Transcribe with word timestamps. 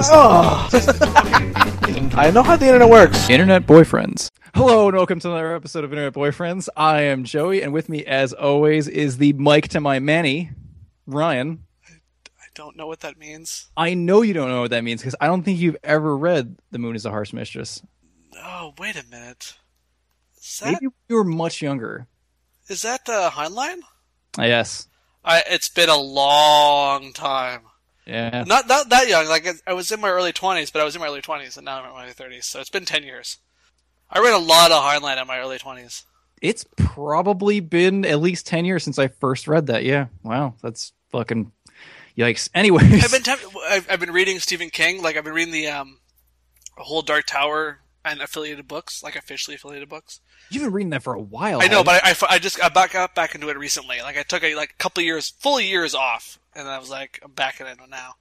Oh. 0.00 0.68
I 2.16 2.30
know 2.32 2.44
how 2.44 2.54
the 2.56 2.66
internet 2.66 2.88
works. 2.88 3.28
Internet 3.28 3.66
Boyfriends. 3.66 4.28
Hello 4.54 4.86
and 4.86 4.96
welcome 4.96 5.18
to 5.18 5.28
another 5.28 5.56
episode 5.56 5.82
of 5.82 5.92
Internet 5.92 6.12
Boyfriends. 6.14 6.68
I 6.76 7.02
am 7.02 7.24
Joey, 7.24 7.62
and 7.62 7.72
with 7.72 7.88
me, 7.88 8.04
as 8.04 8.32
always, 8.32 8.86
is 8.86 9.16
the 9.18 9.32
Mike 9.32 9.66
to 9.68 9.80
my 9.80 9.98
Manny, 9.98 10.50
Ryan. 11.06 11.64
I 11.88 12.44
don't 12.54 12.76
know 12.76 12.86
what 12.86 13.00
that 13.00 13.18
means. 13.18 13.70
I 13.76 13.94
know 13.94 14.22
you 14.22 14.34
don't 14.34 14.50
know 14.50 14.60
what 14.60 14.70
that 14.70 14.84
means 14.84 15.00
because 15.00 15.16
I 15.20 15.26
don't 15.26 15.42
think 15.42 15.58
you've 15.58 15.76
ever 15.82 16.16
read 16.16 16.56
The 16.70 16.78
Moon 16.78 16.94
is 16.94 17.04
a 17.04 17.10
Harsh 17.10 17.32
Mistress. 17.32 17.82
Oh, 18.40 18.74
wait 18.78 18.94
a 18.94 19.04
minute. 19.10 19.56
Is 20.36 20.60
that, 20.62 20.74
Maybe 20.80 20.94
you 21.08 21.16
were 21.16 21.24
much 21.24 21.60
younger. 21.60 22.06
is 22.68 22.82
that 22.82 23.04
the 23.04 23.30
Heinlein? 23.32 23.78
Yes. 24.38 24.86
I, 25.24 25.42
it's 25.50 25.68
been 25.68 25.88
a 25.88 25.96
long 25.98 27.12
time. 27.12 27.62
Yeah. 28.08 28.44
Not 28.46 28.66
not 28.66 28.88
that 28.88 29.08
young. 29.08 29.28
Like 29.28 29.46
I 29.66 29.74
was 29.74 29.92
in 29.92 30.00
my 30.00 30.08
early 30.08 30.32
twenties, 30.32 30.70
but 30.70 30.80
I 30.80 30.84
was 30.84 30.94
in 30.94 31.00
my 31.00 31.08
early 31.08 31.20
twenties, 31.20 31.56
and 31.56 31.64
now 31.66 31.78
I'm 31.78 31.84
in 31.88 31.92
my 31.92 32.04
early 32.04 32.12
thirties. 32.12 32.46
So 32.46 32.60
it's 32.60 32.70
been 32.70 32.86
ten 32.86 33.04
years. 33.04 33.36
I 34.10 34.20
read 34.20 34.32
a 34.32 34.38
lot 34.38 34.70
of 34.72 34.82
Heinlein 34.82 35.20
in 35.20 35.26
my 35.26 35.38
early 35.38 35.58
twenties. 35.58 36.04
It's 36.40 36.64
probably 36.76 37.60
been 37.60 38.04
at 38.04 38.20
least 38.20 38.46
10 38.46 38.64
years 38.64 38.84
since 38.84 38.98
I 38.98 39.08
first 39.08 39.48
read 39.48 39.66
that. 39.66 39.84
Yeah. 39.84 40.06
Wow. 40.22 40.54
That's 40.62 40.92
fucking 41.10 41.50
yikes. 42.16 42.48
Anyways. 42.54 43.04
I've 43.04 43.10
been 43.10 43.22
temp- 43.22 43.56
I've, 43.68 43.90
I've 43.90 44.00
been 44.00 44.12
reading 44.12 44.38
Stephen 44.38 44.70
King. 44.70 45.02
Like 45.02 45.16
I've 45.16 45.24
been 45.24 45.34
reading 45.34 45.52
the 45.52 45.66
um, 45.66 45.98
whole 46.76 47.02
Dark 47.02 47.26
Tower 47.26 47.80
and 48.04 48.20
affiliated 48.20 48.68
books, 48.68 49.02
like 49.02 49.16
officially 49.16 49.56
affiliated 49.56 49.88
books. 49.88 50.20
You've 50.50 50.62
been 50.62 50.72
reading 50.72 50.90
that 50.90 51.02
for 51.02 51.14
a 51.14 51.20
while. 51.20 51.60
I 51.60 51.66
know, 51.66 51.84
but 51.84 52.02
I, 52.04 52.10
I, 52.10 52.34
I 52.34 52.38
just 52.38 52.62
I 52.62 52.68
back 52.68 52.92
got 52.92 53.14
back 53.14 53.34
into 53.34 53.48
it 53.50 53.58
recently. 53.58 54.00
Like 54.00 54.16
I 54.16 54.22
took 54.22 54.42
a 54.42 54.54
like 54.54 54.78
couple 54.78 55.02
years, 55.02 55.28
full 55.28 55.60
years 55.60 55.94
off, 55.94 56.38
and 56.58 56.66
then 56.66 56.74
I 56.74 56.78
was 56.78 56.90
like, 56.90 57.20
I'm 57.22 57.30
back 57.30 57.60
in 57.60 57.66
it 57.66 57.78
now, 57.88 58.14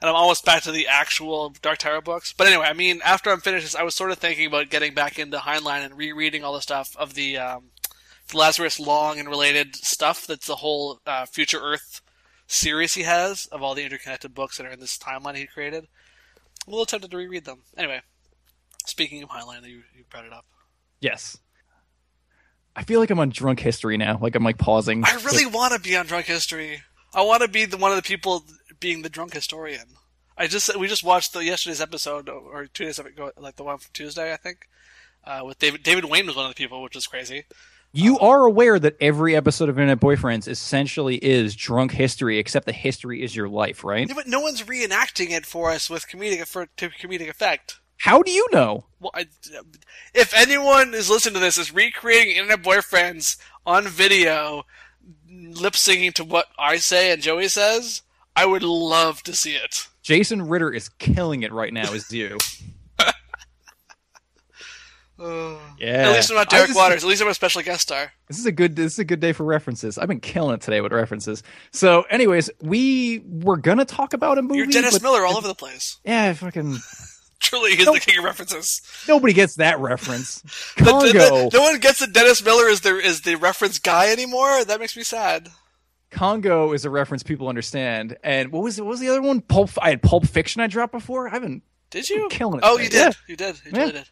and 0.00 0.10
I'm 0.10 0.16
almost 0.16 0.44
back 0.44 0.62
to 0.64 0.72
the 0.72 0.88
actual 0.88 1.54
Dark 1.62 1.78
Tower 1.78 2.00
books. 2.00 2.34
But 2.36 2.48
anyway, 2.48 2.66
I 2.66 2.72
mean, 2.72 3.00
after 3.04 3.30
I'm 3.30 3.40
finished 3.40 3.64
this, 3.64 3.74
I 3.74 3.84
was 3.84 3.94
sort 3.94 4.10
of 4.10 4.18
thinking 4.18 4.46
about 4.46 4.68
getting 4.68 4.92
back 4.92 5.18
into 5.18 5.38
Heinlein 5.38 5.84
and 5.84 5.96
rereading 5.96 6.44
all 6.44 6.54
the 6.54 6.60
stuff 6.60 6.96
of 6.98 7.14
the 7.14 7.38
um, 7.38 7.70
the 8.30 8.36
Lazarus 8.36 8.80
Long 8.80 9.18
and 9.18 9.28
related 9.28 9.76
stuff. 9.76 10.26
That's 10.26 10.46
the 10.46 10.56
whole 10.56 11.00
uh, 11.06 11.26
Future 11.26 11.60
Earth 11.60 12.00
series 12.46 12.94
he 12.94 13.02
has 13.02 13.46
of 13.46 13.62
all 13.62 13.74
the 13.74 13.84
interconnected 13.84 14.34
books 14.34 14.58
that 14.58 14.66
are 14.66 14.70
in 14.70 14.80
this 14.80 14.98
timeline 14.98 15.36
he 15.36 15.46
created. 15.46 15.86
I'm 16.66 16.72
a 16.72 16.76
little 16.76 16.86
tempted 16.86 17.10
to 17.10 17.16
reread 17.16 17.44
them. 17.44 17.62
Anyway, 17.76 18.02
speaking 18.86 19.22
of 19.22 19.28
Heinlein, 19.30 19.62
you, 19.62 19.82
you 19.96 20.04
brought 20.10 20.26
it 20.26 20.32
up. 20.32 20.44
Yes. 21.00 21.38
I 22.76 22.82
feel 22.82 22.98
like 23.00 23.10
I'm 23.10 23.20
on 23.20 23.30
drunk 23.30 23.60
history 23.60 23.96
now. 23.96 24.18
Like 24.20 24.34
I'm 24.34 24.42
like 24.42 24.58
pausing. 24.58 25.04
I 25.04 25.14
really 25.24 25.46
want 25.46 25.74
to 25.74 25.80
be 25.80 25.96
on 25.96 26.06
Drunk 26.06 26.26
History. 26.26 26.82
I 27.14 27.22
want 27.22 27.42
to 27.42 27.48
be 27.48 27.64
the 27.64 27.76
one 27.76 27.90
of 27.90 27.96
the 27.96 28.02
people 28.02 28.44
being 28.80 29.02
the 29.02 29.08
drunk 29.08 29.34
historian. 29.34 29.86
I 30.36 30.46
just 30.46 30.76
we 30.76 30.88
just 30.88 31.04
watched 31.04 31.32
the 31.32 31.44
yesterday's 31.44 31.80
episode 31.80 32.28
or 32.28 32.66
two 32.66 32.84
days 32.84 32.98
ago, 32.98 33.30
like 33.36 33.56
the 33.56 33.64
one 33.64 33.78
from 33.78 33.90
Tuesday, 33.92 34.32
I 34.32 34.36
think. 34.36 34.68
Uh, 35.24 35.42
with 35.44 35.58
David 35.58 35.82
David 35.82 36.04
Wain 36.06 36.26
was 36.26 36.36
one 36.36 36.46
of 36.46 36.50
the 36.50 36.56
people, 36.56 36.82
which 36.82 36.96
is 36.96 37.06
crazy. 37.06 37.44
You 37.92 38.18
are 38.18 38.42
aware 38.42 38.80
that 38.80 38.96
every 39.00 39.36
episode 39.36 39.68
of 39.68 39.78
Internet 39.78 40.00
Boyfriends 40.00 40.48
essentially 40.48 41.14
is 41.24 41.54
drunk 41.54 41.92
history, 41.92 42.38
except 42.38 42.66
the 42.66 42.72
history 42.72 43.22
is 43.22 43.36
your 43.36 43.48
life, 43.48 43.84
right? 43.84 44.08
Yeah, 44.08 44.14
but 44.16 44.26
no 44.26 44.40
one's 44.40 44.62
reenacting 44.62 45.30
it 45.30 45.46
for 45.46 45.70
us 45.70 45.88
with 45.88 46.08
comedic 46.08 46.44
for 46.48 46.66
to 46.66 46.88
comedic 46.88 47.30
effect. 47.30 47.78
How 47.98 48.22
do 48.22 48.32
you 48.32 48.46
know? 48.52 48.86
Well, 48.98 49.12
I, 49.14 49.26
if 50.12 50.34
anyone 50.34 50.92
is 50.92 51.08
listening 51.08 51.34
to 51.34 51.40
this 51.40 51.56
is 51.56 51.72
recreating 51.72 52.36
Internet 52.36 52.64
Boyfriends 52.64 53.36
on 53.64 53.84
video, 53.84 54.66
lip 55.30 55.74
syncing 55.74 56.12
to 56.14 56.24
what 56.24 56.46
I 56.58 56.76
say 56.76 57.12
and 57.12 57.22
Joey 57.22 57.48
says, 57.48 58.02
I 58.36 58.46
would 58.46 58.62
love 58.62 59.22
to 59.24 59.34
see 59.34 59.54
it. 59.54 59.86
Jason 60.02 60.42
Ritter 60.48 60.70
is 60.72 60.88
killing 60.88 61.42
it 61.42 61.52
right 61.52 61.72
now 61.72 61.92
is 61.92 62.10
you. 62.12 62.38
yeah. 65.18 66.08
At 66.08 66.12
least 66.12 66.30
I'm 66.30 66.36
not 66.36 66.50
Derek 66.50 66.66
just- 66.68 66.76
Waters. 66.76 67.04
At 67.04 67.08
least 67.08 67.22
I'm 67.22 67.28
a 67.28 67.34
special 67.34 67.62
guest 67.62 67.82
star. 67.82 68.12
This 68.28 68.38
is 68.38 68.46
a 68.46 68.52
good 68.52 68.74
this 68.76 68.94
is 68.94 68.98
a 68.98 69.04
good 69.04 69.20
day 69.20 69.32
for 69.32 69.44
references. 69.44 69.96
I've 69.98 70.08
been 70.08 70.20
killing 70.20 70.54
it 70.54 70.60
today 70.60 70.80
with 70.80 70.92
references. 70.92 71.42
So, 71.72 72.02
anyways, 72.10 72.50
we 72.60 73.20
were 73.26 73.56
gonna 73.56 73.84
talk 73.84 74.12
about 74.14 74.38
a 74.38 74.42
movie. 74.42 74.58
You're 74.58 74.66
Dennis 74.66 75.00
Miller 75.00 75.24
all 75.24 75.36
over 75.36 75.46
the 75.46 75.54
place. 75.54 75.98
Yeah, 76.04 76.32
fucking 76.32 76.78
Truly, 77.54 77.76
he's 77.76 77.86
the 77.86 78.00
king 78.00 78.18
of 78.18 78.24
references. 78.24 78.82
nobody 79.08 79.32
gets 79.32 79.56
that 79.56 79.78
reference. 79.80 80.42
The- 80.76 80.84
the- 80.84 80.90
Congo. 80.90 81.50
the- 81.50 81.56
no 81.56 81.62
one 81.62 81.78
gets 81.80 82.00
that 82.00 82.12
Dennis 82.12 82.42
Miller 82.44 82.68
is 82.68 82.80
the 82.80 82.96
is 82.98 83.20
the 83.22 83.36
reference 83.36 83.78
guy 83.78 84.10
anymore. 84.10 84.64
That 84.64 84.80
makes 84.80 84.96
me 84.96 85.02
sad. 85.04 85.48
Congo 86.10 86.72
is 86.72 86.84
a 86.84 86.90
reference 86.90 87.22
people 87.22 87.48
understand. 87.48 88.16
And 88.22 88.52
what 88.52 88.62
was 88.62 88.80
what 88.80 88.88
was 88.88 89.00
the 89.00 89.08
other 89.08 89.22
one? 89.22 89.40
Pulp. 89.40 89.70
I 89.80 89.90
had 89.90 90.02
Pulp 90.02 90.26
Fiction. 90.26 90.60
I 90.62 90.66
dropped 90.66 90.92
before. 90.92 91.28
I 91.28 91.30
haven't. 91.32 91.62
Did 91.90 92.08
you? 92.08 92.28
killing 92.30 92.58
it 92.58 92.64
Oh, 92.66 92.76
you 92.78 92.88
did. 92.88 92.94
Yeah. 92.94 93.10
You 93.28 93.36
did. 93.36 93.56
You 93.64 93.72
Yeah. 93.74 93.90
did. 93.90 94.04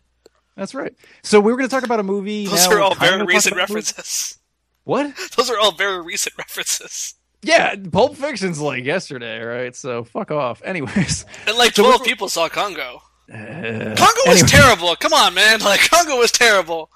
That's 0.57 0.75
right. 0.75 0.95
So 1.23 1.41
we 1.41 1.51
were 1.53 1.59
going 1.59 1.69
to 1.69 1.75
talk 1.75 1.85
about 1.85 1.99
a 2.01 2.03
movie. 2.05 2.47
Those 2.47 2.69
now 2.69 2.77
are 2.77 2.81
all 2.81 2.95
very 2.95 3.25
recent 3.25 3.55
about 3.55 3.71
a 3.71 3.73
movie- 3.73 3.81
references. 3.81 4.39
What? 4.85 5.15
Those 5.37 5.49
are 5.51 5.59
all 5.59 5.73
very 5.73 6.03
recent 6.03 6.37
references. 6.37 7.15
Yeah, 7.45 7.75
Pulp 7.91 8.17
Fiction's 8.17 8.61
like 8.61 8.85
yesterday, 8.85 9.41
right? 9.43 9.75
So 9.75 10.05
fuck 10.05 10.31
off. 10.31 10.63
Anyways, 10.65 11.25
And 11.49 11.57
like 11.57 11.75
twelve 11.75 12.01
we're- 12.01 12.09
people 12.09 12.29
saw 12.29 12.49
Congo. 12.49 13.03
Uh, 13.31 13.95
Congo 13.97 14.21
was 14.27 14.43
anyway. 14.43 14.49
terrible. 14.49 14.97
Come 14.97 15.13
on, 15.13 15.35
man. 15.35 15.61
Like 15.65 15.81
Congo 15.91 16.17
was 16.19 16.33
terrible. 16.33 16.91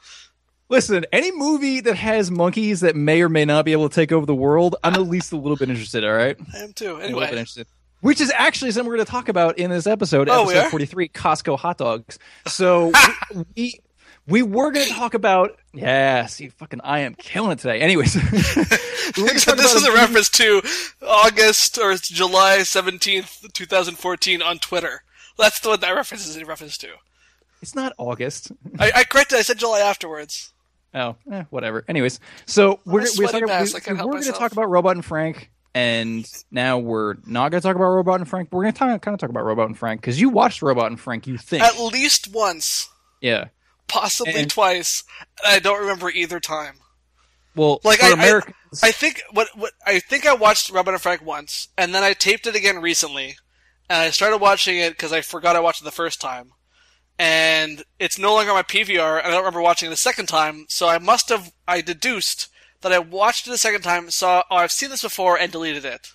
Listen, 0.68 1.06
any 1.12 1.30
movie 1.30 1.80
that 1.80 1.94
has 1.96 2.30
monkeys 2.30 2.80
that 2.80 2.96
may 2.96 3.22
or 3.22 3.28
may 3.28 3.44
not 3.44 3.64
be 3.64 3.72
able 3.72 3.88
to 3.88 3.94
take 3.94 4.10
over 4.10 4.26
the 4.26 4.34
world, 4.34 4.74
I'm 4.82 4.94
at 4.94 5.02
least 5.02 5.32
a 5.32 5.36
little 5.36 5.56
bit 5.56 5.68
interested. 5.70 6.04
All 6.04 6.12
right, 6.12 6.36
I 6.54 6.58
am 6.58 6.72
too. 6.72 6.86
a 6.86 6.86
little 6.86 6.98
bit 6.98 7.04
Anyway, 7.10 7.28
interested. 7.30 7.66
Which 8.00 8.20
is 8.20 8.32
actually 8.34 8.72
something 8.72 8.88
we're 8.88 8.96
going 8.96 9.06
to 9.06 9.10
talk 9.12 9.28
about 9.28 9.58
in 9.58 9.70
this 9.70 9.86
episode, 9.86 10.28
Oh, 10.28 10.42
episode 10.44 10.66
are? 10.66 10.70
43, 10.70 11.08
Costco 11.10 11.58
hot 11.58 11.78
dogs. 11.78 12.18
So 12.46 12.92
we, 13.34 13.44
we 13.56 13.80
we 14.28 14.42
were 14.42 14.72
going 14.72 14.86
to 14.86 14.92
talk 14.92 15.14
about 15.14 15.56
yeah. 15.72 16.26
See, 16.26 16.48
fucking, 16.48 16.80
I 16.82 17.00
am 17.00 17.14
killing 17.14 17.52
it 17.52 17.60
today. 17.60 17.78
Anyways, 17.80 18.16
Except 18.66 19.16
this 19.58 19.74
is 19.74 19.84
a 19.84 19.92
reference 19.92 20.28
to 20.30 20.62
August 21.06 21.78
or 21.78 21.94
July 21.94 22.64
seventeenth, 22.64 23.44
two 23.52 23.66
thousand 23.66 23.96
fourteen, 23.98 24.42
on 24.42 24.58
Twitter. 24.58 25.02
That's 25.38 25.60
the 25.60 25.70
one 25.70 25.80
that 25.80 25.90
reference 25.94 26.26
is 26.26 26.36
in 26.36 26.46
reference 26.46 26.78
to. 26.78 26.88
It's 27.62 27.74
not 27.74 27.92
August. 27.98 28.52
I, 28.78 28.92
I 28.96 29.04
corrected. 29.04 29.38
I 29.38 29.42
said 29.42 29.58
July 29.58 29.80
afterwards. 29.80 30.52
Oh, 30.94 31.16
eh, 31.30 31.44
whatever. 31.50 31.84
Anyways, 31.88 32.20
so 32.46 32.80
we're, 32.86 33.06
we're, 33.18 33.26
talking, 33.26 33.42
we, 33.42 33.92
we're 33.92 34.12
going 34.12 34.22
to 34.22 34.32
talk 34.32 34.52
about 34.52 34.70
Robot 34.70 34.96
and 34.96 35.04
Frank, 35.04 35.50
and 35.74 36.26
now 36.50 36.78
we're 36.78 37.16
not 37.26 37.50
going 37.50 37.60
to 37.60 37.66
talk 37.66 37.76
about 37.76 37.90
Robot 37.90 38.20
and 38.20 38.28
Frank. 38.28 38.48
But 38.48 38.56
we're 38.56 38.62
going 38.64 38.74
to 38.74 38.98
kind 38.98 39.14
of 39.14 39.18
talk 39.18 39.28
about 39.28 39.44
Robot 39.44 39.66
and 39.66 39.76
Frank 39.76 40.00
because 40.00 40.18
you 40.18 40.30
watched 40.30 40.62
Robot 40.62 40.86
and 40.86 40.98
Frank. 40.98 41.26
You 41.26 41.36
think, 41.36 41.62
At 41.62 41.78
least 41.78 42.32
once, 42.32 42.88
yeah? 43.20 43.48
possibly 43.88 44.34
And- 44.34 44.50
twice. 44.50 45.04
And 45.44 45.54
I 45.54 45.58
don't 45.58 45.80
remember 45.80 46.08
either 46.10 46.40
time. 46.40 46.76
Well, 47.54 47.80
Like 47.84 48.02
I, 48.02 48.12
Americans, 48.12 48.54
I, 48.82 48.88
I 48.88 48.92
think 48.92 49.22
what 49.32 49.48
what 49.56 49.72
I 49.86 49.98
think 49.98 50.26
I 50.26 50.34
watched 50.34 50.70
Robot 50.70 50.94
and 50.94 51.02
Frank 51.02 51.24
once, 51.24 51.68
and 51.78 51.94
then 51.94 52.02
I 52.02 52.12
taped 52.12 52.46
it 52.46 52.54
again 52.54 52.80
recently, 52.82 53.36
and 53.88 54.00
I 54.00 54.10
started 54.10 54.38
watching 54.38 54.78
it 54.78 54.90
because 54.90 55.12
I 55.12 55.20
forgot 55.20 55.56
I 55.56 55.60
watched 55.60 55.82
it 55.82 55.84
the 55.84 55.90
first 55.90 56.20
time, 56.20 56.52
and 57.18 57.84
it's 57.98 58.18
no 58.18 58.34
longer 58.34 58.50
on 58.50 58.56
my 58.56 58.62
PVR, 58.62 59.18
and 59.18 59.26
I 59.26 59.30
don't 59.30 59.40
remember 59.40 59.62
watching 59.62 59.86
it 59.86 59.90
the 59.90 59.96
second 59.96 60.26
time. 60.26 60.66
So 60.68 60.88
I 60.88 60.98
must 60.98 61.28
have 61.28 61.52
I 61.66 61.80
deduced 61.80 62.48
that 62.82 62.92
I 62.92 62.98
watched 62.98 63.46
it 63.46 63.50
the 63.50 63.58
second 63.58 63.82
time, 63.82 64.10
saw 64.10 64.42
oh 64.50 64.56
I've 64.56 64.72
seen 64.72 64.90
this 64.90 65.02
before, 65.02 65.38
and 65.38 65.50
deleted 65.50 65.84
it. 65.84 66.12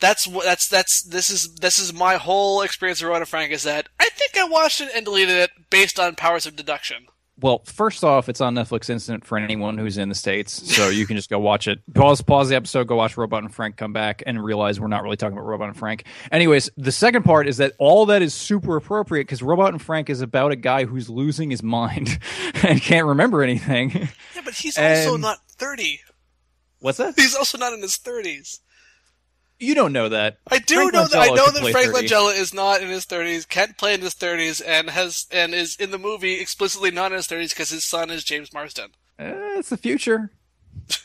That's 0.00 0.26
what 0.26 0.44
that's 0.44 0.66
that's 0.66 1.02
this 1.02 1.30
is 1.30 1.56
this 1.56 1.78
is 1.78 1.92
my 1.92 2.16
whole 2.16 2.62
experience 2.62 3.00
with 3.00 3.08
Robot 3.08 3.22
and 3.22 3.28
Frank 3.28 3.52
is 3.52 3.64
that 3.64 3.88
I 3.98 4.08
think 4.08 4.36
I 4.36 4.44
watched 4.44 4.80
it 4.80 4.90
and 4.94 5.04
deleted 5.04 5.36
it 5.36 5.50
based 5.68 6.00
on 6.00 6.14
powers 6.14 6.46
of 6.46 6.56
deduction. 6.56 7.06
Well, 7.40 7.62
first 7.64 8.04
off, 8.04 8.28
it's 8.28 8.40
on 8.40 8.54
Netflix 8.54 8.90
Instant 8.90 9.24
for 9.24 9.38
anyone 9.38 9.78
who's 9.78 9.98
in 9.98 10.08
the 10.08 10.14
states, 10.14 10.74
so 10.74 10.88
you 10.88 11.06
can 11.06 11.16
just 11.16 11.30
go 11.30 11.38
watch 11.38 11.68
it. 11.68 11.80
Pause, 11.94 12.22
pause 12.22 12.48
the 12.48 12.56
episode, 12.56 12.86
go 12.86 12.96
watch 12.96 13.16
Robot 13.16 13.42
and 13.42 13.54
Frank, 13.54 13.76
come 13.76 13.92
back, 13.92 14.22
and 14.26 14.42
realize 14.42 14.80
we're 14.80 14.88
not 14.88 15.02
really 15.02 15.16
talking 15.16 15.36
about 15.36 15.46
Robot 15.46 15.68
and 15.68 15.76
Frank. 15.76 16.04
Anyways, 16.30 16.70
the 16.76 16.92
second 16.92 17.24
part 17.24 17.48
is 17.48 17.58
that 17.58 17.72
all 17.78 18.06
that 18.06 18.22
is 18.22 18.34
super 18.34 18.76
appropriate 18.76 19.24
because 19.24 19.42
Robot 19.42 19.72
and 19.72 19.80
Frank 19.80 20.10
is 20.10 20.20
about 20.20 20.52
a 20.52 20.56
guy 20.56 20.84
who's 20.84 21.08
losing 21.08 21.50
his 21.50 21.62
mind 21.62 22.18
and 22.62 22.80
can't 22.80 23.06
remember 23.06 23.42
anything. 23.42 23.90
Yeah, 24.34 24.42
but 24.44 24.54
he's 24.54 24.78
also 24.78 25.16
not 25.16 25.38
thirty. 25.48 26.00
What's 26.80 26.98
that? 26.98 27.14
He's 27.16 27.34
also 27.34 27.58
not 27.58 27.72
in 27.72 27.82
his 27.82 27.96
thirties. 27.96 28.60
You 29.60 29.74
don't 29.74 29.92
know 29.92 30.08
that. 30.08 30.38
I 30.50 30.58
do 30.58 30.74
Frank 30.74 30.92
know 30.94 31.06
that 31.06 31.18
I 31.20 31.28
know 31.28 31.50
that 31.50 31.70
Frank 31.70 31.92
30. 31.92 32.08
Langella 32.08 32.36
is 32.36 32.54
not 32.54 32.80
in 32.82 32.88
his 32.88 33.04
thirties, 33.04 33.44
can't 33.44 33.76
play 33.76 33.92
in 33.92 34.00
his 34.00 34.14
thirties, 34.14 34.60
and 34.62 34.88
has 34.88 35.26
and 35.30 35.54
is 35.54 35.76
in 35.76 35.90
the 35.90 35.98
movie 35.98 36.40
explicitly 36.40 36.90
not 36.90 37.12
in 37.12 37.16
his 37.16 37.26
thirties 37.26 37.52
because 37.52 37.68
his 37.68 37.84
son 37.84 38.10
is 38.10 38.24
James 38.24 38.52
Marsden. 38.54 38.90
Eh, 39.18 39.58
it's 39.58 39.68
the 39.68 39.76
future. 39.76 40.30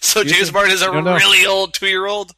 So 0.00 0.20
You 0.20 0.28
James 0.30 0.52
Marsden 0.52 0.74
is 0.74 0.82
a 0.82 0.86
you 0.86 0.92
don't 0.92 1.04
know. 1.04 1.14
really 1.14 1.46
old 1.46 1.72
two 1.72 1.86
year 1.88 2.04
old. 2.06 2.34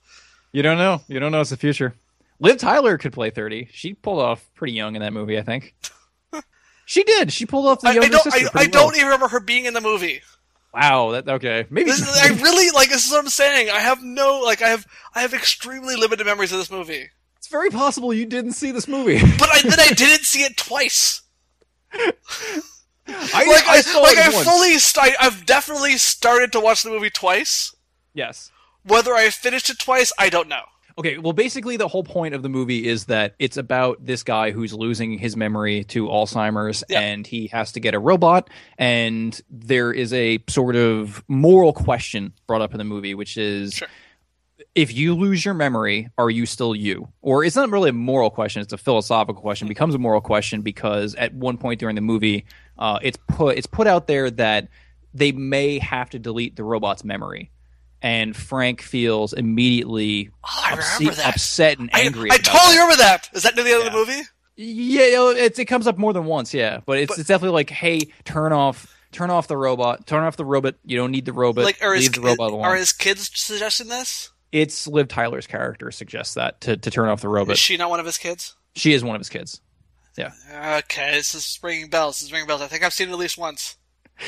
You 0.53 0.63
don't 0.63 0.79
know. 0.79 1.03
You 1.09 1.19
don't 1.19 1.33
know 1.33 1.41
it's 1.41 1.51
the 1.51 1.57
future. 1.57 1.95
Liv 2.39 2.59
Tyler 2.59 2.97
could 2.97 3.13
play 3.13 3.31
30. 3.31 3.69
She 3.73 3.93
pulled 3.93 4.21
off 4.21 4.49
pretty 4.55 4.73
young 4.73 4.95
in 4.95 5.03
that 5.03 5.13
movie, 5.13 5.37
I 5.37 5.43
think. 5.43 5.75
she 6.87 7.03
did. 7.03 7.33
She 7.33 7.47
pulled 7.47 7.67
off 7.67 7.81
the 7.81 7.89
I, 7.89 7.91
I 7.91 8.09
don't. 8.09 8.23
sister 8.23 8.47
I, 8.47 8.49
I 8.49 8.51
pretty 8.53 8.71
don't 8.71 8.95
even 8.95 9.07
remember 9.07 9.27
her 9.29 9.41
being 9.41 9.65
in 9.65 9.75
the 9.75 9.81
movie. 9.81 10.23
Wow, 10.73 11.11
that 11.13 11.29
okay. 11.29 11.67
Maybe 11.71 11.91
This 11.91 12.23
I 12.23 12.29
really 12.41 12.71
like. 12.71 12.91
This 12.91 13.05
is 13.07 13.11
what 13.13 13.19
I'm 13.21 13.29
saying. 13.29 13.71
I 13.71 13.81
have 13.81 14.03
no 14.03 14.41
like. 14.45 14.63
I 14.63 14.69
have. 14.69 14.87
I 15.15 15.23
have 15.23 15.35
extremely 15.35 15.97
limited 15.97 16.25
memories 16.27 16.53
of 16.53 16.59
this 16.59 16.71
movie. 16.71 17.09
it's 17.37 17.49
very 17.49 17.71
possible 17.71 18.15
you 18.15 18.25
didn't 18.27 18.53
see 18.53 18.71
this 18.71 18.87
movie. 18.87 19.19
But 19.39 19.49
I, 19.51 19.63
then 19.63 19.81
I 19.81 19.89
didn't 19.95 20.25
see 20.25 20.43
it 20.45 20.57
twice. 20.57 21.23
I, 21.93 22.13
Like 23.07 23.67
I, 23.69 23.81
saw 23.81 24.01
like 24.01 24.19
I 24.19 24.29
once. 24.29 24.47
fully, 24.49 24.79
st- 24.79 25.17
I've 25.21 25.45
definitely 25.45 25.97
started 25.99 26.53
to 26.53 26.61
watch 26.61 26.83
the 26.83 26.91
movie 26.91 27.11
twice. 27.11 27.75
yes. 28.15 28.51
Whether 28.85 29.13
I 29.15 29.29
finished 29.29 29.69
it 29.69 29.79
twice, 29.79 30.11
I 30.19 30.31
don't 30.31 30.49
know. 30.49 30.63
Okay, 30.99 31.19
well, 31.19 31.33
basically, 31.33 31.77
the 31.77 31.89
whole 31.89 32.05
point 32.05 32.35
of 32.35 32.43
the 32.43 32.49
movie 32.49 32.87
is 32.87 33.07
that 33.07 33.35
it's 33.39 33.57
about 33.57 34.05
this 34.05 34.23
guy 34.23 34.51
who's 34.51 34.73
losing 34.75 35.19
his 35.19 35.37
memory 35.37 35.85
to 35.85 36.07
Alzheimer's, 36.07 36.85
Yeah. 36.89 37.01
and 37.01 37.27
he 37.27 37.47
has 37.49 37.73
to 37.73 37.81
get 37.81 37.95
a 37.95 37.99
robot. 37.99 38.51
And 38.77 39.41
there 39.49 39.93
is 39.93 40.13
a 40.13 40.41
sort 40.49 40.77
of 40.77 41.23
moral 41.29 41.73
question 41.73 42.33
brought 42.47 42.61
up 42.63 42.73
in 42.73 42.79
the 42.79 42.85
movie, 42.85 43.15
which 43.15 43.37
is 43.37 43.75
Sure. 43.75 43.89
if 44.75 44.93
you 44.95 45.15
lose 45.15 45.45
your 45.45 45.55
memory, 45.55 46.09
are 46.19 46.29
you 46.31 46.45
still 46.47 46.75
you? 46.75 47.09
Or 47.23 47.45
it's 47.45 47.57
not 47.57 47.71
really 47.71 47.91
a 47.91 47.95
moral 47.95 48.31
question; 48.31 48.61
it's 48.63 48.73
a 48.73 48.79
philosophical 48.79 49.41
question. 49.41 49.67
It 49.69 49.71
becomes 49.71 49.95
a 49.95 49.99
moral 49.99 50.21
question 50.21 50.63
because 50.63 51.15
at 51.15 51.33
one 51.35 51.57
point 51.57 51.81
during 51.81 51.95
the 51.95 52.03
movie, 52.03 52.45
uh, 52.79 52.99
it's 53.03 53.19
put 53.29 53.57
it's 53.57 53.67
put 53.67 53.87
out 53.87 54.07
there 54.07 54.31
that 54.33 54.69
they 55.15 55.33
may 55.33 55.79
have 55.79 56.11
to 56.11 56.19
delete 56.19 56.57
the 56.57 56.63
robot's 56.65 57.05
memory. 57.05 57.51
And 58.03 58.35
Frank 58.35 58.81
feels 58.81 59.33
immediately 59.33 60.31
Oh, 60.45 60.63
I 60.65 60.73
upset, 60.73 61.27
upset 61.27 61.79
and 61.79 61.91
angry. 61.95 62.31
I 62.31 62.37
about 62.37 62.45
totally 62.47 62.75
that. 62.77 62.83
remember 62.83 62.97
that. 63.03 63.29
Is 63.35 63.43
that 63.43 63.55
near 63.57 63.65
the 63.65 63.71
end 63.73 63.87
of 63.87 63.93
the 63.93 63.99
movie? 63.99 64.23
Yeah, 64.57 65.33
it's, 65.37 65.59
it 65.59 65.67
comes 65.67 65.87
up 65.87 65.99
more 65.99 66.13
than 66.13 66.25
once. 66.25 66.53
Yeah, 66.55 66.81
but 66.87 66.99
it's 66.99 67.11
But- 67.13 67.19
it's 67.19 67.29
definitely 67.29 67.55
like, 67.55 67.71
hey, 67.71 68.11
turn 68.25 68.53
off, 68.53 68.87
turn 69.13 69.31
off 69.31 69.49
the 69.49 69.57
robot, 69.57 70.07
turn 70.07 70.25
off 70.25 70.37
the 70.37 70.45
robot. 70.45 70.75
You 70.85 70.97
don't 70.97 71.11
need 71.11 71.25
the 71.25 71.33
robot. 71.33 71.65
like, 71.65 71.83
are 71.83 71.95
his, 71.95 72.11
the 72.11 72.21
robot 72.21 72.53
alone. 72.53 72.65
are 72.65 72.77
his 72.77 72.93
kids 72.93 73.31
suggesting 73.35 73.89
this? 73.89 74.31
it's 74.53 74.87
Liv 74.89 75.07
Tyler's 75.09 75.47
character 75.47 75.91
suggests 75.93 76.35
that 76.35 76.61
to, 76.63 76.77
to 76.77 76.91
turn 76.91 77.09
off 77.09 77.21
the 77.21 77.29
robot. 77.29 77.53
Is 77.53 77.59
she 77.61 77.77
not 77.77 77.89
one 77.91 78.01
of 78.01 78.07
his 78.07 78.19
kids? 78.19 78.57
she 78.75 78.93
is 78.93 79.05
one 79.05 79.15
of 79.15 79.21
his 79.21 79.29
kids. 79.29 79.61
Yeah. 80.19 80.33
Okay, 80.79 81.13
this 81.13 81.35
is 81.35 81.59
ringing 81.63 81.89
bells. 81.89 82.17
This 82.19 82.27
is 82.29 82.33
ringing 82.33 82.49
bells. 82.49 82.61
I 82.61 82.67
think 82.67 82.83
I've 82.83 82.93
seen 82.93 83.09
it 83.09 83.13
at 83.13 83.19
least 83.19 83.39
once. 83.39 83.77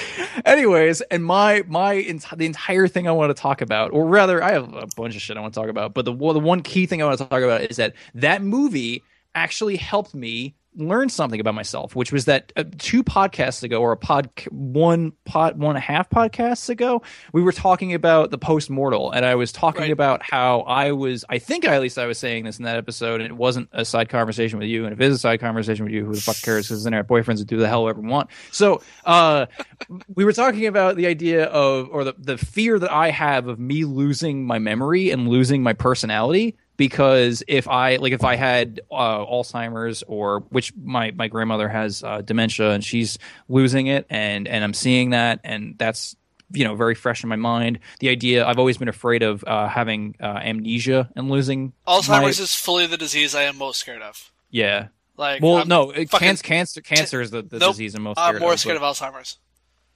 Anyways, 0.45 1.01
and 1.03 1.25
my 1.25 1.65
my 1.67 1.95
the 2.37 2.47
entire 2.47 2.89
thing 2.89 3.09
I 3.09 3.13
want 3.13 3.35
to 3.35 3.41
talk 3.41 3.61
about, 3.61 3.93
or 3.93 4.07
rather, 4.07 4.43
I 4.43 4.53
have 4.53 4.73
a 4.75 4.87
bunch 4.97 5.17
of 5.17 5.23
shit 5.23 5.37
I 5.37 5.41
want 5.41 5.55
to 5.55 5.61
talk 5.61 5.69
about, 5.69 5.95
but 5.95 6.05
the 6.05 6.13
the 6.13 6.41
one 6.41 6.63
key 6.63 6.87
thing 6.87 7.03
I 7.03 7.07
want 7.07 7.19
to 7.19 7.25
talk 7.25 7.43
about 7.43 7.63
is 7.63 7.77
that 7.77 7.95
that 8.15 8.43
movie 8.43 9.05
actually 9.35 9.77
helped 9.77 10.15
me 10.15 10.55
learn 10.77 11.09
something 11.09 11.39
about 11.39 11.55
myself, 11.55 11.95
which 11.95 12.13
was 12.13 12.25
that 12.25 12.53
uh, 12.57 12.65
two 12.79 13.03
podcasts 13.05 13.63
ago, 13.63 13.81
or 13.81 13.93
a 13.93 13.97
pod 13.97 14.31
one 14.51 15.13
pod 15.25 15.59
one 15.59 15.77
and 15.77 15.79
a 15.79 15.81
half 15.81 16.09
podcasts 16.09 16.69
ago, 16.71 17.03
we 17.33 17.43
were 17.43 17.53
talking 17.53 17.93
about 17.95 18.31
the 18.31 18.39
post 18.39 18.71
mortal, 18.71 19.11
and 19.11 19.25
I 19.27 19.35
was 19.35 19.53
talking 19.53 19.83
Right. 19.83 19.91
about 19.91 20.23
how 20.23 20.61
I 20.61 20.93
was, 20.93 21.25
I 21.29 21.39
think 21.39 21.65
at 21.67 21.81
least 21.81 21.99
I 21.99 22.07
was 22.07 22.19
saying 22.19 22.45
this 22.45 22.59
in 22.59 22.65
that 22.65 22.77
episode, 22.77 23.21
and 23.21 23.31
it 23.31 23.37
wasn't 23.37 23.69
a 23.73 23.85
side 23.85 24.09
conversation 24.09 24.59
with 24.59 24.69
you, 24.69 24.85
and 24.85 24.93
if 24.93 25.01
it 25.01 25.07
is 25.07 25.17
a 25.17 25.19
side 25.19 25.41
conversation 25.41 25.85
with 25.85 25.93
you, 25.93 26.05
who 26.05 26.15
the 26.15 26.21
fuck 26.21 26.37
cares? 26.41 26.69
Because 26.69 26.85
then 26.85 26.95
our 26.95 27.05
boyfriends 27.05 27.39
would 27.39 27.49
do 27.49 27.59
the 27.59 27.69
hell 27.69 27.85
we 27.85 27.93
want. 27.93 28.31
So, 28.51 28.81
uh, 29.05 29.47
we 30.15 30.25
were 30.25 30.33
talking 30.33 30.67
about 30.67 30.97
the 30.97 31.07
idea 31.07 31.45
of 31.47 31.89
or 31.91 32.05
the, 32.05 32.15
the 32.19 32.39
fear 32.39 32.79
that 32.79 32.91
I 32.91 33.11
have 33.11 33.47
of 33.47 33.59
me 33.59 33.85
losing 33.85 34.47
my 34.47 34.59
memory 34.59 35.11
and 35.11 35.29
losing 35.29 35.63
my 35.63 35.73
personality 35.75 36.57
because 36.87 37.45
if 37.47 37.69
I 37.69 37.97
like 37.97 38.13
if 38.13 38.25
I 38.25 38.35
had 38.35 38.81
uh, 38.91 39.25
Alzheimer's 39.25 40.03
or 40.09 40.41
which 40.51 40.73
my 40.77 41.13
my 41.13 41.29
grandmother 41.29 41.69
has 41.69 42.03
uh, 42.03 42.23
dementia 42.23 42.71
and 42.73 42.83
she's 42.83 43.19
losing 43.49 43.87
it 43.87 44.07
and 44.11 44.49
and 44.49 44.65
I'm 44.65 44.75
seeing 44.75 45.11
that 45.11 45.39
and 45.45 45.77
that's 45.79 46.17
you 46.51 46.65
know 46.65 46.75
very 46.75 46.97
fresh 46.97 47.23
in 47.23 47.29
my 47.29 47.37
mind 47.37 47.79
the 48.01 48.09
idea 48.09 48.45
I've 48.45 48.59
always 48.59 48.79
been 48.79 48.89
afraid 48.89 49.23
of 49.23 49.45
uh, 49.47 49.69
having 49.69 50.17
uh, 50.21 50.41
amnesia 50.43 51.09
and 51.15 51.31
losing 51.31 51.73
Alzheimer's 51.87 52.39
my- 52.39 52.45
is 52.45 52.55
fully 52.55 52.87
the 52.89 52.97
disease 52.97 53.35
I 53.35 53.43
am 53.45 53.57
most 53.59 53.79
scared 53.81 54.03
of. 54.03 54.33
yeah 54.51 54.89
Like, 55.17 55.41
well 55.41 55.59
I'm 55.59 55.69
no 55.69 55.93
fucking- 55.93 56.09
cancer 56.19 56.43
cancer 56.43 56.81
cancer 56.81 57.21
is 57.21 57.31
the, 57.31 57.43
the 57.43 57.59
Nope. 57.61 57.73
disease 57.75 57.95
I'm 57.95 58.03
most 58.03 58.19
I'm 58.19 58.39
more 58.41 58.55
of, 58.55 58.59
scared 58.61 58.81
but- 58.81 58.87
of 58.89 58.97
Alzheimer's. 58.97 59.39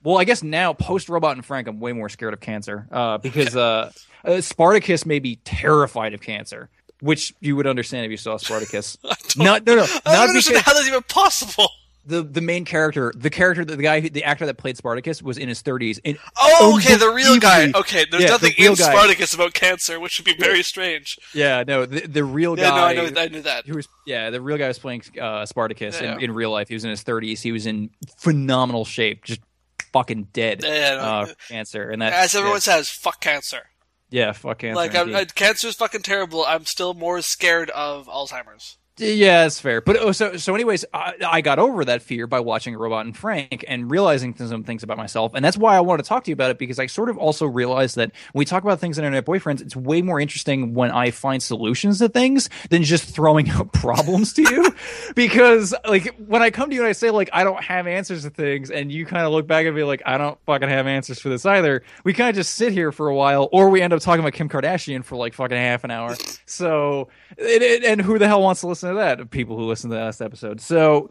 Well, 0.03 0.19
I 0.19 0.25
guess 0.25 0.41
now 0.45 0.73
post 0.73 1.09
Robot 1.09 1.35
and 1.37 1.45
Frank, 1.45 1.67
I'm 1.67 1.81
way 1.81 1.93
more 1.93 2.09
scared 2.09 2.33
of 2.33 2.39
cancer 2.39 2.87
uh, 2.93 3.19
because 3.19 3.57
uh, 3.57 3.91
uh, 4.25 4.41
Spartacus 4.41 5.05
may 5.05 5.19
be 5.19 5.37
terrified 5.45 6.15
of 6.15 6.21
cancer, 6.21 6.71
which 7.01 7.35
you 7.41 7.57
would 7.57 7.67
understand 7.67 8.05
if 8.07 8.11
you 8.11 8.17
saw 8.17 8.37
Spartacus. 8.37 8.97
not 9.37 9.67
no 9.67 9.77
no 9.77 9.83
I 9.83 9.87
not 9.87 10.03
don't 10.05 10.29
understand 10.31 10.59
how 10.59 10.75
that's 10.75 10.87
even 10.89 11.03
possible. 11.03 11.69
the 12.07 12.23
the 12.23 12.41
main 12.41 12.65
character, 12.65 13.13
the 13.17 13.31
character, 13.31 13.65
the 13.65 13.77
guy, 13.77 14.01
the 14.01 14.25
actor 14.25 14.47
that 14.47 14.57
played 14.59 14.77
Spartacus 14.77 15.23
was 15.23 15.39
in 15.39 15.49
his 15.49 15.63
30s. 15.63 15.99
And 16.05 16.17
Oh, 16.41 16.77
okay, 16.79 16.97
the 16.97 17.11
real 17.11 17.39
guy. 17.39 17.71
Okay, 17.75 18.07
there's 18.11 18.23
Yeah, 18.23 18.31
nothing 18.31 18.53
the 18.57 18.67
in 18.67 18.75
guy. 18.75 18.93
Spartacus 18.93 19.35
about 19.35 19.55
cancer, 19.55 19.99
which 20.01 20.19
would 20.19 20.25
be 20.25 20.35
very 20.37 20.63
strange. 20.63 21.19
Yeah, 21.35 21.65
no, 21.67 21.85
the, 21.85 22.07
the 22.07 22.25
real 22.25 22.57
Yeah, 22.59 22.71
no, 22.71 22.77
guy. 22.77 22.91
I 22.91 22.95
know, 23.11 23.21
I 23.21 23.29
knew 23.29 23.43
that. 23.43 23.67
who 23.67 23.75
was 23.75 23.89
yeah 24.07 24.31
the 24.31 24.41
real 24.41 24.57
guy 24.57 24.69
was 24.69 24.79
playing 24.79 25.03
uh, 25.21 25.45
Spartacus 25.47 26.01
Yeah, 26.01 26.15
in, 26.15 26.23
in 26.23 26.35
real 26.35 26.51
life. 26.51 26.69
He 26.69 26.75
was 26.75 26.85
in 26.85 26.91
his 26.91 27.03
30s. 27.05 27.41
He 27.41 27.53
was 27.53 27.67
in 27.67 27.91
phenomenal 28.19 28.85
shape, 28.85 29.25
just 29.25 29.41
fucking 29.93 30.29
dead. 30.33 30.61
Yeah, 30.63 30.95
no, 30.97 31.01
uh, 31.03 31.27
cancer, 31.49 31.91
and 31.91 32.01
that 32.03 32.13
As 32.13 32.35
everyone 32.35 32.57
yeah, 32.57 32.61
says, 32.61 32.89
fuck 32.89 33.21
cancer. 33.21 33.63
Yeah, 34.11 34.33
fuck 34.33 34.59
cancer. 34.59 34.77
Like, 34.77 34.95
I'm, 34.95 35.15
uh, 35.15 35.25
cancer's 35.35 35.77
fucking 35.77 36.03
terrible. 36.03 36.45
I'm 36.45 36.65
still 36.65 36.95
more 36.95 37.21
scared 37.23 37.71
of 37.71 38.07
Alzheimer's. 38.07 38.79
Yeah, 38.99 39.43
that's 39.43 39.61
fair. 39.61 39.83
But 39.83 39.99
oh, 39.99 40.13
so 40.13 40.39
so, 40.39 40.55
anyways, 40.55 40.87
I, 40.95 41.13
I 41.27 41.41
got 41.43 41.59
over 41.59 41.85
that 41.85 42.01
fear 42.01 42.27
by 42.27 42.41
watching 42.41 42.75
Robot 42.75 43.05
and 43.05 43.15
Frank 43.15 43.63
and 43.69 43.91
realizing 43.91 44.35
some 44.37 44.65
things 44.65 44.83
about 44.83 44.97
myself, 44.97 45.33
and 45.35 45.45
that's 45.45 45.59
why 45.59 45.77
I 45.77 45.81
wanted 45.81 46.05
to 46.05 46.09
talk 46.09 46.25
to 46.25 46.31
you 46.31 46.33
about 46.33 46.51
it 46.51 46.57
because 46.59 46.79
I 46.79 46.87
sort 46.87 47.11
of 47.11 47.19
also 47.19 47.45
realized 47.45 47.97
that 47.97 48.11
when 48.33 48.39
we 48.41 48.45
talk 48.47 48.63
about 48.63 48.81
things 48.81 48.97
in 48.99 49.05
internet 49.05 49.27
boyfriends, 49.27 49.61
it's 49.61 49.77
way 49.77 50.01
more 50.01 50.19
interesting 50.19 50.73
when 50.73 50.91
I 50.91 51.11
find 51.11 51.43
solutions 51.43 51.99
to 51.99 52.09
things 52.09 52.49
than 52.71 52.85
just 52.85 53.05
throwing 53.15 53.51
out 53.51 53.71
problems 53.75 54.33
to 54.33 54.43
you. 54.43 54.75
because 55.15 55.75
like 55.87 56.17
when 56.17 56.41
I 56.41 56.49
come 56.49 56.71
to 56.71 56.75
you 56.75 56.81
and 56.81 56.89
I 56.89 56.93
say 56.93 57.11
like 57.11 57.29
I 57.35 57.45
don't 57.45 57.63
have 57.63 57.87
answers 57.87 58.23
to 58.23 58.31
things, 58.31 58.71
and 58.71 58.91
you 58.91 59.05
kind 59.05 59.27
of 59.27 59.33
look 59.33 59.47
back 59.47 59.67
at 59.67 59.75
me 59.75 59.85
like 59.85 60.01
I 60.07 60.17
don't 60.17 60.39
fucking 60.47 60.71
have 60.71 60.87
answers 60.87 61.21
for 61.21 61.29
this 61.29 61.45
either. 61.45 61.83
We 62.05 62.15
kind 62.15 62.31
of 62.31 62.35
just 62.37 62.55
sit 62.55 62.73
here 62.73 62.93
for 62.93 63.09
a 63.09 63.15
while, 63.15 63.51
or 63.53 63.69
we 63.69 63.83
end 63.83 63.93
up 63.93 64.01
talking 64.01 64.21
about 64.21 64.33
Kim 64.33 64.49
Kardashian 64.49 65.05
for 65.05 65.17
like 65.17 65.35
fucking 65.35 65.55
half 65.55 65.85
an 65.85 65.91
hour. 65.91 66.17
So, 66.47 67.09
it, 67.37 67.61
it- 67.61 67.85
and 67.85 68.01
who 68.01 68.19
the 68.19 68.27
hell 68.27 68.41
wants 68.41 68.63
to 68.63 68.69
listen 68.69 68.86
to 68.89 68.95
that? 68.95 69.31
People 69.31 69.57
who 69.57 69.65
listen 69.65 69.91
to 69.91 69.97
the 69.97 70.03
last 70.03 70.21
episode. 70.21 70.61
So, 70.61 71.11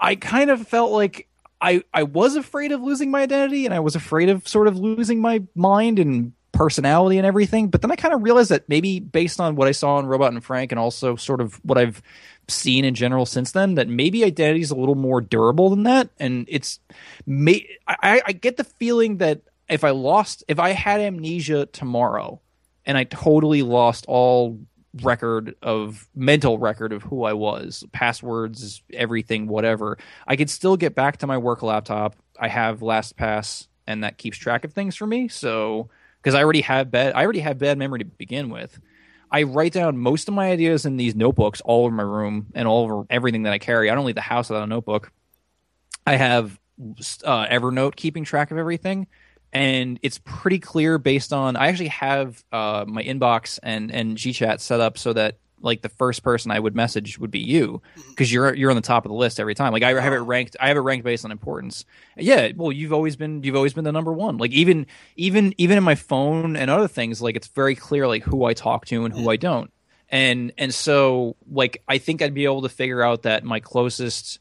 I 0.00 0.14
kind 0.14 0.50
of 0.50 0.66
felt 0.66 0.92
like 0.92 1.28
I 1.60 1.82
I 1.92 2.04
was 2.04 2.36
afraid 2.36 2.72
of 2.72 2.82
losing 2.82 3.10
my 3.10 3.22
identity, 3.22 3.64
and 3.64 3.74
I 3.74 3.80
was 3.80 3.96
afraid 3.96 4.28
of 4.28 4.46
sort 4.46 4.68
of 4.68 4.78
losing 4.78 5.20
my 5.20 5.42
mind 5.54 5.98
and 5.98 6.32
personality 6.52 7.18
and 7.18 7.26
everything. 7.26 7.68
But 7.68 7.82
then 7.82 7.90
I 7.90 7.96
kind 7.96 8.14
of 8.14 8.22
realized 8.22 8.50
that 8.50 8.68
maybe 8.68 9.00
based 9.00 9.40
on 9.40 9.56
what 9.56 9.68
I 9.68 9.72
saw 9.72 9.98
in 9.98 10.06
Robot 10.06 10.32
and 10.32 10.42
Frank, 10.42 10.72
and 10.72 10.78
also 10.78 11.16
sort 11.16 11.40
of 11.40 11.54
what 11.64 11.78
I've 11.78 12.02
seen 12.48 12.84
in 12.84 12.94
general 12.94 13.26
since 13.26 13.52
then, 13.52 13.74
that 13.74 13.88
maybe 13.88 14.24
identity 14.24 14.60
is 14.60 14.70
a 14.70 14.76
little 14.76 14.94
more 14.94 15.20
durable 15.20 15.70
than 15.70 15.82
that. 15.84 16.10
And 16.18 16.46
it's 16.48 16.80
may 17.26 17.68
I, 17.86 18.22
I 18.24 18.32
get 18.32 18.56
the 18.56 18.64
feeling 18.64 19.18
that 19.18 19.42
if 19.68 19.84
I 19.84 19.90
lost, 19.90 20.44
if 20.48 20.58
I 20.58 20.70
had 20.70 21.00
amnesia 21.00 21.66
tomorrow, 21.66 22.40
and 22.86 22.96
I 22.96 23.04
totally 23.04 23.62
lost 23.62 24.06
all 24.08 24.58
record 25.04 25.54
of 25.62 26.08
mental 26.14 26.58
record 26.58 26.92
of 26.92 27.02
who 27.02 27.24
I 27.24 27.32
was, 27.32 27.84
passwords, 27.92 28.82
everything, 28.92 29.48
whatever. 29.48 29.98
I 30.26 30.36
could 30.36 30.50
still 30.50 30.76
get 30.76 30.94
back 30.94 31.18
to 31.18 31.26
my 31.26 31.38
work 31.38 31.62
laptop. 31.62 32.16
I 32.38 32.48
have 32.48 32.80
LastPass, 32.80 33.66
and 33.86 34.04
that 34.04 34.18
keeps 34.18 34.38
track 34.38 34.64
of 34.64 34.72
things 34.72 34.96
for 34.96 35.06
me. 35.06 35.28
So 35.28 35.88
because 36.22 36.34
I 36.34 36.42
already 36.42 36.62
have 36.62 36.90
bad, 36.90 37.14
I 37.14 37.24
already 37.24 37.40
have 37.40 37.58
bad 37.58 37.78
memory 37.78 38.00
to 38.00 38.04
begin 38.04 38.50
with. 38.50 38.78
I 39.30 39.42
write 39.42 39.72
down 39.72 39.98
most 39.98 40.28
of 40.28 40.34
my 40.34 40.50
ideas 40.50 40.86
in 40.86 40.96
these 40.96 41.14
notebooks 41.14 41.60
all 41.60 41.84
over 41.84 41.94
my 41.94 42.02
room 42.02 42.46
and 42.54 42.66
all 42.66 42.84
over 42.84 43.04
everything 43.10 43.42
that 43.42 43.52
I 43.52 43.58
carry. 43.58 43.90
I 43.90 43.94
don't 43.94 44.06
leave 44.06 44.14
the 44.14 44.20
house 44.22 44.48
without 44.48 44.64
a 44.64 44.66
notebook. 44.66 45.12
I 46.06 46.16
have 46.16 46.58
uh, 47.24 47.46
Evernote 47.46 47.96
keeping 47.96 48.24
track 48.24 48.50
of 48.50 48.58
everything, 48.58 49.06
and 49.52 49.98
it's 50.02 50.20
pretty 50.24 50.58
clear 50.58 50.98
based 50.98 51.32
on. 51.32 51.56
I 51.56 51.68
actually 51.68 51.88
have 51.88 52.42
uh, 52.52 52.84
my 52.86 53.02
inbox 53.02 53.58
and 53.62 53.90
and 53.90 54.16
GChat 54.16 54.60
set 54.60 54.80
up 54.80 54.98
so 54.98 55.12
that 55.12 55.38
like 55.60 55.82
the 55.82 55.88
first 55.88 56.22
person 56.22 56.50
I 56.50 56.60
would 56.60 56.74
message 56.74 57.18
would 57.18 57.30
be 57.30 57.40
you 57.40 57.82
because 58.10 58.32
you're 58.32 58.54
you're 58.54 58.70
on 58.70 58.76
the 58.76 58.82
top 58.82 59.04
of 59.04 59.10
the 59.10 59.16
list 59.16 59.40
every 59.40 59.54
time. 59.54 59.72
Like 59.72 59.82
I 59.82 60.00
have 60.00 60.12
it 60.12 60.18
ranked. 60.18 60.56
I 60.60 60.68
have 60.68 60.76
it 60.76 60.80
ranked 60.80 61.04
based 61.04 61.24
on 61.24 61.30
importance. 61.30 61.84
Yeah, 62.16 62.52
well, 62.56 62.72
you've 62.72 62.92
always 62.92 63.16
been 63.16 63.42
you've 63.42 63.56
always 63.56 63.72
been 63.72 63.84
the 63.84 63.92
number 63.92 64.12
one. 64.12 64.38
Like 64.38 64.52
even 64.52 64.86
even 65.16 65.54
even 65.58 65.78
in 65.78 65.84
my 65.84 65.94
phone 65.94 66.56
and 66.56 66.70
other 66.70 66.88
things, 66.88 67.20
like 67.22 67.36
it's 67.36 67.48
very 67.48 67.74
clear 67.74 68.06
like 68.06 68.22
who 68.24 68.44
I 68.44 68.54
talk 68.54 68.86
to 68.86 69.04
and 69.04 69.14
who 69.14 69.30
I 69.30 69.36
don't. 69.36 69.72
And 70.10 70.52
and 70.58 70.72
so 70.72 71.36
like 71.50 71.82
I 71.88 71.98
think 71.98 72.22
I'd 72.22 72.34
be 72.34 72.44
able 72.44 72.62
to 72.62 72.68
figure 72.68 73.02
out 73.02 73.22
that 73.22 73.44
my 73.44 73.60
closest 73.60 74.40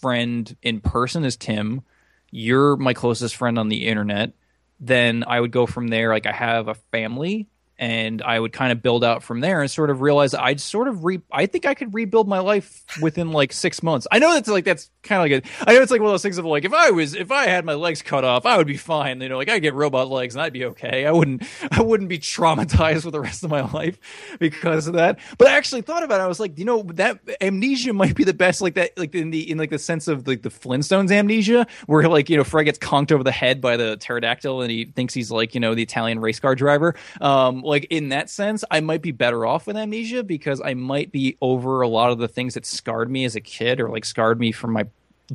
friend 0.00 0.56
in 0.62 0.80
person 0.80 1.24
is 1.24 1.36
Tim. 1.36 1.82
You're 2.30 2.76
my 2.76 2.94
closest 2.94 3.36
friend 3.36 3.58
on 3.58 3.68
the 3.68 3.86
internet. 3.86 4.32
Then 4.78 5.24
I 5.26 5.40
would 5.40 5.50
go 5.50 5.66
from 5.66 5.88
there. 5.88 6.10
Like 6.10 6.26
I 6.26 6.32
have 6.32 6.68
a 6.68 6.74
family, 6.74 7.48
and 7.80 8.20
I 8.20 8.38
would 8.38 8.52
kind 8.52 8.72
of 8.72 8.82
build 8.82 9.02
out 9.02 9.22
from 9.22 9.40
there 9.40 9.62
and 9.62 9.70
sort 9.70 9.88
of 9.88 10.02
realize 10.02 10.34
I'd 10.34 10.60
sort 10.60 10.86
of 10.86 11.02
re 11.02 11.20
I 11.32 11.46
think 11.46 11.64
I 11.64 11.72
could 11.72 11.94
rebuild 11.94 12.28
my 12.28 12.38
life 12.38 12.84
within 13.00 13.32
like 13.32 13.54
six 13.54 13.82
months. 13.82 14.06
I 14.12 14.18
know 14.18 14.34
that's 14.34 14.48
like 14.50 14.66
that's 14.66 14.90
kind 15.02 15.18
of 15.18 15.30
like 15.30 15.44
a, 15.44 15.68
I 15.68 15.74
know 15.74 15.80
it's 15.80 15.90
like 15.90 16.02
one 16.02 16.08
of 16.08 16.12
those 16.12 16.22
things 16.22 16.36
of 16.36 16.44
like 16.44 16.66
if 16.66 16.74
I 16.74 16.90
was 16.90 17.14
if 17.14 17.32
I 17.32 17.46
had 17.46 17.64
my 17.64 17.72
legs 17.72 18.02
cut 18.02 18.22
off 18.22 18.44
I 18.44 18.58
would 18.58 18.66
be 18.66 18.76
fine. 18.76 19.22
You 19.22 19.30
know, 19.30 19.38
like 19.38 19.48
I 19.48 19.58
get 19.60 19.72
robot 19.72 20.10
legs 20.10 20.34
and 20.34 20.42
I'd 20.42 20.52
be 20.52 20.66
okay. 20.66 21.06
I 21.06 21.10
wouldn't 21.10 21.42
I 21.70 21.80
wouldn't 21.80 22.10
be 22.10 22.18
traumatized 22.18 23.02
for 23.02 23.10
the 23.10 23.20
rest 23.20 23.44
of 23.44 23.50
my 23.50 23.62
life 23.72 23.98
because 24.38 24.86
of 24.86 24.94
that. 24.94 25.18
But 25.38 25.48
I 25.48 25.52
actually 25.52 25.80
thought 25.80 26.02
about 26.02 26.20
it. 26.20 26.24
I 26.24 26.28
was 26.28 26.38
like, 26.38 26.58
you 26.58 26.66
know, 26.66 26.82
that 26.94 27.20
amnesia 27.40 27.94
might 27.94 28.14
be 28.14 28.24
the 28.24 28.34
best. 28.34 28.60
Like 28.60 28.74
that, 28.74 28.98
like 28.98 29.14
in 29.14 29.30
the 29.30 29.50
in 29.50 29.56
like 29.56 29.70
the 29.70 29.78
sense 29.78 30.06
of 30.06 30.28
like 30.28 30.42
the 30.42 30.50
Flintstones 30.50 31.10
amnesia, 31.10 31.66
where 31.86 32.06
like 32.08 32.28
you 32.28 32.36
know 32.36 32.44
Fred 32.44 32.64
gets 32.64 32.78
conked 32.78 33.10
over 33.10 33.24
the 33.24 33.32
head 33.32 33.62
by 33.62 33.78
the 33.78 33.96
pterodactyl 33.96 34.60
and 34.60 34.70
he 34.70 34.84
thinks 34.84 35.14
he's 35.14 35.30
like 35.30 35.54
you 35.54 35.60
know 35.60 35.74
the 35.74 35.82
Italian 35.82 36.18
race 36.18 36.38
car 36.38 36.54
driver. 36.54 36.94
Um, 37.22 37.62
like 37.70 37.86
in 37.88 38.10
that 38.10 38.28
sense, 38.28 38.64
I 38.70 38.80
might 38.80 39.00
be 39.00 39.12
better 39.12 39.46
off 39.46 39.66
with 39.66 39.76
amnesia 39.76 40.22
because 40.22 40.60
I 40.60 40.74
might 40.74 41.12
be 41.12 41.38
over 41.40 41.80
a 41.80 41.88
lot 41.88 42.10
of 42.10 42.18
the 42.18 42.28
things 42.28 42.54
that 42.54 42.66
scarred 42.66 43.10
me 43.10 43.24
as 43.24 43.36
a 43.36 43.40
kid 43.40 43.80
or 43.80 43.88
like 43.88 44.04
scarred 44.04 44.38
me 44.38 44.52
from 44.52 44.72
my 44.72 44.86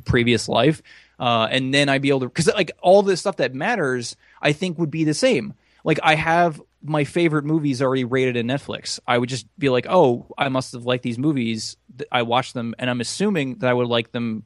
previous 0.04 0.50
life. 0.50 0.82
Uh, 1.18 1.48
and 1.50 1.74
then 1.74 1.88
I'd 1.88 2.01
be 2.01 2.10
able 2.10 2.20
to, 2.20 2.25
because 2.27 2.48
like 2.54 2.72
all 2.82 3.01
this 3.01 3.22
stuff 3.22 3.38
that 3.38 3.56
matters, 3.56 4.18
I 4.42 4.51
think 4.51 4.77
would 4.77 4.92
be 4.92 5.06
the 5.06 5.13
same. 5.13 5.54
Like 5.86 6.00
I 6.04 6.15
have 6.15 6.62
my 6.84 7.06
favorite 7.06 7.46
movies 7.46 7.82
already 7.82 8.04
rated 8.04 8.36
in 8.36 8.48
Netflix. 8.48 9.00
I 9.08 9.18
would 9.18 9.30
just 9.30 9.48
be 9.58 9.70
like, 9.70 9.88
oh, 9.89 10.27
I 10.38 10.50
must 10.50 10.74
have 10.74 10.86
liked 10.86 11.04
these 11.04 11.18
movies. 11.18 11.77
I 12.12 12.24
watched 12.24 12.54
them, 12.54 12.75
and 12.77 12.89
I'm 12.89 13.01
assuming 13.01 13.60
that 13.60 13.70
I 13.70 13.74
would 13.74 13.88
like 13.88 14.12
them 14.12 14.44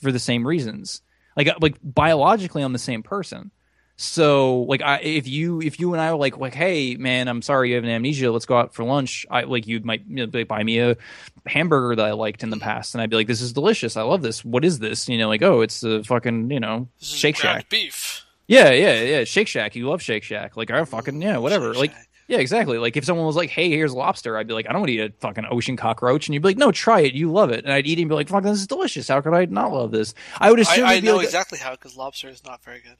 for 0.00 0.12
the 0.12 0.18
same 0.18 0.46
reasons. 0.46 1.02
Like 1.36 1.48
like 1.60 1.76
biologically, 1.82 2.62
I'm 2.62 2.72
the 2.72 2.78
same 2.78 3.02
person. 3.02 3.50
So 3.98 4.60
like 4.62 4.82
I, 4.82 4.98
if 4.98 5.26
you 5.26 5.62
if 5.62 5.80
you 5.80 5.94
and 5.94 6.02
I 6.02 6.12
were 6.12 6.18
like 6.18 6.36
like 6.36 6.54
hey 6.54 6.96
man 6.96 7.28
I'm 7.28 7.40
sorry 7.40 7.70
you 7.70 7.76
have 7.76 7.84
an 7.84 7.90
amnesia. 7.90 8.30
Let's 8.30 8.44
go 8.44 8.56
out 8.56 8.74
for 8.74 8.84
lunch. 8.84 9.24
I 9.30 9.42
like 9.42 9.66
you 9.66 9.80
might 9.80 10.02
you 10.06 10.26
know, 10.26 10.44
buy 10.44 10.62
me 10.62 10.80
a 10.80 10.98
hamburger 11.46 11.96
that 11.96 12.04
I 12.04 12.12
liked 12.12 12.42
in 12.42 12.50
the 12.50 12.56
mm-hmm. 12.56 12.64
past. 12.64 12.94
And 12.94 13.00
I'd 13.00 13.08
be 13.08 13.16
like 13.16 13.26
this 13.26 13.40
is 13.40 13.54
delicious. 13.54 13.96
I 13.96 14.02
love 14.02 14.20
this. 14.20 14.44
What 14.44 14.66
is 14.66 14.80
this? 14.80 15.08
You 15.08 15.16
know 15.16 15.28
like 15.28 15.40
oh 15.40 15.62
it's 15.62 15.80
the 15.80 16.04
fucking 16.04 16.50
you 16.50 16.60
know 16.60 16.88
Shake 17.00 17.36
Shack. 17.36 17.70
beef. 17.70 18.26
yeah 18.46 18.70
yeah 18.70 19.00
yeah. 19.02 19.24
Shake 19.24 19.48
Shack. 19.48 19.74
You 19.74 19.88
love 19.88 20.02
Shake 20.02 20.24
Shack. 20.24 20.58
Like 20.58 20.70
I 20.70 20.74
mm-hmm. 20.74 20.84
fucking 20.84 21.22
yeah 21.22 21.38
whatever. 21.38 21.72
Like 21.72 21.94
yeah 22.28 22.36
exactly. 22.36 22.76
Like 22.76 22.98
if 22.98 23.04
someone 23.06 23.24
was 23.24 23.36
like 23.36 23.48
hey 23.48 23.70
here's 23.70 23.94
lobster 23.94 24.36
I'd 24.36 24.46
be 24.46 24.52
like 24.52 24.68
I 24.68 24.72
don't 24.72 24.82
want 24.82 24.88
to 24.90 24.94
eat 24.94 25.10
a 25.10 25.12
fucking 25.20 25.46
ocean 25.50 25.78
cockroach. 25.78 26.28
And 26.28 26.34
you'd 26.34 26.42
be 26.42 26.50
like 26.50 26.58
no 26.58 26.70
try 26.70 27.00
it. 27.00 27.14
You 27.14 27.32
love 27.32 27.50
it. 27.50 27.64
And 27.64 27.72
I'd 27.72 27.86
eat 27.86 27.98
it 27.98 28.02
and 28.02 28.10
be 28.10 28.14
like 28.14 28.28
fuck 28.28 28.42
this 28.42 28.58
is 28.58 28.66
delicious. 28.66 29.08
How 29.08 29.22
could 29.22 29.32
I 29.32 29.46
not 29.46 29.72
love 29.72 29.90
this? 29.90 30.12
I 30.38 30.50
would 30.50 30.60
assume 30.60 30.84
I, 30.84 30.96
I 30.96 31.00
know 31.00 31.16
like, 31.16 31.24
exactly 31.24 31.58
how 31.58 31.70
because 31.70 31.96
lobster 31.96 32.28
is 32.28 32.44
not 32.44 32.62
very 32.62 32.80
good. 32.80 32.96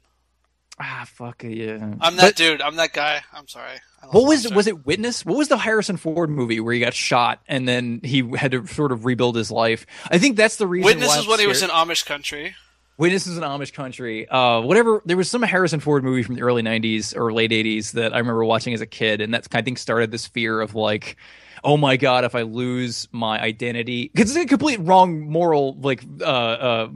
Ah 0.79 1.05
fuck 1.07 1.43
it, 1.43 1.55
yeah 1.55 1.93
I'm 2.01 2.15
that 2.17 2.21
But- 2.29 2.35
dude. 2.35 2.61
I'm 2.61 2.75
that 2.77 2.93
guy. 2.93 3.21
I'm 3.33 3.47
sorry. 3.47 3.77
What 4.11 4.25
was 4.27 4.45
lobster. 4.45 4.55
was 4.55 4.67
it? 4.67 4.85
Witness? 4.85 5.25
What 5.25 5.37
was 5.37 5.47
the 5.47 5.57
Harrison 5.57 5.97
Ford 5.97 6.29
movie 6.29 6.59
where 6.59 6.73
he 6.73 6.79
got 6.79 6.93
shot 6.93 7.39
and 7.47 7.67
then 7.67 7.99
he 8.03 8.29
had 8.37 8.51
to 8.51 8.65
sort 8.67 8.91
of 8.91 9.05
rebuild 9.05 9.35
his 9.35 9.49
life? 9.51 9.85
I 10.09 10.17
think 10.19 10.37
that's 10.37 10.57
the 10.57 10.67
reason. 10.67 10.85
Witness 10.85 11.07
why 11.09 11.17
is 11.17 11.23
I'm 11.25 11.29
when 11.29 11.39
he 11.39 11.47
was 11.47 11.63
in. 11.63 11.69
Amish 11.69 12.05
country. 12.05 12.55
Witness 12.97 13.27
is 13.27 13.37
an 13.37 13.43
Amish 13.43 13.73
country. 13.73 14.27
Uh, 14.29 14.61
whatever. 14.61 15.01
There 15.05 15.17
was 15.17 15.29
some 15.29 15.41
Harrison 15.41 15.79
Ford 15.79 16.03
movie 16.03 16.23
from 16.23 16.35
the 16.35 16.41
early 16.41 16.61
'90s 16.63 17.15
or 17.15 17.33
late 17.33 17.51
'80s 17.51 17.91
that 17.93 18.13
I 18.13 18.19
remember 18.19 18.45
watching 18.45 18.73
as 18.73 18.81
a 18.81 18.85
kid, 18.87 19.19
and 19.21 19.33
that's 19.33 19.47
I 19.53 19.61
think 19.61 19.77
started 19.77 20.11
this 20.11 20.27
fear 20.27 20.61
of 20.61 20.73
like. 20.75 21.17
Oh 21.63 21.77
my 21.77 21.97
god! 21.97 22.23
If 22.23 22.35
I 22.35 22.41
lose 22.43 23.07
my 23.11 23.39
identity, 23.41 24.09
because 24.13 24.35
it's 24.35 24.45
a 24.45 24.47
complete 24.47 24.79
wrong 24.81 25.21
moral, 25.21 25.75
like, 25.79 26.03
uh, 26.21 26.23
uh, 26.23 26.89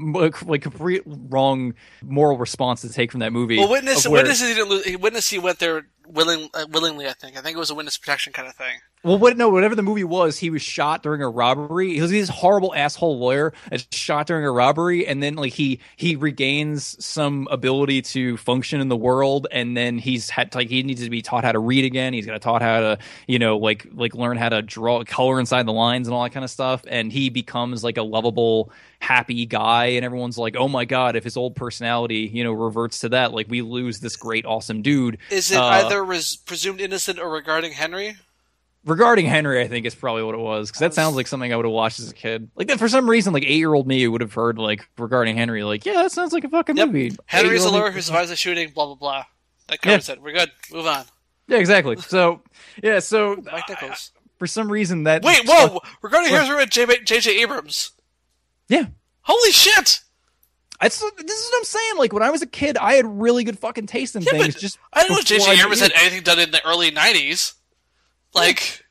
like 0.46 0.62
complete 0.62 1.01
wrong 1.06 1.74
moral 2.03 2.38
response 2.38 2.82
to 2.82 2.89
take 2.89 3.12
from 3.12 3.20
that 3.22 3.34
movie. 3.34 3.58
Well, 3.58 3.70
witness 3.70 4.08
where- 4.08 4.22
witness 4.22 4.41
he 4.41 4.53
didn't 4.53 4.70
lose. 4.70 4.98
Witness 4.98 5.30
he 5.30 5.39
went 5.39 5.60
there 5.60 5.88
willing 6.08 6.50
uh, 6.53 6.65
willingly. 6.70 7.08
I 7.08 7.13
think. 7.13 7.38
I 7.38 7.41
think 7.41 7.56
it 7.56 7.60
was 7.60 7.70
a 7.70 7.75
witness 7.75 7.98
protection 7.98 8.34
kind 8.34 8.48
of 8.48 8.56
thing. 8.56 8.80
Well, 9.03 9.18
what? 9.18 9.36
No, 9.36 9.50
whatever 9.50 9.74
the 9.74 9.82
movie 9.82 10.03
was, 10.03 10.38
he 10.38 10.51
was 10.51 10.62
shot 10.62 11.01
during 11.01 11.24
a 11.24 11.30
robbery. 11.30 11.96
He 11.96 12.01
was 12.01 12.12
this 12.12 12.30
horrible 12.30 12.75
asshole 12.75 13.18
lawyer 13.18 13.51
that's 13.70 13.88
shot 13.91 14.27
during 14.27 14.46
a 14.46 14.51
robbery, 14.51 15.08
and 15.08 15.24
then 15.24 15.36
like 15.36 15.53
he 15.53 15.80
he 15.96 16.15
regains 16.15 17.03
some 17.03 17.48
ability 17.50 18.03
to 18.03 18.38
function 18.38 18.80
in 18.80 18.89
the 18.89 18.96
world, 18.98 19.48
and 19.51 19.75
then 19.75 19.98
he's 19.98 20.30
had 20.30 20.53
like 20.53 20.70
he 20.70 20.84
needs 20.84 21.03
to 21.03 21.10
be 21.10 21.24
taught 21.24 21.44
how 21.44 21.51
to 21.51 21.58
read 21.58 21.84
again. 21.84 22.13
He's 22.13 22.27
got 22.27 22.34
to 22.34 22.39
taught 22.39 22.62
how 22.62 22.80
to 22.80 22.98
you 23.27 23.39
know 23.39 23.58
like 23.58 23.88
like 23.91 24.13
learn 24.13 24.38
how 24.38 24.50
to 24.51 24.62
draw 24.62 25.03
color 25.03 25.39
inside 25.39 25.65
the 25.65 25.74
lines 25.74 26.08
and 26.08 26.13
all 26.15 26.24
that 26.24 26.29
kind 26.31 26.43
of 26.43 26.50
stuff, 26.51 26.84
and 26.88 27.12
he 27.12 27.29
becomes 27.29 27.84
like 27.84 27.98
a 27.98 28.03
lovable, 28.03 28.72
happy 29.00 29.46
guy, 29.46 29.88
and 29.88 30.05
everyone's 30.05 30.38
like, 30.38 30.55
oh 30.55 30.67
my 30.67 30.86
god, 30.86 31.15
if 31.15 31.24
his 31.24 31.36
old 31.36 31.55
personality 31.55 32.29
you 32.31 32.43
know 32.43 32.53
reverts 32.53 33.00
to 33.00 33.10
that, 33.10 33.34
like 33.34 33.48
we 33.50 33.62
lose 33.62 34.00
this 34.00 34.15
great 34.15 34.46
awesome 34.46 34.81
dude. 34.81 35.17
Is 35.29 35.51
it 35.51 35.58
Uh, 35.58 35.65
either 35.65 36.03
res- 36.03 36.36
presumed 36.36 36.79
innocent 36.79 37.20
or 37.20 37.29
regarding 37.29 37.72
Henry? 37.74 38.15
regarding 38.84 39.27
Henry, 39.27 39.62
I 39.62 39.67
think 39.67 39.86
is 39.86 39.93
probably 39.93 40.24
what 40.24 40.34
it 40.34 40.39
was 40.39 40.70
because 40.70 40.79
that 40.79 40.93
sounds 40.96 41.15
like 41.15 41.27
something 41.27 41.53
I 41.53 41.55
would 41.55 41.65
have 41.65 41.72
watched 41.72 42.00
as 42.00 42.10
a 42.10 42.15
kid. 42.15 42.50
Like 42.55 42.67
that 42.67 42.79
for 42.79 42.89
some 42.89 43.08
reason, 43.08 43.31
like 43.31 43.43
eight 43.43 43.58
year 43.58 43.72
old 43.74 43.86
me 43.88 44.08
would 44.08 44.22
have 44.22 44.34
heard 44.34 44.58
like 44.58 44.88
regarding 44.98 45.38
Henry, 45.38 45.63
like 45.63 45.86
yeah, 45.86 45.93
that 46.01 46.12
sounds 46.12 46.34
like 46.34 46.43
a 46.46 46.50
fucking 46.50 46.77
Yep. 46.77 46.88
movie. 46.88 47.15
Henry's 47.27 47.63
a 47.63 47.70
lawyer 47.70 47.91
who 47.91 48.01
survives 48.01 48.29
the 48.29 48.36
shooting. 48.36 48.72
Blah 48.72 48.88
blah 48.88 48.96
blah. 48.96 49.25
That 49.67 49.81
covers 49.84 50.10
it. 50.10 50.20
We're 50.22 50.34
good. 50.34 50.51
Move 50.74 50.88
on. 50.88 51.05
Yeah, 51.48 51.58
exactly. 51.58 51.98
So 51.98 52.41
yeah, 52.81 53.00
so 53.00 53.36
Mike 53.51 53.70
Nichols. 53.70 54.12
For 54.42 54.48
some 54.48 54.72
reason 54.72 55.04
that 55.04 55.22
Wait, 55.22 55.44
whoa! 55.48 55.80
Regarding 56.02 56.32
Harrison 56.32 56.56
Ford, 56.56 56.72
J- 56.72 57.04
J.J. 57.04 57.44
Abrams. 57.44 57.92
yeah. 58.70 58.86
Holy 59.22 59.52
shit! 59.52 60.00
That's, 60.82 60.98
this 61.00 61.38
is 61.38 61.52
what 61.52 61.58
I'm 61.60 61.64
saying. 61.64 61.98
Like 61.98 62.12
when 62.12 62.24
I 62.24 62.32
was 62.32 62.42
a 62.42 62.48
kid, 62.48 62.76
I 62.76 62.96
had 62.96 63.06
really 63.06 63.44
good 63.44 63.60
fucking 63.60 63.86
taste 63.86 64.16
in 64.16 64.24
Yeah, 64.24 64.32
things. 64.32 64.56
Just 64.56 64.80
I 64.92 65.02
didn't 65.04 65.12
know 65.12 65.22
before 65.22 65.38
J.J. 65.38 65.60
Abrams 65.62 65.80
had 65.80 65.92
anything 65.96 66.24
done 66.24 66.40
in 66.40 66.50
the 66.50 66.66
early 66.66 66.90
'90s. 66.90 67.54
Like, 68.34 68.84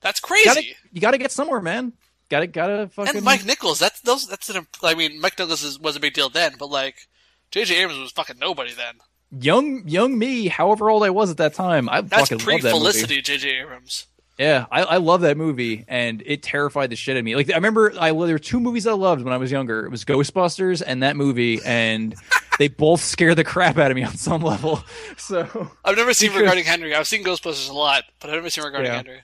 that's 0.00 0.20
You 0.20 0.26
crazy. 0.28 0.44
gotta, 0.46 0.62
you 0.92 1.00
gotta 1.00 1.18
get 1.18 1.32
somewhere, 1.32 1.60
man. 1.60 1.94
Gotta, 2.28 2.46
gotta 2.46 2.88
fucking. 2.90 3.16
and 3.16 3.24
Mike 3.24 3.44
Nichols, 3.44 3.80
that's 3.80 4.00
those. 4.02 4.28
That's 4.28 4.48
an. 4.50 4.68
I 4.84 4.94
mean, 4.94 5.20
Mike 5.20 5.36
Nichols 5.36 5.64
is, 5.64 5.80
was 5.80 5.96
a 5.96 6.00
big 6.00 6.14
deal 6.14 6.28
then, 6.28 6.52
but 6.60 6.66
like, 6.70 7.08
J.J. 7.50 7.74
Abrams 7.82 7.98
was 7.98 8.12
fucking 8.12 8.38
nobody 8.38 8.72
then. 8.72 8.94
young, 9.32 9.82
young 9.88 10.16
me, 10.16 10.46
however 10.46 10.90
old 10.90 11.02
I 11.02 11.10
was 11.10 11.30
at 11.32 11.38
that 11.38 11.54
time, 11.54 11.88
I 11.88 12.02
That's 12.02 12.28
fucking 12.28 12.38
pre 12.38 12.52
loved 12.54 12.64
that 12.66 12.72
movie. 12.74 12.78
Felicity, 12.84 13.20
J.J. 13.20 13.48
Abrams. 13.62 14.06
Yeah, 14.42 14.66
I, 14.72 14.82
I 14.82 14.96
love 14.96 15.20
that 15.20 15.36
movie, 15.36 15.84
and 15.86 16.20
it 16.26 16.42
terrified 16.42 16.90
the 16.90 16.96
shit 16.96 17.16
out 17.16 17.20
of 17.20 17.24
me. 17.24 17.36
Like 17.36 17.48
I 17.50 17.54
remember, 17.54 17.92
I 17.98 18.08
there 18.10 18.34
were 18.34 18.38
two 18.40 18.58
movies 18.58 18.86
I 18.88 18.92
loved 18.92 19.22
when 19.22 19.32
I 19.32 19.36
was 19.36 19.52
younger. 19.52 19.84
It 19.86 19.90
was 19.90 20.04
Ghostbusters 20.04 20.82
and 20.84 21.02
that 21.04 21.14
movie, 21.14 21.60
and 21.64 22.14
they 22.58 22.66
both 22.66 23.00
scare 23.00 23.36
the 23.36 23.44
crap 23.44 23.78
out 23.78 23.90
of 23.92 23.96
me 23.96 24.02
on 24.02 24.16
some 24.16 24.42
level. 24.42 24.82
So 25.16 25.70
I've 25.84 25.96
never 25.96 26.12
seen 26.12 26.30
Because- 26.30 26.40
Regarding 26.40 26.64
Henry. 26.64 26.94
I've 26.94 27.06
seen 27.06 27.22
Ghostbusters 27.22 27.70
a 27.70 27.72
lot, 27.72 28.02
but 28.18 28.30
I've 28.30 28.36
never 28.36 28.50
seen 28.50 28.64
Regarding 28.64 28.90
Yeah. 28.90 28.96
Henry. 28.96 29.20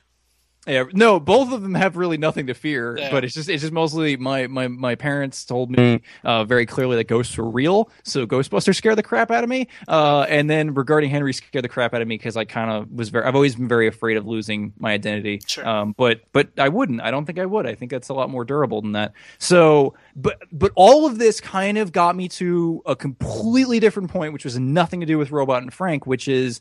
Yeah, 0.69 0.85
no, 0.93 1.19
both 1.19 1.53
of 1.53 1.63
them 1.63 1.75
have 1.75 1.97
really 1.97 2.19
nothing 2.19 2.47
to 2.49 2.55
fear. 2.55 2.99
Yeah. 2.99 3.11
But 3.11 3.25
it's 3.25 3.35
just 3.35 3.49
it's 3.49 3.63
just 3.63 3.73
mostly 3.73 4.17
my 4.17 4.47
my 4.47 4.69
my 4.69 4.95
parents 4.95 5.45
told 5.45 5.71
me 5.71 6.03
uh, 6.25 6.45
very 6.45 6.67
clearly 6.67 6.97
that 6.97 7.05
ghosts 7.05 7.37
were 7.37 7.49
real. 7.49 7.91
So 8.05 8.27
Ghostbusters 8.27 8.77
scare 8.77 8.95
the 8.95 9.03
crap 9.03 9.31
out 9.31 9.43
of 9.43 9.51
me. 9.51 9.69
Uh, 9.87 10.27
and 10.29 10.49
then 10.49 10.75
regarding 10.75 11.11
Henry 11.11 11.33
scared 11.33 11.65
the 11.65 11.69
crap 11.69 11.95
out 11.95 12.03
of 12.03 12.09
me 12.09 12.17
because 12.17 12.37
I 12.37 12.45
kind 12.45 12.71
of 12.71 12.93
was 12.93 13.09
very 13.09 13.25
I've 13.25 13.35
always 13.35 13.57
been 13.57 13.69
very 13.69 13.87
afraid 13.87 14.17
of 14.17 14.27
losing 14.27 14.73
my 14.79 14.93
identity. 14.93 15.41
Sure. 15.47 15.67
Um, 15.67 15.95
but 15.97 16.21
but 16.33 16.51
I 16.59 16.69
wouldn't. 16.69 17.01
I 17.01 17.11
don't 17.11 17.25
think 17.25 17.39
I 17.39 17.47
would. 17.47 17.67
I 17.67 17.75
think 17.75 17.91
that's 17.91 18.09
a 18.09 18.15
lot 18.15 18.31
more 18.31 18.45
durable 18.45 18.83
than 18.83 18.93
that. 18.93 19.13
So, 19.39 19.95
but 20.15 20.39
but 20.53 20.73
all 20.75 21.07
of 21.07 21.19
this 21.19 21.41
kind 21.41 21.79
of 21.79 21.93
got 21.93 22.15
me 22.15 22.29
to 22.29 22.83
a 22.87 22.95
completely 22.95 23.81
different 23.81 24.11
point, 24.11 24.33
which 24.33 24.45
was 24.45 24.59
nothing 24.59 25.01
to 25.01 25.07
do 25.07 25.19
with 25.19 25.31
Robot 25.31 25.63
and 25.63 25.73
Frank, 25.73 26.07
which 26.07 26.29
is 26.29 26.61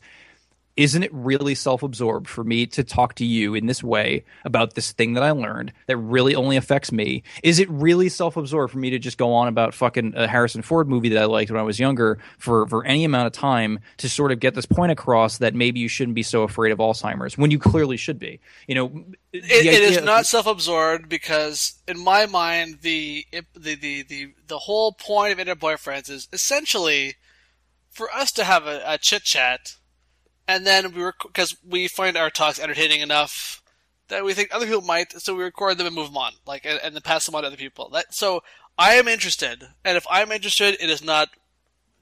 isn't 0.78 1.02
it 1.02 1.12
really 1.12 1.56
self-absorbed 1.56 2.28
for 2.28 2.44
me 2.44 2.64
to 2.64 2.84
talk 2.84 3.14
to 3.14 3.24
you 3.24 3.54
in 3.54 3.66
this 3.66 3.82
way 3.82 4.24
about 4.44 4.74
this 4.74 4.92
thing 4.92 5.14
that 5.14 5.24
I 5.24 5.32
learned 5.32 5.72
that 5.88 5.96
really 5.96 6.36
only 6.36 6.56
affects 6.56 6.92
me? 6.92 7.24
Is 7.42 7.58
it 7.58 7.68
really 7.68 8.08
self-absorbed 8.08 8.72
for 8.72 8.78
me 8.78 8.90
to 8.90 8.98
just 9.00 9.18
go 9.18 9.34
on 9.34 9.48
about 9.48 9.74
fucking 9.74 10.14
a 10.14 10.28
Harrison 10.28 10.62
Ford 10.62 10.88
movie 10.88 11.08
that 11.08 11.20
I 11.20 11.24
liked 11.24 11.50
when 11.50 11.58
I 11.58 11.64
was 11.64 11.80
younger 11.80 12.18
for 12.38 12.68
for 12.68 12.84
any 12.84 13.04
amount 13.04 13.26
of 13.26 13.32
time 13.32 13.80
to 13.96 14.08
sort 14.08 14.30
of 14.30 14.38
get 14.38 14.54
this 14.54 14.66
point 14.66 14.92
across 14.92 15.38
that 15.38 15.52
maybe 15.52 15.80
you 15.80 15.88
shouldn't 15.88 16.14
be 16.14 16.22
so 16.22 16.44
afraid 16.44 16.70
of 16.70 16.78
Alzheimer's 16.78 17.36
when 17.36 17.50
you 17.50 17.58
clearly 17.58 17.96
should 17.96 18.20
be? 18.20 18.38
You 18.68 18.76
know, 18.76 19.04
It, 19.32 19.66
it 19.66 19.82
is 19.82 20.00
not 20.02 20.26
self-absorbed 20.26 21.08
because, 21.08 21.74
in 21.88 21.98
my 21.98 22.26
mind, 22.26 22.78
the 22.82 23.26
the 23.32 23.74
the 23.74 24.02
the, 24.04 24.34
the 24.46 24.58
whole 24.58 24.92
point 24.92 25.32
of 25.32 25.40
Internet 25.40 25.58
Boyfriends 25.60 26.08
is 26.08 26.28
essentially 26.32 27.16
for 27.90 28.08
us 28.14 28.30
to 28.32 28.44
have 28.44 28.66
a, 28.68 28.80
a 28.86 28.96
chit 28.96 29.24
chat, 29.24 29.74
and 30.48 30.66
then 30.66 30.92
we 30.92 31.02
were 31.02 31.14
because 31.22 31.56
we 31.64 31.86
find 31.86 32.16
our 32.16 32.30
talks 32.30 32.58
entertaining 32.58 33.00
enough 33.00 33.62
that 34.08 34.24
we 34.24 34.32
think 34.32 34.48
other 34.52 34.66
people 34.66 34.80
might, 34.80 35.12
so 35.12 35.34
we 35.34 35.44
record 35.44 35.76
them 35.76 35.86
and 35.86 35.94
move 35.94 36.06
them 36.06 36.16
on, 36.16 36.32
like 36.46 36.64
and, 36.64 36.80
and 36.82 36.94
then 36.94 37.02
pass 37.02 37.26
them 37.26 37.34
on 37.34 37.42
to 37.42 37.46
other 37.48 37.56
people. 37.56 37.90
That 37.90 38.12
so 38.14 38.42
I 38.78 38.94
am 38.94 39.06
interested, 39.06 39.62
and 39.84 39.96
if 39.96 40.06
I'm 40.10 40.32
interested, 40.32 40.76
it 40.80 40.90
is 40.90 41.04
not 41.04 41.28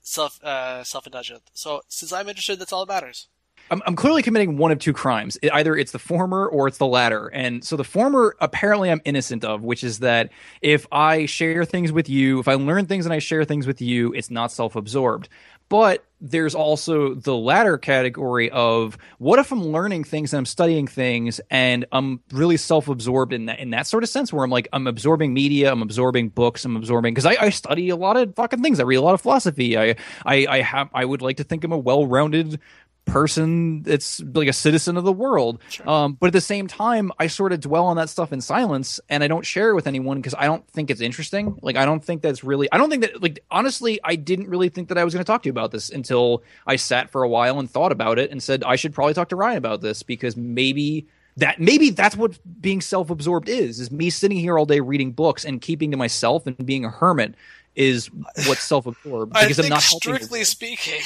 self 0.00 0.42
uh, 0.42 0.84
self 0.84 1.06
indulgent. 1.06 1.42
So 1.52 1.82
since 1.88 2.12
I'm 2.12 2.28
interested, 2.28 2.58
that's 2.58 2.72
all 2.72 2.86
that 2.86 2.92
matters. 2.92 3.26
I'm, 3.68 3.82
I'm 3.84 3.96
clearly 3.96 4.22
committing 4.22 4.58
one 4.58 4.70
of 4.70 4.78
two 4.78 4.92
crimes. 4.92 5.36
It- 5.42 5.52
either 5.52 5.76
it's 5.76 5.90
the 5.90 5.98
former 5.98 6.46
or 6.46 6.68
it's 6.68 6.78
the 6.78 6.86
latter. 6.86 7.26
And 7.28 7.64
so 7.64 7.76
the 7.76 7.82
former, 7.84 8.36
apparently, 8.40 8.90
I'm 8.90 9.00
innocent 9.04 9.44
of, 9.44 9.62
which 9.64 9.82
is 9.82 9.98
that 10.00 10.30
if 10.62 10.86
I 10.92 11.26
share 11.26 11.64
things 11.64 11.90
with 11.90 12.08
you, 12.08 12.38
if 12.38 12.46
I 12.46 12.54
learn 12.54 12.86
things 12.86 13.06
and 13.06 13.12
I 13.12 13.18
share 13.18 13.44
things 13.44 13.66
with 13.66 13.80
you, 13.82 14.12
it's 14.12 14.30
not 14.30 14.52
self 14.52 14.76
absorbed. 14.76 15.28
But 15.68 16.04
there's 16.20 16.54
also 16.54 17.14
the 17.14 17.34
latter 17.36 17.76
category 17.76 18.50
of 18.50 18.96
what 19.18 19.38
if 19.38 19.52
I'm 19.52 19.62
learning 19.62 20.04
things 20.04 20.32
and 20.32 20.38
I'm 20.38 20.46
studying 20.46 20.86
things 20.86 21.40
and 21.50 21.84
I'm 21.92 22.20
really 22.32 22.56
self-absorbed 22.56 23.34
in 23.34 23.46
that 23.46 23.58
in 23.58 23.70
that 23.70 23.86
sort 23.86 24.02
of 24.02 24.08
sense 24.08 24.32
where 24.32 24.42
I'm 24.42 24.50
like 24.50 24.68
I'm 24.72 24.86
absorbing 24.86 25.34
media, 25.34 25.70
I'm 25.70 25.82
absorbing 25.82 26.30
books, 26.30 26.64
I'm 26.64 26.76
absorbing 26.76 27.12
because 27.12 27.26
I, 27.26 27.36
I 27.38 27.50
study 27.50 27.90
a 27.90 27.96
lot 27.96 28.16
of 28.16 28.34
fucking 28.34 28.62
things. 28.62 28.80
I 28.80 28.84
read 28.84 28.96
a 28.96 29.02
lot 29.02 29.14
of 29.14 29.20
philosophy. 29.20 29.76
I 29.76 29.96
I 30.24 30.46
I 30.48 30.60
have 30.62 30.88
I 30.94 31.04
would 31.04 31.20
like 31.20 31.36
to 31.38 31.44
think 31.44 31.64
I'm 31.64 31.72
a 31.72 31.78
well-rounded 31.78 32.60
person 33.06 33.82
that's 33.82 34.20
like 34.20 34.48
a 34.48 34.52
citizen 34.52 34.96
of 34.96 35.04
the 35.04 35.12
world. 35.12 35.60
Sure. 35.70 35.88
Um, 35.88 36.12
but 36.14 36.26
at 36.26 36.32
the 36.34 36.40
same 36.40 36.66
time, 36.66 37.10
I 37.18 37.28
sort 37.28 37.52
of 37.52 37.60
dwell 37.60 37.86
on 37.86 37.96
that 37.96 38.10
stuff 38.10 38.32
in 38.32 38.40
silence 38.40 39.00
and 39.08 39.24
I 39.24 39.28
don't 39.28 39.46
share 39.46 39.70
it 39.70 39.74
with 39.74 39.86
anyone 39.86 40.18
because 40.18 40.34
I 40.34 40.44
don't 40.44 40.66
think 40.68 40.90
it's 40.90 41.00
interesting. 41.00 41.58
Like, 41.62 41.76
I 41.76 41.86
don't 41.86 42.04
think 42.04 42.20
that's 42.20 42.44
really, 42.44 42.70
I 42.70 42.78
don't 42.78 42.90
think 42.90 43.02
that, 43.02 43.22
like, 43.22 43.42
honestly, 43.50 43.98
I 44.04 44.16
didn't 44.16 44.48
really 44.48 44.68
think 44.68 44.88
that 44.88 44.98
I 44.98 45.04
was 45.04 45.14
going 45.14 45.24
to 45.24 45.26
talk 45.26 45.42
to 45.44 45.46
you 45.46 45.52
about 45.52 45.70
this 45.70 45.88
until 45.88 46.42
I 46.66 46.76
sat 46.76 47.08
for 47.10 47.22
a 47.22 47.28
while 47.28 47.58
and 47.58 47.70
thought 47.70 47.92
about 47.92 48.18
it 48.18 48.30
and 48.30 48.42
said, 48.42 48.62
I 48.64 48.76
should 48.76 48.92
probably 48.92 49.14
talk 49.14 49.30
to 49.30 49.36
Ryan 49.36 49.56
about 49.56 49.80
this 49.80 50.02
because 50.02 50.36
maybe 50.36 51.06
that 51.38 51.60
maybe 51.60 51.90
that's 51.90 52.16
what 52.16 52.38
being 52.60 52.80
self-absorbed 52.80 53.48
is 53.48 53.78
is 53.78 53.90
me 53.90 54.08
sitting 54.08 54.38
here 54.38 54.58
all 54.58 54.64
day 54.64 54.80
reading 54.80 55.12
books 55.12 55.44
and 55.44 55.60
keeping 55.60 55.90
to 55.90 55.96
myself 55.96 56.46
and 56.46 56.56
being 56.64 56.86
a 56.86 56.90
hermit 56.90 57.34
is 57.74 58.06
what's 58.46 58.62
self-absorbed 58.62 59.34
because 59.34 59.60
I 59.60 59.64
am 59.64 59.68
not 59.68 59.82
strictly 59.82 60.44
speaking 60.44 61.02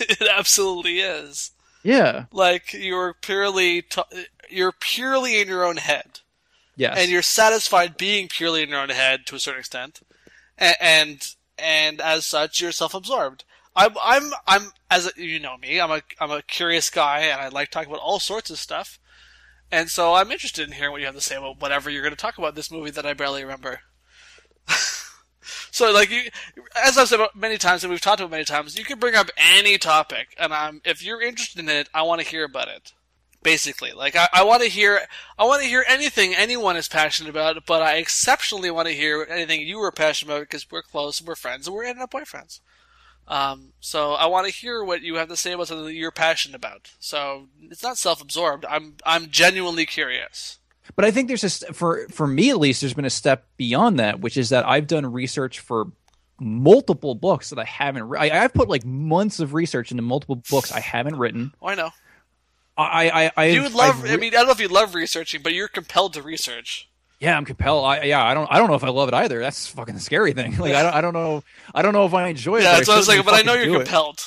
it 0.08 0.28
absolutely 0.28 1.00
is. 1.00 1.52
Yeah. 1.82 2.26
Like 2.32 2.72
you're 2.72 3.14
purely 3.14 3.82
t- 3.82 4.02
you're 4.48 4.72
purely 4.72 5.40
in 5.40 5.48
your 5.48 5.64
own 5.64 5.78
head. 5.78 6.20
Yes. 6.76 6.96
And 6.98 7.10
you're 7.10 7.22
satisfied 7.22 7.96
being 7.96 8.28
purely 8.28 8.62
in 8.62 8.70
your 8.70 8.80
own 8.80 8.88
head 8.88 9.26
to 9.26 9.36
a 9.36 9.38
certain 9.38 9.60
extent, 9.60 10.00
and 10.56 10.76
and, 10.80 11.34
and 11.58 12.00
as 12.00 12.26
such 12.26 12.60
you're 12.60 12.72
self-absorbed. 12.72 13.44
I'm 13.76 13.92
I'm 14.02 14.32
I'm 14.46 14.72
as 14.90 15.06
a, 15.06 15.10
you 15.22 15.38
know 15.38 15.56
me, 15.56 15.80
I'm 15.80 15.90
a 15.90 16.02
I'm 16.18 16.30
a 16.30 16.42
curious 16.42 16.90
guy, 16.90 17.20
and 17.20 17.40
I 17.40 17.48
like 17.48 17.70
talking 17.70 17.90
about 17.90 18.02
all 18.02 18.18
sorts 18.18 18.50
of 18.50 18.58
stuff, 18.58 18.98
and 19.70 19.88
so 19.90 20.14
I'm 20.14 20.32
interested 20.32 20.66
in 20.66 20.74
hearing 20.74 20.92
what 20.92 21.00
you 21.00 21.06
have 21.06 21.14
to 21.14 21.20
say 21.20 21.36
about 21.36 21.60
whatever 21.60 21.90
you're 21.90 22.02
going 22.02 22.14
to 22.14 22.16
talk 22.16 22.38
about 22.38 22.54
this 22.54 22.70
movie 22.70 22.90
that 22.90 23.06
I 23.06 23.12
barely 23.12 23.42
remember. 23.42 23.80
So 25.70 25.92
like 25.92 26.10
you, 26.10 26.22
as 26.82 26.98
I've 26.98 27.08
said 27.08 27.20
many 27.34 27.58
times 27.58 27.84
and 27.84 27.90
we've 27.90 28.00
talked 28.00 28.20
about 28.20 28.30
many 28.30 28.44
times, 28.44 28.78
you 28.78 28.84
can 28.84 28.98
bring 28.98 29.14
up 29.14 29.30
any 29.36 29.78
topic, 29.78 30.34
and 30.38 30.52
I'm 30.52 30.80
if 30.84 31.02
you're 31.02 31.22
interested 31.22 31.60
in 31.60 31.68
it, 31.68 31.88
I 31.94 32.02
want 32.02 32.20
to 32.20 32.26
hear 32.26 32.44
about 32.44 32.68
it. 32.68 32.92
Basically, 33.42 33.92
like 33.92 34.16
I, 34.16 34.28
I 34.34 34.44
want 34.44 34.62
to 34.62 34.68
hear, 34.68 35.00
I 35.38 35.44
want 35.44 35.62
to 35.62 35.68
hear 35.68 35.82
anything 35.88 36.34
anyone 36.34 36.76
is 36.76 36.88
passionate 36.88 37.30
about, 37.30 37.64
but 37.64 37.80
I 37.80 37.94
exceptionally 37.94 38.70
want 38.70 38.88
to 38.88 38.94
hear 38.94 39.26
anything 39.30 39.62
you 39.62 39.78
were 39.78 39.90
passionate 39.90 40.30
about 40.30 40.42
because 40.42 40.70
we're 40.70 40.82
close, 40.82 41.20
and 41.20 41.26
we're 41.26 41.34
friends, 41.36 41.66
and 41.66 41.74
we're 41.74 41.84
ending 41.84 42.02
up 42.02 42.10
boyfriends. 42.10 42.60
Um, 43.26 43.72
so 43.80 44.12
I 44.12 44.26
want 44.26 44.46
to 44.46 44.52
hear 44.52 44.84
what 44.84 45.00
you 45.00 45.14
have 45.14 45.28
to 45.28 45.38
say 45.38 45.52
about 45.52 45.68
something 45.68 45.86
that 45.86 45.94
you're 45.94 46.10
passionate 46.10 46.54
about. 46.56 46.90
So 46.98 47.46
it's 47.62 47.82
not 47.82 47.96
self-absorbed. 47.96 48.66
I'm 48.68 48.96
I'm 49.06 49.30
genuinely 49.30 49.86
curious. 49.86 50.58
But 50.96 51.04
I 51.04 51.10
think 51.10 51.28
there's 51.28 51.44
a 51.44 51.72
for 51.72 52.06
for 52.10 52.26
me 52.26 52.50
at 52.50 52.58
least 52.58 52.80
there's 52.80 52.94
been 52.94 53.04
a 53.04 53.10
step 53.10 53.46
beyond 53.56 53.98
that, 53.98 54.20
which 54.20 54.36
is 54.36 54.50
that 54.50 54.66
I've 54.66 54.86
done 54.86 55.10
research 55.10 55.60
for 55.60 55.92
multiple 56.40 57.14
books 57.14 57.50
that 57.50 57.58
I 57.58 57.64
haven't. 57.64 58.08
Re- 58.08 58.30
I, 58.30 58.36
have 58.36 58.54
put 58.54 58.68
like 58.68 58.84
months 58.84 59.40
of 59.40 59.54
research 59.54 59.90
into 59.90 60.02
multiple 60.02 60.36
books 60.50 60.72
I 60.72 60.80
haven't 60.80 61.16
written. 61.16 61.52
Oh, 61.60 61.68
I 61.68 61.74
know. 61.74 61.90
I 62.76 63.10
I, 63.10 63.32
I 63.36 63.44
you 63.46 63.62
would 63.62 63.74
love. 63.74 64.02
Re- 64.02 64.12
I 64.12 64.16
mean, 64.16 64.34
I 64.34 64.38
don't 64.38 64.46
know 64.46 64.52
if 64.52 64.60
you 64.60 64.68
love 64.68 64.94
researching, 64.94 65.42
but 65.42 65.52
you're 65.52 65.68
compelled 65.68 66.14
to 66.14 66.22
research. 66.22 66.88
Yeah, 67.20 67.36
I'm 67.36 67.44
compelled. 67.44 67.84
I, 67.84 68.04
yeah, 68.04 68.24
I 68.24 68.32
don't. 68.32 68.50
I 68.50 68.58
don't 68.58 68.68
know 68.68 68.76
if 68.76 68.84
I 68.84 68.88
love 68.88 69.08
it 69.08 69.14
either. 69.14 69.40
That's 69.40 69.66
fucking 69.68 69.94
the 69.94 70.00
scary 70.00 70.32
thing. 70.32 70.56
Like, 70.58 70.74
I 70.74 70.82
don't. 70.82 70.94
I 70.94 71.00
don't 71.02 71.12
know. 71.12 71.44
I 71.74 71.82
don't 71.82 71.92
know 71.92 72.06
if 72.06 72.14
I 72.14 72.28
enjoy 72.28 72.56
it. 72.56 72.62
Yeah, 72.62 72.72
that's 72.72 72.88
what 72.88 72.94
I 72.94 72.98
was 72.98 73.08
like. 73.08 73.24
But 73.24 73.34
I 73.34 73.42
know 73.42 73.54
you're 73.54 73.76
compelled. 73.76 74.18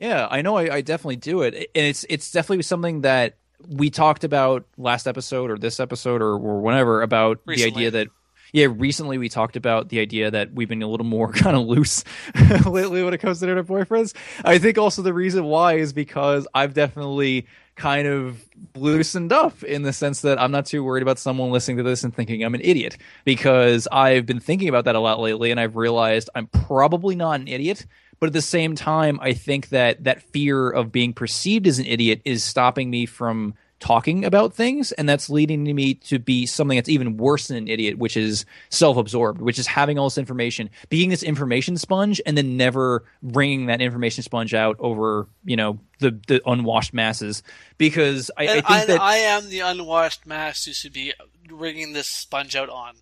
It. 0.00 0.06
Yeah, 0.06 0.26
I 0.30 0.42
know. 0.42 0.56
I, 0.56 0.76
I 0.76 0.80
definitely 0.80 1.16
do 1.16 1.42
it, 1.42 1.54
and 1.54 1.86
it's 1.86 2.06
it's 2.08 2.30
definitely 2.30 2.62
something 2.62 3.02
that 3.02 3.36
we 3.68 3.90
talked 3.90 4.24
about 4.24 4.66
last 4.76 5.06
episode 5.06 5.50
or 5.50 5.58
this 5.58 5.80
episode 5.80 6.22
or, 6.22 6.32
or 6.32 6.60
whenever 6.60 7.02
about 7.02 7.40
recently. 7.46 7.70
the 7.70 7.76
idea 7.76 7.90
that 7.90 8.08
yeah 8.52 8.68
recently 8.70 9.18
we 9.18 9.28
talked 9.28 9.56
about 9.56 9.88
the 9.88 10.00
idea 10.00 10.30
that 10.30 10.52
we've 10.52 10.68
been 10.68 10.82
a 10.82 10.88
little 10.88 11.06
more 11.06 11.32
kind 11.32 11.56
of 11.56 11.66
loose 11.66 12.04
lately 12.66 13.02
when 13.02 13.12
it 13.12 13.18
comes 13.18 13.40
to 13.40 13.48
internet 13.48 13.66
boyfriends 13.66 14.14
i 14.44 14.58
think 14.58 14.78
also 14.78 15.02
the 15.02 15.12
reason 15.12 15.44
why 15.44 15.74
is 15.74 15.92
because 15.92 16.46
i've 16.54 16.72
definitely 16.72 17.46
kind 17.76 18.06
of 18.06 18.44
loosened 18.76 19.32
up 19.32 19.62
in 19.64 19.82
the 19.82 19.92
sense 19.92 20.20
that 20.20 20.40
i'm 20.40 20.52
not 20.52 20.64
too 20.64 20.84
worried 20.84 21.02
about 21.02 21.18
someone 21.18 21.50
listening 21.50 21.76
to 21.76 21.82
this 21.82 22.04
and 22.04 22.14
thinking 22.14 22.44
i'm 22.44 22.54
an 22.54 22.60
idiot 22.62 22.96
because 23.24 23.88
i've 23.90 24.24
been 24.24 24.40
thinking 24.40 24.68
about 24.68 24.84
that 24.84 24.94
a 24.94 25.00
lot 25.00 25.18
lately 25.18 25.50
and 25.50 25.58
i've 25.58 25.74
realized 25.74 26.30
i'm 26.34 26.46
probably 26.46 27.16
not 27.16 27.40
an 27.40 27.48
idiot 27.48 27.84
but 28.20 28.26
at 28.26 28.32
the 28.32 28.42
same 28.42 28.74
time, 28.74 29.18
I 29.20 29.32
think 29.32 29.68
that 29.70 30.04
that 30.04 30.22
fear 30.22 30.70
of 30.70 30.92
being 30.92 31.12
perceived 31.12 31.66
as 31.66 31.78
an 31.78 31.86
idiot 31.86 32.22
is 32.24 32.42
stopping 32.42 32.90
me 32.90 33.06
from 33.06 33.54
talking 33.80 34.24
about 34.24 34.54
things 34.54 34.92
and 34.92 35.06
that's 35.06 35.28
leading 35.28 35.62
me 35.62 35.92
to 35.92 36.18
be 36.18 36.46
something 36.46 36.76
that's 36.78 36.88
even 36.88 37.18
worse 37.18 37.48
than 37.48 37.58
an 37.58 37.68
idiot 37.68 37.98
which 37.98 38.16
is 38.16 38.46
self-absorbed 38.70 39.42
which 39.42 39.58
is 39.58 39.66
having 39.66 39.98
all 39.98 40.06
this 40.06 40.16
information 40.16 40.70
being 40.88 41.10
this 41.10 41.22
information 41.22 41.76
sponge 41.76 42.18
and 42.24 42.38
then 42.38 42.56
never 42.56 43.04
bringing 43.22 43.66
that 43.66 43.82
information 43.82 44.22
sponge 44.22 44.54
out 44.54 44.76
over 44.78 45.28
you 45.44 45.54
know 45.54 45.78
the 45.98 46.18
the 46.28 46.40
unwashed 46.46 46.94
masses. 46.94 47.42
Because 47.76 48.30
i, 48.38 48.44
I 48.44 48.46
think 48.46 48.70
I, 48.70 48.84
that 48.86 49.00
i 49.00 49.16
am 49.16 49.50
the 49.50 49.60
unwashed 49.60 50.24
mass 50.24 50.64
who 50.64 50.72
should 50.72 50.94
be 50.94 51.12
bringing 51.46 51.92
this 51.92 52.08
sponge 52.08 52.56
out 52.56 52.70
on 52.70 52.94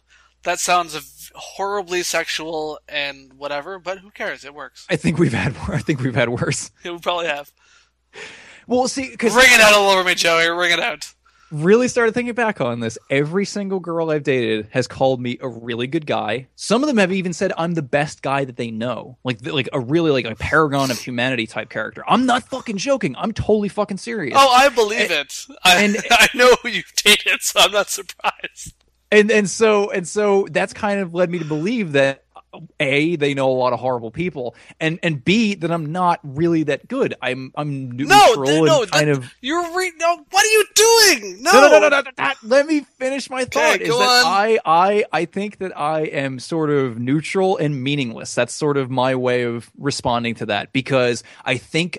that 0.44 0.59
sounds 0.59 1.31
horribly 1.35 2.02
sexual 2.02 2.78
and 2.88 3.33
whatever, 3.35 3.78
but 3.78 3.98
who 3.98 4.11
cares? 4.11 4.44
It 4.44 4.55
works. 4.55 4.87
I 4.90 4.96
think 4.96 5.18
we've 5.18 5.33
had. 5.33 5.57
I 5.68 5.78
think 5.78 6.00
we've 6.00 6.14
had 6.14 6.28
worse. 6.28 6.70
Yeah, 6.85 6.92
we 6.92 6.98
probably 6.98 7.26
have. 7.26 7.52
Well, 8.66 8.88
see, 8.88 9.11
because 9.11 9.35
ring 9.35 9.46
it 9.48 9.61
out 9.61 9.74
all 9.74 9.90
over 9.90 10.05
me, 10.05 10.14
Joey. 10.14 10.48
Ring 10.48 10.72
it 10.72 10.81
out. 10.81 11.12
Really 11.50 11.87
started 11.87 12.14
thinking 12.14 12.33
back 12.33 12.62
on 12.62 12.81
this. 12.81 12.96
Every 13.11 13.44
single 13.44 13.78
girl 13.78 14.11
I've 14.11 14.22
dated 14.22 14.68
has 14.70 14.87
called 14.87 15.20
me 15.20 15.37
a 15.42 15.48
really 15.48 15.87
good 15.87 16.07
guy. 16.07 16.48
Some 16.55 16.83
of 16.83 16.87
them 16.87 16.96
have 16.96 17.12
even 17.12 17.35
said 17.35 17.52
I'm 17.59 17.74
the 17.74 17.83
best 17.83 18.22
guy 18.22 18.46
that 18.46 18.57
they 18.57 18.70
know, 18.70 19.18
like 19.22 19.44
like 19.46 19.68
a 19.74 19.81
really 19.81 20.11
like 20.11 20.24
a 20.24 20.35
paragon 20.35 20.90
of 20.90 20.98
humanity 20.98 21.46
type 21.46 21.68
character. 21.68 22.05
I'm 22.09 22.24
not 22.24 22.44
fucking 22.44 22.78
joking. 22.78 23.14
I'm 23.18 23.33
totally 23.33 23.68
fucking 23.68 23.98
serious. 23.98 24.35
Oh, 24.38 24.48
I 24.48 24.70
believe 24.70 25.11
and, 25.11 25.12
it. 25.12 25.46
I, 25.62 25.83
and 25.83 25.96
I 26.11 26.28
know 26.35 26.57
who 26.62 26.70
you've 26.70 26.92
dated, 26.96 27.42
so 27.42 27.61
I'm 27.61 27.72
not 27.72 27.90
surprised 27.90 28.72
and 29.12 29.31
and 29.31 29.48
so 29.48 29.90
and 29.90 30.09
so 30.09 30.48
that's 30.51 30.72
kind 30.72 31.01
of 31.01 31.14
led 31.14 31.31
me 31.31 31.38
to 31.38 31.44
believe 31.44 31.92
that 31.92 32.25
a 32.81 33.16
they 33.16 33.33
know 33.33 33.51
a 33.51 33.55
lot 33.55 33.72
of 33.72 33.81
horrible 33.81 34.11
people 34.11 34.55
and 34.79 34.98
and 35.03 35.25
b 35.25 35.55
that 35.55 35.70
i'm 35.70 35.90
not 35.90 36.20
really 36.22 36.64
that 36.64 36.87
good. 36.87 37.14
I'm 37.22 37.51
i'm 37.55 37.92
neutral 37.92 38.44
no, 38.44 38.64
no, 38.64 38.87
kind 38.87 39.09
that, 39.09 39.16
of 39.16 39.35
you're 39.40 39.75
re- 39.75 39.92
no 39.96 40.25
what 40.31 40.44
are 40.44 40.48
you 40.48 40.64
doing? 40.75 41.42
No 41.42 41.53
no 41.53 41.61
no 41.61 41.79
no, 41.79 41.88
no, 41.88 42.01
no 42.01 42.11
that, 42.16 42.37
let 42.42 42.66
me 42.66 42.81
finish 42.98 43.31
my 43.31 43.44
thought 43.44 43.77
okay, 43.77 43.85
is 43.85 43.96
that 43.96 44.25
on. 44.25 44.25
i 44.27 44.59
i 44.66 45.05
i 45.12 45.25
think 45.25 45.59
that 45.59 45.79
i 45.79 46.03
am 46.03 46.38
sort 46.38 46.70
of 46.70 46.98
neutral 46.98 47.57
and 47.57 47.83
meaningless. 47.83 48.35
That's 48.35 48.53
sort 48.53 48.77
of 48.77 48.90
my 48.90 49.14
way 49.14 49.44
of 49.44 49.70
responding 49.79 50.35
to 50.37 50.46
that 50.46 50.72
because 50.72 51.25
i 51.44 51.57
think 51.57 51.98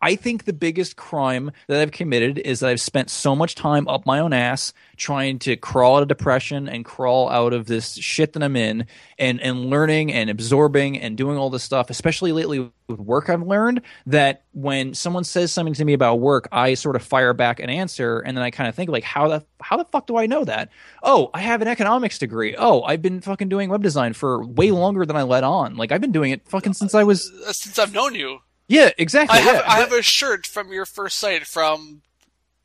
I 0.00 0.14
think 0.14 0.44
the 0.44 0.52
biggest 0.52 0.96
crime 0.96 1.50
that 1.66 1.80
I've 1.80 1.90
committed 1.90 2.38
is 2.38 2.60
that 2.60 2.70
I've 2.70 2.80
spent 2.80 3.10
so 3.10 3.34
much 3.34 3.56
time 3.56 3.88
up 3.88 4.06
my 4.06 4.20
own 4.20 4.32
ass 4.32 4.72
trying 4.96 5.40
to 5.40 5.56
crawl 5.56 5.96
out 5.96 6.02
of 6.02 6.08
depression 6.08 6.68
and 6.68 6.84
crawl 6.84 7.28
out 7.28 7.52
of 7.52 7.66
this 7.66 7.94
shit 7.94 8.32
that 8.34 8.44
I'm 8.44 8.54
in 8.54 8.86
and, 9.18 9.40
and 9.40 9.66
learning 9.66 10.12
and 10.12 10.30
absorbing 10.30 11.00
and 11.00 11.16
doing 11.16 11.36
all 11.36 11.50
this 11.50 11.64
stuff, 11.64 11.90
especially 11.90 12.30
lately 12.30 12.70
with 12.86 13.00
work 13.00 13.28
I've 13.28 13.42
learned 13.42 13.82
that 14.06 14.44
when 14.52 14.94
someone 14.94 15.24
says 15.24 15.50
something 15.50 15.74
to 15.74 15.84
me 15.84 15.94
about 15.94 16.20
work, 16.20 16.48
I 16.52 16.74
sort 16.74 16.94
of 16.94 17.02
fire 17.02 17.32
back 17.32 17.58
an 17.58 17.68
answer 17.68 18.20
and 18.20 18.36
then 18.36 18.44
I 18.44 18.50
kind 18.50 18.68
of 18.68 18.76
think 18.76 18.88
like 18.88 19.04
how 19.04 19.28
the 19.28 19.44
how 19.60 19.76
the 19.76 19.84
fuck 19.86 20.06
do 20.06 20.16
I 20.16 20.26
know 20.26 20.44
that? 20.44 20.68
Oh, 21.02 21.30
I 21.34 21.40
have 21.40 21.60
an 21.60 21.68
economics 21.68 22.18
degree. 22.18 22.54
Oh, 22.56 22.82
I've 22.82 23.02
been 23.02 23.20
fucking 23.20 23.48
doing 23.48 23.68
web 23.68 23.82
design 23.82 24.12
for 24.12 24.44
way 24.44 24.70
longer 24.70 25.04
than 25.04 25.16
I 25.16 25.22
let 25.22 25.42
on. 25.42 25.76
Like 25.76 25.90
I've 25.90 26.00
been 26.00 26.12
doing 26.12 26.30
it 26.30 26.46
fucking 26.48 26.74
since 26.74 26.94
I 26.94 27.02
was 27.02 27.32
uh, 27.46 27.52
since 27.52 27.80
I've 27.80 27.92
known 27.92 28.14
you. 28.14 28.38
Yeah, 28.72 28.90
exactly. 28.96 29.38
I 29.38 29.42
have, 29.42 29.54
yeah. 29.56 29.70
I 29.70 29.80
have 29.80 29.92
a 29.92 30.00
shirt 30.00 30.46
from 30.46 30.72
your 30.72 30.86
first 30.86 31.18
site 31.18 31.46
from 31.46 32.00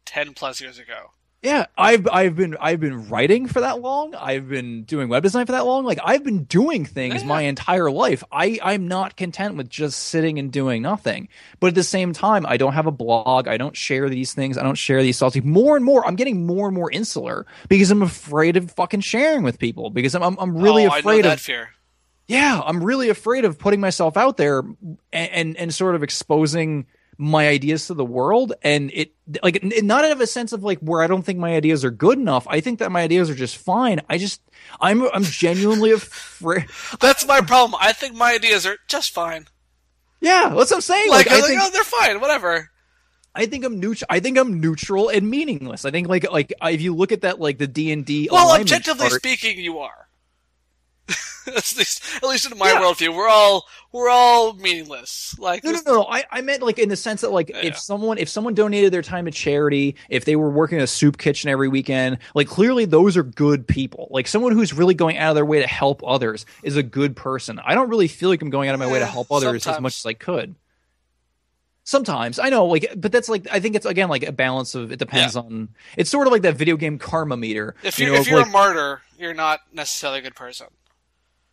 ten 0.06 0.34
plus 0.34 0.62
years 0.62 0.80
ago. 0.80 1.12
Yeah, 1.44 1.66
I've 1.78 2.08
I've 2.08 2.34
been 2.34 2.56
I've 2.62 2.80
been 2.80 3.10
writing 3.10 3.46
for 3.46 3.60
that 3.60 3.82
long. 3.82 4.16
I've 4.16 4.48
been 4.48 4.84
doing 4.84 5.10
web 5.10 5.24
design 5.24 5.46
for 5.46 5.52
that 5.52 5.66
long. 5.66 5.84
Like 5.84 6.00
I've 6.02 6.24
been 6.24 6.46
doing 6.46 6.86
things 6.86 7.22
yeah. 7.22 7.28
my 7.28 7.42
entire 7.42 7.92
life. 7.92 8.24
I 8.32 8.58
I'm 8.64 8.88
not 8.88 9.18
content 9.18 9.58
with 9.58 9.70
just 9.70 10.00
sitting 10.04 10.40
and 10.40 10.50
doing 10.50 10.82
nothing. 10.82 11.28
But 11.60 11.68
at 11.68 11.76
the 11.76 11.84
same 11.84 12.14
time, 12.14 12.46
I 12.46 12.56
don't 12.56 12.74
have 12.74 12.88
a 12.88 12.92
blog. 12.92 13.50
I 13.50 13.58
don't 13.58 13.76
share 13.76 14.08
these 14.08 14.34
things. 14.34 14.58
I 14.58 14.64
don't 14.64 14.76
share 14.76 15.04
these 15.04 15.20
thoughts. 15.20 15.36
More 15.44 15.76
and 15.76 15.84
more, 15.84 16.08
I'm 16.08 16.16
getting 16.16 16.48
more 16.48 16.68
and 16.68 16.76
more 16.76 16.90
insular 16.90 17.46
because 17.68 17.92
I'm 17.92 18.02
afraid 18.02 18.56
of 18.56 18.72
fucking 18.72 19.02
sharing 19.02 19.44
with 19.44 19.60
people 19.60 19.90
because 19.90 20.16
I'm 20.16 20.24
I'm, 20.24 20.38
I'm 20.40 20.58
really 20.58 20.88
oh, 20.88 20.98
afraid 20.98 21.26
of 21.26 21.42
fear 21.42 21.72
yeah, 22.28 22.62
I'm 22.64 22.84
really 22.84 23.10
afraid 23.10 23.46
of 23.46 23.58
putting 23.58 23.80
myself 23.80 24.18
out 24.18 24.38
there 24.38 24.60
and, 24.60 24.78
and, 25.14 25.58
and 25.58 25.74
sort 25.74 25.96
of 25.96 26.04
exposing 26.04 26.88
my 27.20 27.48
ideas 27.48 27.88
to 27.88 27.96
the 27.96 28.06
world 28.06 28.54
and 28.62 28.92
it 28.94 29.12
like 29.42 29.64
not 29.64 30.06
out 30.06 30.12
of 30.12 30.22
a 30.22 30.28
sense 30.28 30.54
of 30.54 30.64
like 30.64 30.78
where 30.80 31.02
I 31.02 31.08
don't 31.08 31.24
think 31.24 31.40
my 31.40 31.56
ideas 31.56 31.84
are 31.84 31.90
good 31.90 32.20
enough. 32.20 32.46
I 32.48 32.62
think 32.62 32.78
that 32.78 32.92
my 32.92 33.02
ideas 33.02 33.30
are 33.32 33.36
just 33.36 33.58
fine. 33.58 34.02
I 34.08 34.20
just 34.20 34.40
I'm 34.80 35.02
I'm 35.12 35.24
genuinely 35.24 35.92
afraid. 35.94 36.68
That's 37.00 37.26
my 37.26 37.42
problem. 37.42 37.80
I 37.82 37.94
think 37.94 38.14
my 38.14 38.34
ideas 38.34 38.68
are 38.68 38.78
just 38.88 39.12
fine. 39.12 39.48
Yeah, 40.20 40.50
that's 40.50 40.72
what 40.72 40.78
I'm 40.78 40.82
saying. 40.82 41.10
Like, 41.12 41.28
Like, 41.28 41.36
I 41.36 41.42
like, 41.42 41.58
oh, 41.62 41.70
they're 41.72 41.84
fine, 41.84 42.20
whatever. 42.20 42.72
I 43.36 43.46
think 43.46 43.64
I'm 43.64 43.80
neutral. 43.80 44.08
I 44.10 44.20
think 44.20 44.40
I'm 44.40 44.60
neutral 44.60 45.10
and 45.10 45.30
meaningless. 45.30 45.86
I 45.86 45.92
think 45.92 46.08
like 46.08 46.30
like 46.32 46.54
if 46.64 46.82
you 46.82 46.96
look 46.96 47.12
at 47.12 47.22
that 47.22 47.40
like 47.40 47.60
the 47.60 47.68
D 47.68 47.92
and 47.92 48.04
D. 48.04 48.28
Well, 48.32 48.60
objectively 48.60 49.10
chart- 49.10 49.22
speaking, 49.22 49.60
you 49.60 49.78
are. 49.78 50.07
at 51.48 51.74
least, 51.78 52.02
at 52.18 52.24
least 52.28 52.52
in 52.52 52.58
my 52.58 52.72
Yeah. 52.72 52.82
worldview, 52.82 53.16
we're 53.16 53.28
all 53.30 53.66
we're 53.94 54.10
all 54.10 54.54
meaningless. 54.54 55.36
Like, 55.40 55.64
No, 55.64 55.72
no, 55.72 55.80
no, 55.86 55.94
no. 55.94 56.06
I, 56.06 56.26
I 56.30 56.42
meant 56.42 56.62
like 56.62 56.78
in 56.78 56.90
the 56.90 56.96
sense 56.98 57.22
that 57.22 57.32
like 57.32 57.50
Yeah. 57.50 57.62
if 57.64 57.78
someone 57.80 58.18
if 58.18 58.28
someone 58.28 58.54
donated 58.54 58.92
their 58.92 59.02
time 59.02 59.26
to 59.26 59.32
charity, 59.32 59.96
if 60.10 60.26
they 60.26 60.36
were 60.36 60.50
working 60.50 60.82
a 60.82 60.88
soup 60.88 61.18
kitchen 61.18 61.50
every 61.50 61.70
weekend, 61.70 62.18
like 62.36 62.48
clearly 62.48 62.84
those 62.86 63.16
are 63.16 63.24
good 63.24 63.66
people. 63.68 64.08
Like 64.12 64.28
someone 64.28 64.52
who's 64.52 64.74
really 64.74 64.94
going 64.94 65.18
out 65.18 65.30
of 65.30 65.36
their 65.36 65.46
way 65.46 65.62
to 65.62 65.68
help 65.68 66.02
others 66.06 66.46
is 66.64 66.76
a 66.76 66.84
good 66.84 67.16
person. 67.16 67.60
I 67.64 67.74
don't 67.76 67.90
really 67.90 68.10
feel 68.10 68.28
like 68.30 68.42
I'm 68.42 68.50
going 68.50 68.68
out 68.68 68.74
of 68.76 68.80
my 68.80 68.92
way 68.92 69.00
to 69.00 69.06
help 69.06 69.32
others 69.32 69.66
as 69.66 69.80
much 69.80 69.98
as 69.98 70.06
I 70.06 70.14
could. 70.14 70.56
Sometimes 71.86 72.38
I 72.38 72.50
know, 72.50 72.66
like, 72.66 72.92
but 72.98 73.14
that's 73.14 73.30
like 73.30 73.48
I 73.50 73.62
think 73.62 73.78
it's 73.78 73.86
again 73.86 74.10
like 74.10 74.24
a 74.24 74.34
balance 74.34 74.76
of 74.76 74.92
it 74.92 75.00
depends 75.00 75.38
on. 75.38 75.70
It's 75.96 76.10
sort 76.10 76.28
of 76.28 76.34
like 76.34 76.42
that 76.42 76.58
video 76.58 76.76
game 76.76 77.00
karma 77.00 77.38
meter. 77.38 77.76
if 77.82 77.98
you 77.98 78.08
you're 78.08 78.16
know, 78.16 78.22
if 78.22 78.28
you're 78.28 78.40
like, 78.40 78.50
a 78.50 78.52
martyr, 78.52 79.02
you're 79.18 79.34
not 79.34 79.62
necessarily 79.72 80.20
a 80.20 80.22
good 80.22 80.36
person. 80.36 80.68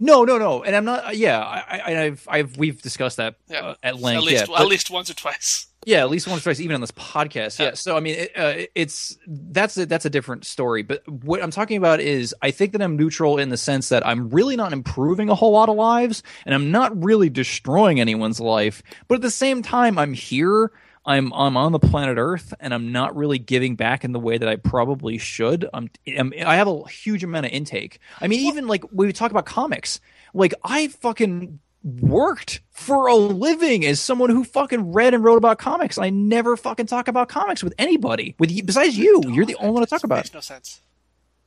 No, 0.00 0.24
no, 0.24 0.38
no, 0.38 0.62
and 0.62 0.74
I'm 0.74 0.84
not. 0.84 1.16
Yeah, 1.16 1.40
I, 1.40 1.78
I, 1.78 2.02
I've, 2.04 2.26
I've, 2.30 2.56
we've 2.56 2.80
discussed 2.82 3.16
that 3.18 3.36
Yeah, 3.48 3.60
uh, 3.60 3.74
at 3.82 4.00
length. 4.00 4.18
at 4.18 4.24
least 4.24 4.34
yeah, 4.48 4.54
at 4.54 4.58
but- 4.60 4.68
least 4.68 4.90
once 4.90 5.10
or 5.10 5.14
twice. 5.14 5.68
Yeah, 5.86 5.98
at 6.00 6.08
least 6.08 6.26
once 6.26 6.40
or 6.40 6.44
twice, 6.44 6.60
even 6.60 6.76
on 6.76 6.80
this 6.80 6.92
podcast. 6.92 7.58
Yeah. 7.58 7.66
Yeah. 7.66 7.74
So 7.74 7.94
I 7.94 8.00
mean, 8.00 8.14
it, 8.14 8.32
uh, 8.34 8.66
it's 8.74 9.18
that's 9.26 9.76
a, 9.76 9.84
that's 9.84 10.06
a 10.06 10.10
different 10.10 10.46
story. 10.46 10.82
But 10.82 11.06
what 11.06 11.42
I'm 11.42 11.50
talking 11.50 11.76
about 11.76 12.00
is, 12.00 12.34
I 12.40 12.52
think 12.52 12.72
that 12.72 12.80
I'm 12.80 12.96
neutral 12.96 13.36
in 13.36 13.50
the 13.50 13.58
sense 13.58 13.90
that 13.90 14.06
I'm 14.06 14.30
really 14.30 14.56
not 14.56 14.72
improving 14.72 15.28
a 15.28 15.34
whole 15.34 15.52
lot 15.52 15.68
of 15.68 15.76
lives, 15.76 16.22
and 16.46 16.54
I'm 16.54 16.70
not 16.70 17.04
really 17.04 17.28
destroying 17.28 18.00
anyone's 18.00 18.40
life. 18.40 18.82
But 19.08 19.16
at 19.16 19.20
the 19.20 19.30
same 19.30 19.60
time, 19.60 19.98
I'm 19.98 20.14
here. 20.14 20.72
I'm 21.06 21.32
I'm 21.32 21.56
on 21.56 21.72
the 21.72 21.78
planet 21.78 22.16
Earth, 22.18 22.54
and 22.60 22.72
I'm 22.72 22.92
not 22.92 23.14
really 23.14 23.38
giving 23.38 23.76
back 23.76 24.04
in 24.04 24.12
the 24.12 24.20
way 24.20 24.38
that 24.38 24.48
I 24.48 24.56
probably 24.56 25.18
should. 25.18 25.68
I'm, 25.74 25.90
I'm 26.18 26.32
I 26.44 26.56
have 26.56 26.68
a 26.68 26.88
huge 26.88 27.22
amount 27.22 27.46
of 27.46 27.52
intake. 27.52 27.98
I 28.20 28.28
mean, 28.28 28.40
even 28.46 28.66
like 28.66 28.84
when 28.84 29.06
we 29.06 29.12
talk 29.12 29.30
about 29.30 29.44
comics, 29.44 30.00
like 30.32 30.54
I 30.64 30.88
fucking 30.88 31.58
worked 31.84 32.60
for 32.70 33.06
a 33.06 33.14
living 33.14 33.84
as 33.84 34.00
someone 34.00 34.30
who 34.30 34.42
fucking 34.42 34.92
read 34.92 35.12
and 35.12 35.22
wrote 35.22 35.36
about 35.36 35.58
comics. 35.58 35.98
I 35.98 36.08
never 36.08 36.56
fucking 36.56 36.86
talk 36.86 37.08
about 37.08 37.28
comics 37.28 37.62
with 37.62 37.74
anybody. 37.78 38.34
With 38.38 38.50
you, 38.50 38.62
besides 38.62 38.96
you, 38.96 39.22
you're 39.26 39.44
the 39.44 39.56
only 39.56 39.72
one 39.72 39.82
to 39.82 39.86
talk 39.86 40.04
about. 40.04 40.16
Makes 40.16 40.34
no 40.34 40.40
sense. 40.40 40.80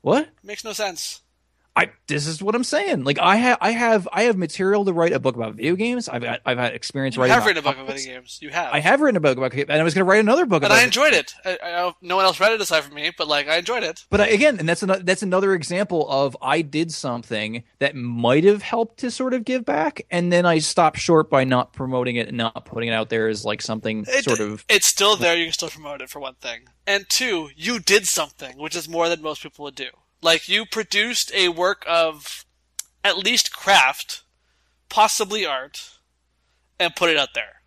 What? 0.02 0.30
Makes 0.44 0.64
no 0.64 0.74
sense. 0.74 1.24
I 1.78 1.92
this 2.08 2.26
is 2.26 2.42
what 2.42 2.56
I'm 2.56 2.64
saying. 2.64 3.04
Like 3.04 3.20
I 3.20 3.36
have 3.36 3.60
I 3.62 3.70
have 3.70 4.08
I 4.12 4.24
have 4.24 4.36
material 4.36 4.84
to 4.86 4.94
write 4.94 5.14
a 5.14 5.20
book 5.20 5.36
about 5.36 5.54
video 5.54 5.76
games. 5.76 6.10
I've 6.10 6.24
I've 6.44 6.58
had 6.58 6.74
experience 6.74 7.16
You 7.16 7.22
writing. 7.22 7.36
have 7.36 7.46
written 7.46 7.60
a 7.60 7.62
book 7.62 7.76
about 7.76 7.88
video 7.96 8.16
games. 8.16 8.40
You 8.42 8.50
have. 8.50 8.74
I 8.74 8.80
have 8.80 9.00
written 9.00 9.16
a 9.16 9.20
book 9.20 9.38
about 9.38 9.54
and 9.54 9.72
I 9.72 9.84
was 9.84 9.94
going 9.94 10.04
to 10.04 10.10
write 10.10 10.20
another 10.20 10.48
book 10.48 10.64
and 10.64 10.74
I 10.74 10.82
enjoyed 10.84 11.14
it. 11.14 11.36
I, 11.46 11.60
I, 11.64 11.94
no 12.02 12.16
one 12.16 12.26
else 12.26 12.40
read 12.40 12.52
it 12.52 12.60
aside 12.62 12.84
from 12.84 12.96
me, 12.96 13.12
but 13.16 13.28
like 13.28 13.48
I 13.48 13.58
enjoyed 13.58 13.84
it. 13.84 14.06
But 14.10 14.22
I, 14.22 14.28
again, 14.30 14.58
and 14.58 14.68
that's 14.68 14.82
another 14.82 15.04
that's 15.04 15.22
another 15.22 15.54
example 15.54 16.10
of 16.10 16.36
I 16.42 16.64
did 16.64 16.92
something 16.92 17.64
that 17.78 17.96
might 17.96 18.44
have 18.44 18.64
helped 18.64 18.98
to 19.02 19.12
sort 19.12 19.36
of 19.36 19.46
give 19.46 19.64
back, 19.64 20.02
and 20.10 20.34
then 20.34 20.48
I 20.48 20.58
stopped 20.58 20.98
short 20.98 21.30
by 21.30 21.44
not 21.44 21.74
promoting 21.74 22.16
it 22.16 22.28
and 22.28 22.38
not 22.38 22.66
putting 22.66 22.90
it 22.90 22.94
out 22.94 23.10
there 23.10 23.28
as 23.28 23.46
like 23.46 23.62
something 23.62 24.04
It- 24.08 24.24
sort 24.24 24.40
of. 24.40 24.66
It's 24.68 24.88
still 24.88 25.16
there. 25.16 25.38
You 25.38 25.46
can 25.46 25.54
still 25.54 25.70
promote 25.70 26.02
it 26.02 26.10
for 26.10 26.20
one 26.20 26.36
thing, 26.42 26.62
and 26.88 27.06
two, 27.08 27.50
you 27.56 27.78
did 27.80 28.08
something, 28.08 28.58
which 28.58 28.76
is 28.76 28.90
more 28.90 29.10
than 29.10 29.22
most 29.22 29.44
people 29.44 29.64
would 29.66 29.76
do. 29.76 29.90
Like 30.22 30.50
you 30.50 30.66
produced 30.66 31.32
a 31.34 31.50
work 31.50 31.84
of 31.88 32.46
at 33.04 33.18
least 33.18 33.54
craft, 33.56 34.24
possibly 34.90 35.46
art, 35.46 36.00
and 36.80 36.96
put 36.96 37.10
it 37.10 37.18
out 37.18 37.34
there, 37.34 37.62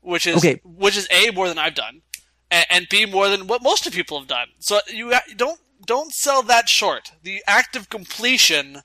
which 0.00 0.26
is 0.26 0.36
Okay. 0.38 0.60
which 0.64 0.96
is 0.96 1.08
a 1.10 1.30
more 1.30 1.48
than 1.48 1.58
I've 1.58 1.74
done, 1.74 2.02
and, 2.50 2.66
and 2.70 2.86
b 2.90 3.06
more 3.06 3.28
than 3.28 3.46
what 3.46 3.62
most 3.62 3.86
of 3.86 3.92
people 3.92 4.18
have 4.18 4.28
done. 4.28 4.48
So 4.58 4.80
you 4.88 5.12
don't 5.36 5.60
don't 5.86 6.12
sell 6.12 6.42
that 6.42 6.68
short. 6.68 7.12
The 7.22 7.42
act 7.46 7.74
of 7.76 7.88
completion 7.88 8.82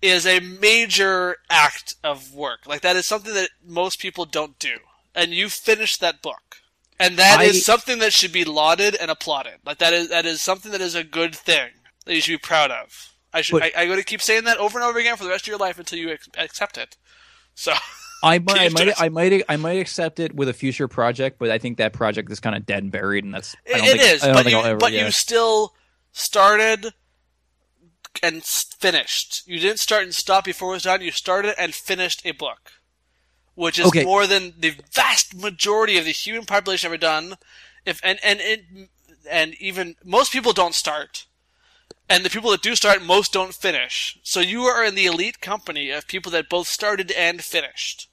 is 0.00 0.24
a 0.26 0.40
major 0.40 1.36
act 1.50 1.96
of 2.02 2.32
work. 2.32 2.60
Like 2.66 2.80
that 2.82 2.96
is 2.96 3.06
something 3.06 3.34
that 3.34 3.50
most 3.64 3.98
people 3.98 4.24
don't 4.24 4.58
do. 4.58 4.76
And 5.14 5.32
you 5.32 5.48
finished 5.48 6.00
that 6.00 6.22
book. 6.22 6.56
And 6.98 7.16
that 7.18 7.40
is 7.42 7.56
I- 7.56 7.60
something 7.60 7.98
that 7.98 8.12
should 8.12 8.32
be 8.32 8.44
lauded 8.44 8.94
and 8.94 9.10
applauded. 9.10 9.58
Like 9.64 9.78
that 9.78 9.92
is 9.92 10.08
that 10.10 10.24
is 10.26 10.40
something 10.40 10.70
that 10.72 10.80
is 10.80 10.94
a 10.94 11.04
good 11.04 11.34
thing 11.34 11.70
that 12.06 12.14
you 12.14 12.20
should 12.20 12.32
be 12.32 12.38
proud 12.38 12.70
of. 12.70 13.12
I 13.32 13.42
should 13.42 13.60
But- 13.60 13.76
I, 13.76 13.82
I'm 13.82 13.88
going 13.88 13.98
to 14.00 14.04
keep 14.04 14.22
saying 14.22 14.44
that 14.44 14.58
over 14.58 14.78
and 14.78 14.86
over 14.88 14.98
again 14.98 15.16
for 15.16 15.24
the 15.24 15.30
rest 15.30 15.44
of 15.44 15.48
your 15.48 15.58
life 15.58 15.78
until 15.78 15.98
you 15.98 16.10
ex- 16.10 16.28
accept 16.36 16.78
it. 16.78 16.96
So 17.54 17.72
I 18.22 18.38
might, 18.38 18.58
I 18.60 18.68
might. 18.68 19.00
I 19.00 19.08
might, 19.08 19.42
I 19.48 19.56
might 19.56 19.78
accept 19.78 20.20
it 20.20 20.34
with 20.34 20.48
a 20.48 20.52
future 20.52 20.88
project, 20.88 21.38
but 21.38 21.50
I 21.50 21.58
think 21.58 21.78
that 21.78 21.92
project 21.92 22.30
is 22.30 22.38
kind 22.40 22.54
of 22.56 22.66
dead 22.66 22.82
and 22.82 22.92
buried, 22.92 23.24
and 23.24 23.32
that's. 23.32 23.54
I 23.66 23.70
it, 23.70 23.72
don't 23.78 23.84
it 23.86 24.00
think, 24.00 24.02
is, 24.14 24.20
but 24.22 24.50
you 24.50 24.58
ever. 24.58 24.78
but 24.78 24.92
yeah. 24.92 25.06
you 25.06 25.10
still 25.10 25.74
started 26.12 26.92
and 28.22 28.42
finished. 28.44 29.42
You 29.46 29.58
didn't 29.58 29.78
start 29.78 30.02
and 30.02 30.14
stop 30.14 30.44
before 30.44 30.70
it 30.70 30.76
was 30.76 30.82
done. 30.82 31.00
You 31.00 31.12
started 31.12 31.54
and 31.58 31.74
finished 31.74 32.20
a 32.26 32.32
book, 32.32 32.72
which 33.54 33.78
is 33.78 33.86
Okay. 33.86 34.04
more 34.04 34.26
than 34.26 34.52
the 34.58 34.74
vast 34.92 35.34
majority 35.34 35.96
of 35.96 36.04
the 36.04 36.10
human 36.12 36.44
population 36.44 36.88
ever 36.88 36.96
done. 36.98 37.36
If 37.86 38.00
and 38.04 38.18
and 38.22 38.40
it, 38.42 38.64
and 39.30 39.54
even 39.54 39.96
most 40.04 40.32
people 40.32 40.52
don't 40.52 40.74
start, 40.74 41.24
and 42.10 42.24
the 42.24 42.30
people 42.30 42.50
that 42.50 42.60
do 42.62 42.74
start, 42.76 43.02
most 43.02 43.32
don't 43.32 43.54
finish. 43.54 44.18
So 44.22 44.40
you 44.40 44.62
are 44.64 44.84
in 44.84 44.94
the 44.96 45.06
elite 45.06 45.40
company 45.40 45.90
of 45.90 46.06
people 46.06 46.30
that 46.32 46.50
both 46.50 46.66
started 46.68 47.10
and 47.12 47.42
finished. 47.42 48.08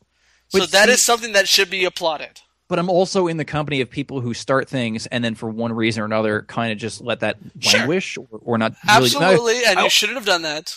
So 0.49 0.59
But 0.59 0.71
that 0.71 0.85
see- 0.87 0.93
is 0.93 1.01
something 1.01 1.33
that 1.33 1.49
should 1.49 1.69
be 1.69 1.83
applauded. 1.83 2.39
but 2.69 2.79
I'm 2.79 2.89
also 2.89 3.27
in 3.27 3.37
the 3.37 3.45
company 3.45 3.79
of 3.81 3.89
people 3.89 4.19
who 4.21 4.33
start 4.33 4.69
things 4.69 5.05
and 5.07 5.23
then 5.23 5.35
for 5.35 5.49
one 5.49 5.71
reason 5.73 6.01
or 6.03 6.05
another 6.05 6.43
kind 6.43 6.71
of 6.71 6.77
just 6.77 7.01
let 7.01 7.21
that 7.21 7.37
Sure. 7.59 7.79
languish 7.79 8.17
or, 8.17 8.27
or 8.43 8.57
not 8.57 8.73
really. 8.85 9.09
no, 9.11 9.21
Absolutely, 9.21 9.65
and 9.65 9.79
I- 9.79 9.83
you 9.85 9.89
shouldn't 9.89 10.17
have 10.17 10.25
done 10.25 10.41
that. 10.43 10.75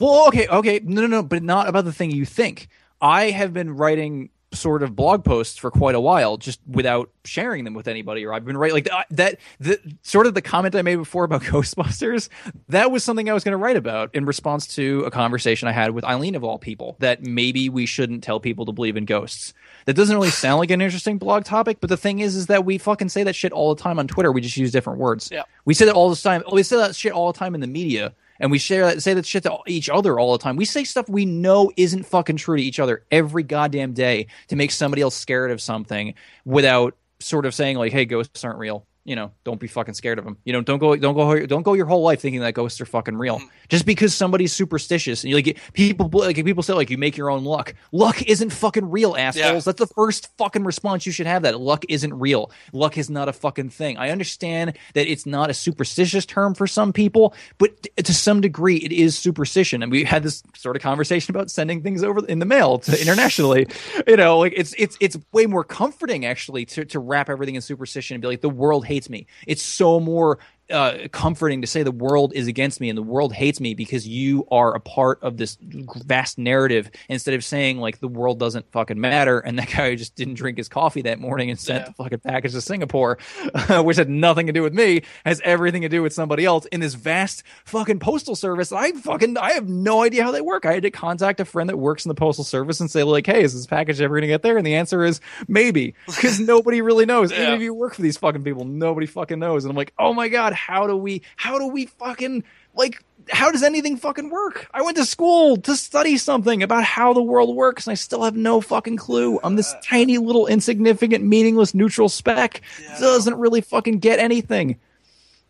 Well, 0.00 0.26
okay, 0.28 0.46
okay, 0.48 0.80
no, 0.82 1.02
no, 1.02 1.06
no, 1.06 1.22
but 1.22 1.42
not 1.42 1.68
about 1.68 1.84
the 1.86 1.92
thing 1.92 2.10
you 2.10 2.24
think. 2.26 2.68
I 3.00 3.30
have 3.30 3.52
been 3.54 3.76
writing 3.76 4.30
sort 4.56 4.82
of 4.82 4.96
blog 4.96 5.24
posts 5.24 5.56
for 5.56 5.70
quite 5.70 5.94
a 5.94 6.00
while, 6.00 6.36
just 6.36 6.60
without 6.66 7.10
sharing 7.24 7.64
them 7.64 7.74
with 7.74 7.88
anybody. 7.88 8.24
Or 8.24 8.32
I've 8.32 8.44
been 8.44 8.56
writing 8.56 8.74
like 8.74 8.84
that. 8.84 9.06
that 9.10 9.38
the 9.60 9.80
sort 10.02 10.26
of 10.26 10.34
the 10.34 10.42
comment 10.42 10.74
I 10.74 10.82
made 10.82 10.96
before 10.96 11.24
about 11.24 11.42
Ghostbusters. 11.42 12.28
That 12.68 12.90
was 12.90 13.04
something 13.04 13.28
I 13.30 13.34
was 13.34 13.44
going 13.44 13.52
to 13.52 13.58
write 13.58 13.76
about 13.76 14.14
in 14.14 14.24
response 14.24 14.66
to 14.76 15.04
a 15.04 15.10
conversation 15.10 15.68
I 15.68 15.72
had 15.72 15.92
with 15.92 16.04
Eileen 16.04 16.34
of 16.34 16.44
all 16.44 16.58
people. 16.58 16.96
That 17.00 17.22
maybe 17.22 17.68
we 17.68 17.86
shouldn't 17.86 18.24
tell 18.24 18.40
people 18.40 18.66
to 18.66 18.72
believe 18.72 18.96
in 18.96 19.04
ghosts. 19.04 19.54
That 19.84 19.94
doesn't 19.94 20.16
really 20.16 20.30
sound 20.30 20.58
like 20.58 20.70
an 20.70 20.80
interesting 20.80 21.18
blog 21.18 21.44
topic, 21.44 21.78
but 21.80 21.90
the 21.90 21.96
thing 21.96 22.18
is, 22.18 22.34
is 22.34 22.46
that 22.46 22.64
we 22.64 22.78
fucking 22.78 23.08
say 23.08 23.22
that 23.22 23.34
shit 23.34 23.52
all 23.52 23.74
the 23.74 23.80
time 23.80 23.98
on 23.98 24.08
Twitter. 24.08 24.32
We 24.32 24.40
just 24.40 24.56
use 24.56 24.72
different 24.72 24.98
words. 24.98 25.28
Yeah. 25.30 25.42
We 25.64 25.74
say 25.74 25.84
that 25.84 25.94
all 25.94 26.10
the 26.10 26.16
time. 26.16 26.42
We 26.50 26.62
say 26.62 26.76
that 26.76 26.96
shit 26.96 27.12
all 27.12 27.32
the 27.32 27.38
time 27.38 27.54
in 27.54 27.60
the 27.60 27.66
media, 27.66 28.14
and 28.40 28.50
we 28.50 28.58
share 28.58 28.86
that, 28.86 29.02
say 29.02 29.14
that 29.14 29.26
shit 29.26 29.42
to 29.44 29.58
each 29.66 29.88
other 29.88 30.18
all 30.18 30.32
the 30.32 30.38
time. 30.38 30.56
We 30.56 30.64
say 30.64 30.84
stuff 30.84 31.08
we 31.08 31.24
know 31.24 31.70
isn't 31.76 32.04
fucking 32.04 32.36
true 32.36 32.56
to 32.56 32.62
each 32.62 32.80
other 32.80 33.04
every 33.10 33.42
goddamn 33.42 33.92
day 33.92 34.26
to 34.48 34.56
make 34.56 34.70
somebody 34.70 35.02
else 35.02 35.14
scared 35.14 35.50
of 35.50 35.60
something 35.60 36.14
without 36.44 36.96
sort 37.20 37.46
of 37.46 37.54
saying 37.54 37.76
like, 37.76 37.92
"Hey, 37.92 38.04
ghosts 38.04 38.44
aren't 38.44 38.58
real." 38.58 38.86
You 39.06 39.14
know, 39.14 39.30
don't 39.44 39.60
be 39.60 39.68
fucking 39.68 39.94
scared 39.94 40.18
of 40.18 40.24
them. 40.24 40.36
You 40.44 40.52
know, 40.52 40.60
don't 40.60 40.78
go, 40.78 40.96
don't 40.96 41.14
go, 41.14 41.46
don't 41.46 41.62
go 41.62 41.74
your 41.74 41.86
whole 41.86 42.02
life 42.02 42.20
thinking 42.20 42.40
that 42.40 42.54
ghosts 42.54 42.80
are 42.80 42.86
fucking 42.86 43.16
real. 43.16 43.38
Mm-hmm. 43.38 43.46
Just 43.68 43.86
because 43.86 44.14
somebody's 44.14 44.52
superstitious 44.52 45.22
and 45.22 45.30
you 45.30 45.36
like 45.36 45.58
people, 45.74 46.10
like 46.12 46.36
people 46.36 46.64
say 46.64 46.72
like 46.72 46.90
you 46.90 46.98
make 46.98 47.16
your 47.16 47.30
own 47.30 47.44
luck. 47.44 47.74
Luck 47.92 48.20
isn't 48.22 48.50
fucking 48.50 48.90
real, 48.90 49.16
assholes. 49.16 49.64
That's 49.64 49.78
the 49.78 49.86
first 49.86 50.36
fucking 50.38 50.64
response 50.64 51.06
you 51.06 51.12
should 51.12 51.28
have. 51.28 51.42
That 51.42 51.60
luck 51.60 51.84
isn't 51.88 52.14
real. 52.14 52.50
Luck 52.72 52.98
is 52.98 53.08
not 53.08 53.28
a 53.28 53.32
fucking 53.32 53.70
thing. 53.70 53.96
I 53.96 54.10
understand 54.10 54.76
that 54.94 55.06
it's 55.06 55.24
not 55.24 55.50
a 55.50 55.54
superstitious 55.54 56.26
term 56.26 56.54
for 56.54 56.66
some 56.66 56.92
people, 56.92 57.32
but 57.58 57.86
to 57.96 58.12
some 58.12 58.40
degree 58.40 58.78
it 58.78 58.90
is 58.90 59.16
superstition. 59.16 59.84
And 59.84 59.92
we 59.92 60.02
had 60.02 60.24
this 60.24 60.42
sort 60.56 60.74
of 60.74 60.82
conversation 60.82 61.34
about 61.34 61.50
sending 61.50 61.82
things 61.82 62.02
over 62.02 62.26
in 62.26 62.40
the 62.40 62.44
mail 62.44 62.80
to 62.80 63.00
internationally. 63.00 63.68
you 64.06 64.16
know, 64.16 64.38
like 64.38 64.54
it's 64.56 64.74
it's 64.78 64.96
it's 65.00 65.16
way 65.32 65.46
more 65.46 65.62
comforting 65.64 66.24
actually 66.24 66.64
to 66.66 66.84
to 66.86 66.98
wrap 66.98 67.30
everything 67.30 67.54
in 67.54 67.60
superstition 67.60 68.14
and 68.14 68.22
be 68.22 68.28
like 68.28 68.40
the 68.40 68.50
world 68.50 68.84
hates 68.86 68.95
me. 69.10 69.26
It's 69.46 69.62
so 69.62 70.00
more 70.00 70.38
uh, 70.70 71.08
comforting 71.12 71.60
to 71.60 71.66
say 71.66 71.82
the 71.82 71.92
world 71.92 72.32
is 72.34 72.46
against 72.48 72.80
me 72.80 72.88
and 72.88 72.98
the 72.98 73.02
world 73.02 73.32
hates 73.32 73.60
me 73.60 73.74
because 73.74 74.06
you 74.06 74.46
are 74.50 74.74
a 74.74 74.80
part 74.80 75.22
of 75.22 75.36
this 75.36 75.56
vast 75.60 76.38
narrative 76.38 76.90
instead 77.08 77.34
of 77.34 77.44
saying 77.44 77.78
like 77.78 78.00
the 78.00 78.08
world 78.08 78.38
doesn't 78.40 78.70
fucking 78.72 79.00
matter 79.00 79.38
and 79.38 79.58
that 79.58 79.70
guy 79.70 79.94
just 79.94 80.14
didn't 80.16 80.34
drink 80.34 80.58
his 80.58 80.68
coffee 80.68 81.02
that 81.02 81.20
morning 81.20 81.50
and 81.50 81.58
sent 81.60 81.82
Yeah. 81.84 81.88
the 81.88 81.92
fucking 81.94 82.18
package 82.20 82.52
to 82.52 82.60
Singapore, 82.60 83.18
which 83.84 83.96
had 83.96 84.08
nothing 84.10 84.46
to 84.48 84.52
do 84.52 84.62
with 84.62 84.74
me, 84.74 85.02
has 85.24 85.40
everything 85.44 85.82
to 85.82 85.88
do 85.88 86.02
with 86.02 86.12
somebody 86.12 86.44
else 86.44 86.66
in 86.66 86.80
this 86.80 86.94
vast 86.94 87.42
fucking 87.64 87.98
postal 88.00 88.34
service. 88.34 88.72
I 88.72 88.92
fucking 88.92 89.36
I 89.38 89.52
have 89.52 89.68
no 89.68 90.02
idea 90.02 90.24
how 90.24 90.32
they 90.32 90.40
work. 90.40 90.66
I 90.66 90.72
had 90.72 90.82
to 90.82 90.90
contact 90.90 91.38
a 91.40 91.44
friend 91.44 91.68
that 91.68 91.76
works 91.78 92.04
in 92.04 92.08
the 92.08 92.14
postal 92.14 92.44
service 92.44 92.80
and 92.80 92.90
say 92.90 93.02
like, 93.04 93.26
hey, 93.26 93.42
is 93.42 93.54
this 93.54 93.66
package 93.66 94.00
ever 94.00 94.16
gonna 94.16 94.26
get 94.26 94.42
there? 94.42 94.56
And 94.58 94.66
the 94.66 94.74
answer 94.74 95.04
is 95.04 95.20
maybe 95.46 95.94
because 96.06 96.40
nobody 96.40 96.82
really 96.82 97.06
knows. 97.06 97.30
Even 97.36 97.44
Yeah. 97.44 97.54
if 97.54 97.60
you 97.60 97.74
work 97.74 97.94
for 97.94 98.02
these 98.02 98.16
fucking 98.16 98.42
people, 98.42 98.64
nobody 98.64 99.06
fucking 99.06 99.38
knows. 99.38 99.64
And 99.64 99.70
I'm 99.70 99.76
like, 99.76 99.92
oh 99.98 100.12
my 100.12 100.28
god, 100.28 100.55
how 100.56 100.86
do 100.86 100.96
we? 100.96 101.22
How 101.36 101.58
do 101.58 101.66
we 101.68 101.86
fucking? 101.86 102.42
like 102.74 103.02
how 103.30 103.50
does 103.50 103.62
anything 103.62 103.96
fucking 103.96 104.28
work? 104.28 104.68
I 104.74 104.82
went 104.82 104.98
to 104.98 105.06
school 105.06 105.56
to 105.56 105.74
study 105.76 106.18
something 106.18 106.62
about 106.62 106.84
how 106.84 107.14
the 107.14 107.22
world 107.22 107.56
works 107.56 107.86
and 107.86 107.92
I 107.92 107.94
still 107.94 108.22
have 108.22 108.36
no 108.36 108.60
fucking 108.60 108.98
clue. 108.98 109.40
I'm 109.42 109.56
this 109.56 109.72
uh, 109.72 109.80
tiny 109.82 110.18
little 110.18 110.46
insignificant 110.46 111.24
meaningless 111.24 111.74
neutral 111.74 112.10
speck 112.10 112.60
Yeah. 112.82 112.98
doesn't 113.00 113.34
really 113.38 113.62
fucking 113.62 114.00
get 114.00 114.18
anything. 114.18 114.78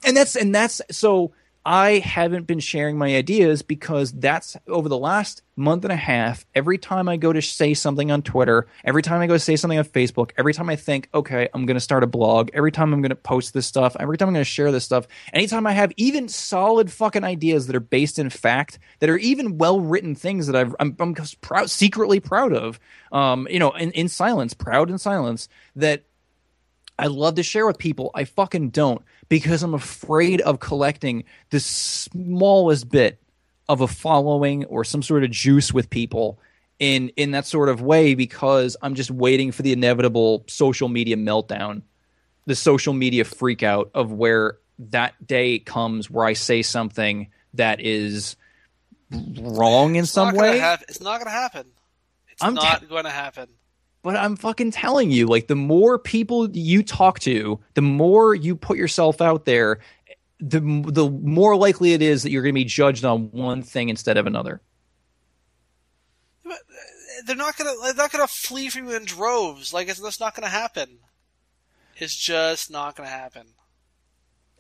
And 0.04 0.16
that's 0.16 0.36
and 0.36 0.54
that's 0.54 0.80
so 0.92 1.32
I 1.68 1.98
haven't 1.98 2.46
been 2.46 2.60
sharing 2.60 2.96
my 2.96 3.16
ideas 3.16 3.62
because 3.62 4.12
that's 4.12 4.56
over 4.68 4.88
the 4.88 4.96
last 4.96 5.42
month 5.56 5.82
and 5.84 5.92
a 5.92 5.96
half. 5.96 6.46
Every 6.54 6.78
time 6.78 7.08
I 7.08 7.16
go 7.16 7.32
to 7.32 7.42
say 7.42 7.74
something 7.74 8.12
on 8.12 8.22
Twitter, 8.22 8.68
every 8.84 9.02
time 9.02 9.20
I 9.20 9.26
go 9.26 9.32
to 9.32 9.40
say 9.40 9.56
something 9.56 9.76
on 9.76 9.84
Facebook, 9.84 10.30
every 10.38 10.54
time 10.54 10.68
I 10.68 10.76
think, 10.76 11.08
okay, 11.12 11.48
I'm 11.52 11.66
going 11.66 11.74
to 11.74 11.80
start 11.80 12.04
a 12.04 12.06
blog, 12.06 12.50
every 12.54 12.70
time 12.70 12.92
I'm 12.92 13.02
going 13.02 13.10
to 13.10 13.16
post 13.16 13.52
this 13.52 13.66
stuff, 13.66 13.96
every 13.98 14.16
time 14.16 14.28
I'm 14.28 14.34
going 14.34 14.44
to 14.44 14.48
share 14.48 14.70
this 14.70 14.84
stuff, 14.84 15.08
anytime 15.32 15.66
I 15.66 15.72
have 15.72 15.92
even 15.96 16.28
solid 16.28 16.92
fucking 16.92 17.24
ideas 17.24 17.66
that 17.66 17.74
are 17.74 17.80
based 17.80 18.20
in 18.20 18.30
fact, 18.30 18.78
that 19.00 19.10
are 19.10 19.18
even 19.18 19.58
well 19.58 19.80
written 19.80 20.14
things 20.14 20.46
that 20.46 20.54
I've, 20.54 20.72
I'm, 20.78 20.94
I'm 21.00 21.16
proud, 21.40 21.68
secretly 21.68 22.20
proud 22.20 22.52
of, 22.52 22.78
um, 23.10 23.48
you 23.50 23.58
know, 23.58 23.72
in, 23.72 23.90
in 23.90 24.06
silence, 24.06 24.54
proud 24.54 24.88
in 24.88 24.98
silence, 24.98 25.48
that 25.74 26.04
I 26.98 27.08
love 27.08 27.34
to 27.34 27.42
share 27.42 27.66
with 27.66 27.78
people. 27.78 28.10
I 28.14 28.24
fucking 28.24 28.70
don't 28.70 29.02
because 29.28 29.62
I'm 29.62 29.74
afraid 29.74 30.40
of 30.40 30.60
collecting 30.60 31.24
the 31.50 31.60
smallest 31.60 32.88
bit 32.88 33.20
of 33.68 33.80
a 33.80 33.88
following 33.88 34.64
or 34.66 34.84
some 34.84 35.02
sort 35.02 35.24
of 35.24 35.30
juice 35.30 35.72
with 35.72 35.90
people 35.90 36.38
in 36.78 37.08
in 37.16 37.30
that 37.32 37.46
sort 37.46 37.68
of 37.68 37.80
way 37.80 38.14
because 38.14 38.76
I'm 38.82 38.94
just 38.94 39.10
waiting 39.10 39.50
for 39.50 39.62
the 39.62 39.72
inevitable 39.72 40.44
social 40.46 40.88
media 40.88 41.16
meltdown, 41.16 41.82
the 42.44 42.54
social 42.54 42.92
media 42.92 43.24
freakout 43.24 43.90
of 43.94 44.12
where 44.12 44.58
that 44.78 45.26
day 45.26 45.58
comes 45.58 46.10
where 46.10 46.26
I 46.26 46.34
say 46.34 46.62
something 46.62 47.28
that 47.54 47.80
is 47.80 48.36
wrong 49.10 49.96
in 49.96 50.02
It's 50.04 50.12
some 50.12 50.34
way. 50.36 50.58
hap- 50.58 50.82
it's 50.88 51.00
not 51.00 51.14
going 51.18 51.26
to 51.26 51.30
happen. 51.30 51.66
It's 52.28 52.42
I'm 52.42 52.54
not 52.54 52.86
going 52.88 53.04
to 53.04 53.10
happen. 53.10 53.48
But 54.06 54.14
I'm 54.14 54.36
fucking 54.36 54.70
telling 54.70 55.10
you, 55.10 55.26
like 55.26 55.48
the 55.48 55.56
more 55.56 55.98
people 55.98 56.48
you 56.56 56.84
talk 56.84 57.18
to, 57.18 57.58
the 57.74 57.82
more 57.82 58.36
you 58.36 58.54
put 58.54 58.78
yourself 58.78 59.20
out 59.20 59.46
there, 59.46 59.80
the 60.38 60.60
the 60.60 61.10
more 61.10 61.56
likely 61.56 61.92
it 61.92 62.00
is 62.00 62.22
that 62.22 62.30
you're 62.30 62.44
going 62.44 62.54
to 62.54 62.60
be 62.60 62.64
judged 62.64 63.04
on 63.04 63.32
one 63.32 63.62
thing 63.62 63.88
instead 63.88 64.16
of 64.16 64.28
another. 64.28 64.60
They're 67.26 67.34
not 67.34 67.56
going 67.58 67.68
to. 67.68 67.82
They're 67.82 67.94
not 67.94 68.12
going 68.12 68.24
to 68.24 68.32
flee 68.32 68.68
from 68.68 68.86
you 68.86 68.94
in 68.94 69.06
droves. 69.06 69.74
Like 69.74 69.88
it's 69.88 69.98
that's 69.98 70.20
not 70.20 70.36
going 70.36 70.44
to 70.44 70.50
happen. 70.50 70.98
It's 71.96 72.14
just 72.14 72.70
not 72.70 72.94
going 72.94 73.08
to 73.08 73.12
happen. 73.12 73.48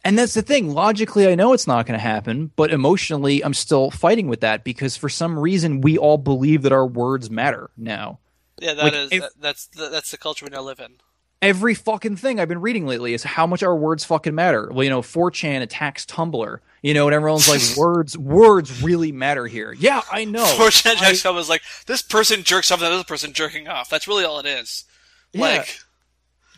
And 0.04 0.18
that's 0.18 0.34
the 0.34 0.42
thing. 0.42 0.70
Logically, 0.74 1.28
I 1.28 1.36
know 1.36 1.52
it's 1.52 1.68
not 1.68 1.86
going 1.86 1.96
to 1.96 2.02
happen, 2.02 2.50
but 2.56 2.72
emotionally, 2.72 3.44
I'm 3.44 3.54
still 3.54 3.92
fighting 3.92 4.26
with 4.26 4.40
that 4.40 4.64
because 4.64 4.96
for 4.96 5.08
some 5.08 5.38
reason 5.38 5.82
we 5.82 5.96
all 5.96 6.18
believe 6.18 6.62
that 6.62 6.72
our 6.72 6.84
words 6.84 7.30
matter 7.30 7.70
now. 7.76 8.18
Yeah, 8.60 8.74
that 8.74 8.84
Like, 8.84 8.94
is 8.94 9.12
if- 9.12 9.24
that's 9.38 9.66
the, 9.66 9.88
that's 9.88 10.10
the 10.10 10.16
culture 10.18 10.44
we 10.46 10.50
now 10.50 10.62
live 10.62 10.80
in. 10.80 10.94
every 11.42 11.74
fucking 11.74 12.16
thing 12.16 12.40
I've 12.40 12.48
been 12.48 12.60
reading 12.62 12.86
lately 12.86 13.12
is 13.14 13.22
how 13.22 13.46
much 13.46 13.62
our 13.62 13.76
words 13.76 14.04
fucking 14.04 14.34
matter. 14.34 14.70
Well, 14.72 14.82
you 14.84 14.90
know, 14.90 15.02
4chan 15.02 15.60
attacks 15.62 16.06
Tumblr, 16.06 16.58
you 16.82 16.94
know, 16.94 17.06
and 17.06 17.14
everyone's 17.14 17.48
like, 17.48 17.60
words, 17.76 18.16
words 18.16 18.82
really 18.82 19.12
matter 19.12 19.46
here. 19.46 19.74
Yeah, 19.78 20.00
I 20.10 20.24
know. 20.24 20.46
Fortune 20.46 20.92
I- 20.92 20.94
Jackson 20.96 21.34
was 21.34 21.48
like, 21.48 21.62
this 21.86 22.00
person 22.02 22.42
jerks 22.42 22.70
off 22.70 22.80
another 22.80 23.04
person 23.04 23.32
jerking 23.34 23.68
off. 23.68 23.90
That's 23.90 24.08
really 24.08 24.24
all 24.24 24.38
it 24.40 24.46
is. 24.46 24.84
Yeah, 25.32 25.42
Like 25.58 25.78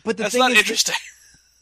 but 0.05 0.15
the 0.15 0.23
that's 0.23 0.33
thing 0.33 0.39
not 0.39 0.51
is, 0.51 0.59
interesting. 0.59 0.95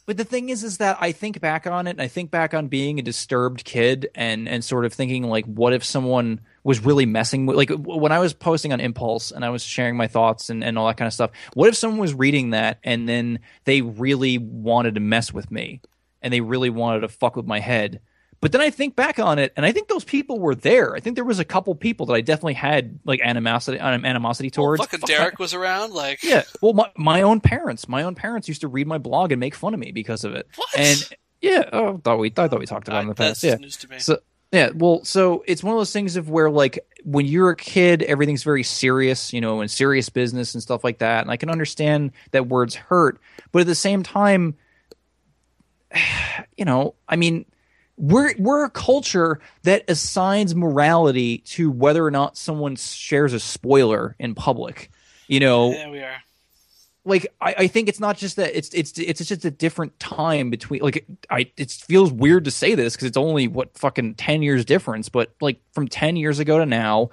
But 0.08 0.16
the 0.16 0.24
thing 0.24 0.48
is, 0.48 0.64
is 0.64 0.78
that 0.78 0.98
I 1.02 1.12
think 1.12 1.42
back 1.42 1.68
on 1.68 1.86
it, 1.86 1.92
and 1.92 2.02
I 2.02 2.08
think 2.08 2.32
back 2.32 2.54
on 2.54 2.70
being 2.70 2.98
a 2.98 3.02
disturbed 3.02 3.66
kid, 3.66 4.10
and 4.16 4.48
and 4.48 4.64
sort 4.64 4.86
of 4.86 4.94
thinking 4.94 5.24
like, 5.24 5.46
what 5.46 5.74
if 5.74 5.84
someone 5.84 6.40
was 6.64 6.84
really 6.84 7.06
messing 7.06 7.46
with, 7.46 7.58
like, 7.58 7.70
when 7.70 8.12
I 8.14 8.20
was 8.20 8.34
posting 8.34 8.74
on 8.74 8.80
Impulse 8.80 9.32
and 9.32 9.46
I 9.46 9.50
was 9.50 9.62
sharing 9.62 9.98
my 9.98 10.08
thoughts 10.08 10.50
and 10.50 10.64
and 10.64 10.78
all 10.80 10.88
that 10.88 10.98
kind 10.98 11.08
of 11.08 11.14
stuff. 11.14 11.32
What 11.54 11.68
if 11.68 11.76
someone 11.76 12.00
was 12.00 12.14
reading 12.14 12.52
that 12.52 12.80
and 12.84 13.08
then 13.08 13.40
they 13.66 13.82
really 13.82 14.38
wanted 14.38 14.96
to 14.96 15.02
mess 15.02 15.34
with 15.34 15.52
me, 15.52 15.82
and 16.22 16.34
they 16.34 16.42
really 16.42 16.70
wanted 16.70 17.02
to 17.02 17.10
fuck 17.10 17.36
with 17.36 17.46
my 17.46 17.60
head? 17.60 18.00
But 18.40 18.52
then 18.52 18.62
I 18.62 18.70
think 18.70 18.96
back 18.96 19.18
on 19.18 19.40
it, 19.40 19.52
and 19.58 19.66
I 19.66 19.72
think 19.72 19.88
those 19.88 20.04
people 20.04 20.40
were 20.40 20.54
there. 20.54 20.96
I 20.96 21.00
think 21.00 21.16
there 21.16 21.26
was 21.26 21.40
a 21.40 21.46
couple 21.46 21.74
people 21.74 22.06
that 22.08 22.14
I 22.14 22.22
definitely 22.22 22.54
had 22.54 23.00
like 23.04 23.20
animosity, 23.22 23.80
um, 23.80 24.06
animosity 24.06 24.52
towards. 24.52 24.82
Fucking 24.82 25.00
Fuck 25.00 25.10
Derek 25.10 25.40
was 25.40 25.56
around. 25.56 25.94
Like 25.94 26.22
yeah. 26.24 26.44
Well, 26.62 26.74
my, 26.74 26.92
my 26.96 27.24
own 27.24 27.42
parents, 27.42 27.88
my 27.88 28.04
own 28.04 28.14
parents 28.14 28.48
used 28.48 28.62
to 28.62 28.68
read 28.68 28.86
my 28.86 29.00
blog 29.00 29.32
and 29.32 29.40
make 29.40 29.56
fun 29.56 29.74
of 29.74 29.80
me 29.80 29.92
because 29.92 30.24
of 30.24 30.36
it. 30.36 30.48
What? 30.56 30.70
And 30.78 31.10
yeah, 31.42 31.70
oh, 31.74 31.98
thought 31.98 32.20
we 32.20 32.28
I 32.38 32.48
thought 32.48 32.60
we 32.60 32.68
talked 32.68 32.88
about 32.88 33.00
it 33.00 33.02
in 33.02 33.08
the 33.10 33.16
past. 33.16 33.44
Yeah. 33.44 33.56
news 33.56 33.78
to 33.78 33.90
me. 33.90 34.00
So 34.00 34.20
yeah, 34.52 34.70
well, 34.74 35.04
so 35.04 35.44
it's 35.46 35.64
one 35.64 35.74
of 35.74 35.80
those 35.80 35.92
things 35.92 36.16
of 36.16 36.30
where 36.30 36.50
like 36.50 36.80
when 37.04 37.26
you're 37.26 37.50
a 37.50 37.56
kid, 37.56 38.02
everything's 38.04 38.44
very 38.44 38.64
serious, 38.64 39.34
you 39.34 39.42
know, 39.42 39.62
and 39.62 39.70
serious 39.70 40.10
business 40.10 40.54
and 40.54 40.64
stuff 40.64 40.84
like 40.84 41.00
that. 41.00 41.22
And 41.22 41.32
I 41.32 41.38
can 41.38 41.50
understand 41.50 42.12
that 42.32 42.48
words 42.48 42.76
hurt, 42.76 43.20
but 43.52 43.62
at 43.62 43.68
the 43.68 43.76
same 43.76 44.04
time, 44.04 44.56
you 46.58 46.66
know, 46.66 46.96
I 47.10 47.18
mean, 47.18 47.46
we're 47.98 48.34
we're 48.38 48.64
a 48.64 48.70
culture 48.70 49.40
that 49.64 49.84
assigns 49.90 50.56
morality 50.56 51.40
to 51.40 51.72
whether 51.72 52.06
or 52.06 52.12
not 52.12 52.38
someone 52.38 52.76
shares 52.76 53.34
a 53.34 53.40
spoiler 53.40 54.16
in 54.20 54.36
public. 54.36 54.92
You 55.28 55.40
know, 55.40 55.72
yeah, 55.72 55.90
we 55.90 56.00
are. 56.00 56.16
like 57.04 57.28
I, 57.42 57.56
I 57.58 57.68
think 57.68 57.90
it's 57.90 58.00
not 58.00 58.18
just 58.18 58.36
that 58.36 58.56
it's 58.56 58.70
it's 58.70 58.98
it's 58.98 59.26
just 59.26 59.44
a 59.44 59.52
different 59.52 60.00
time 60.00 60.50
between 60.50 60.82
like 60.82 61.06
I 61.30 61.52
it 61.58 61.72
feels 61.72 62.12
weird 62.12 62.46
to 62.46 62.52
say 62.52 62.76
this 62.76 62.96
because 62.96 63.08
it's 63.08 63.18
only 63.18 63.48
what 63.48 63.78
fucking 63.78 64.16
ten 64.16 64.42
years 64.44 64.64
difference, 64.64 65.10
but 65.10 65.34
like 65.42 65.60
from 65.74 65.88
ten 65.88 66.16
years 66.16 66.40
ago 66.40 66.60
to 66.60 66.66
now, 66.66 67.10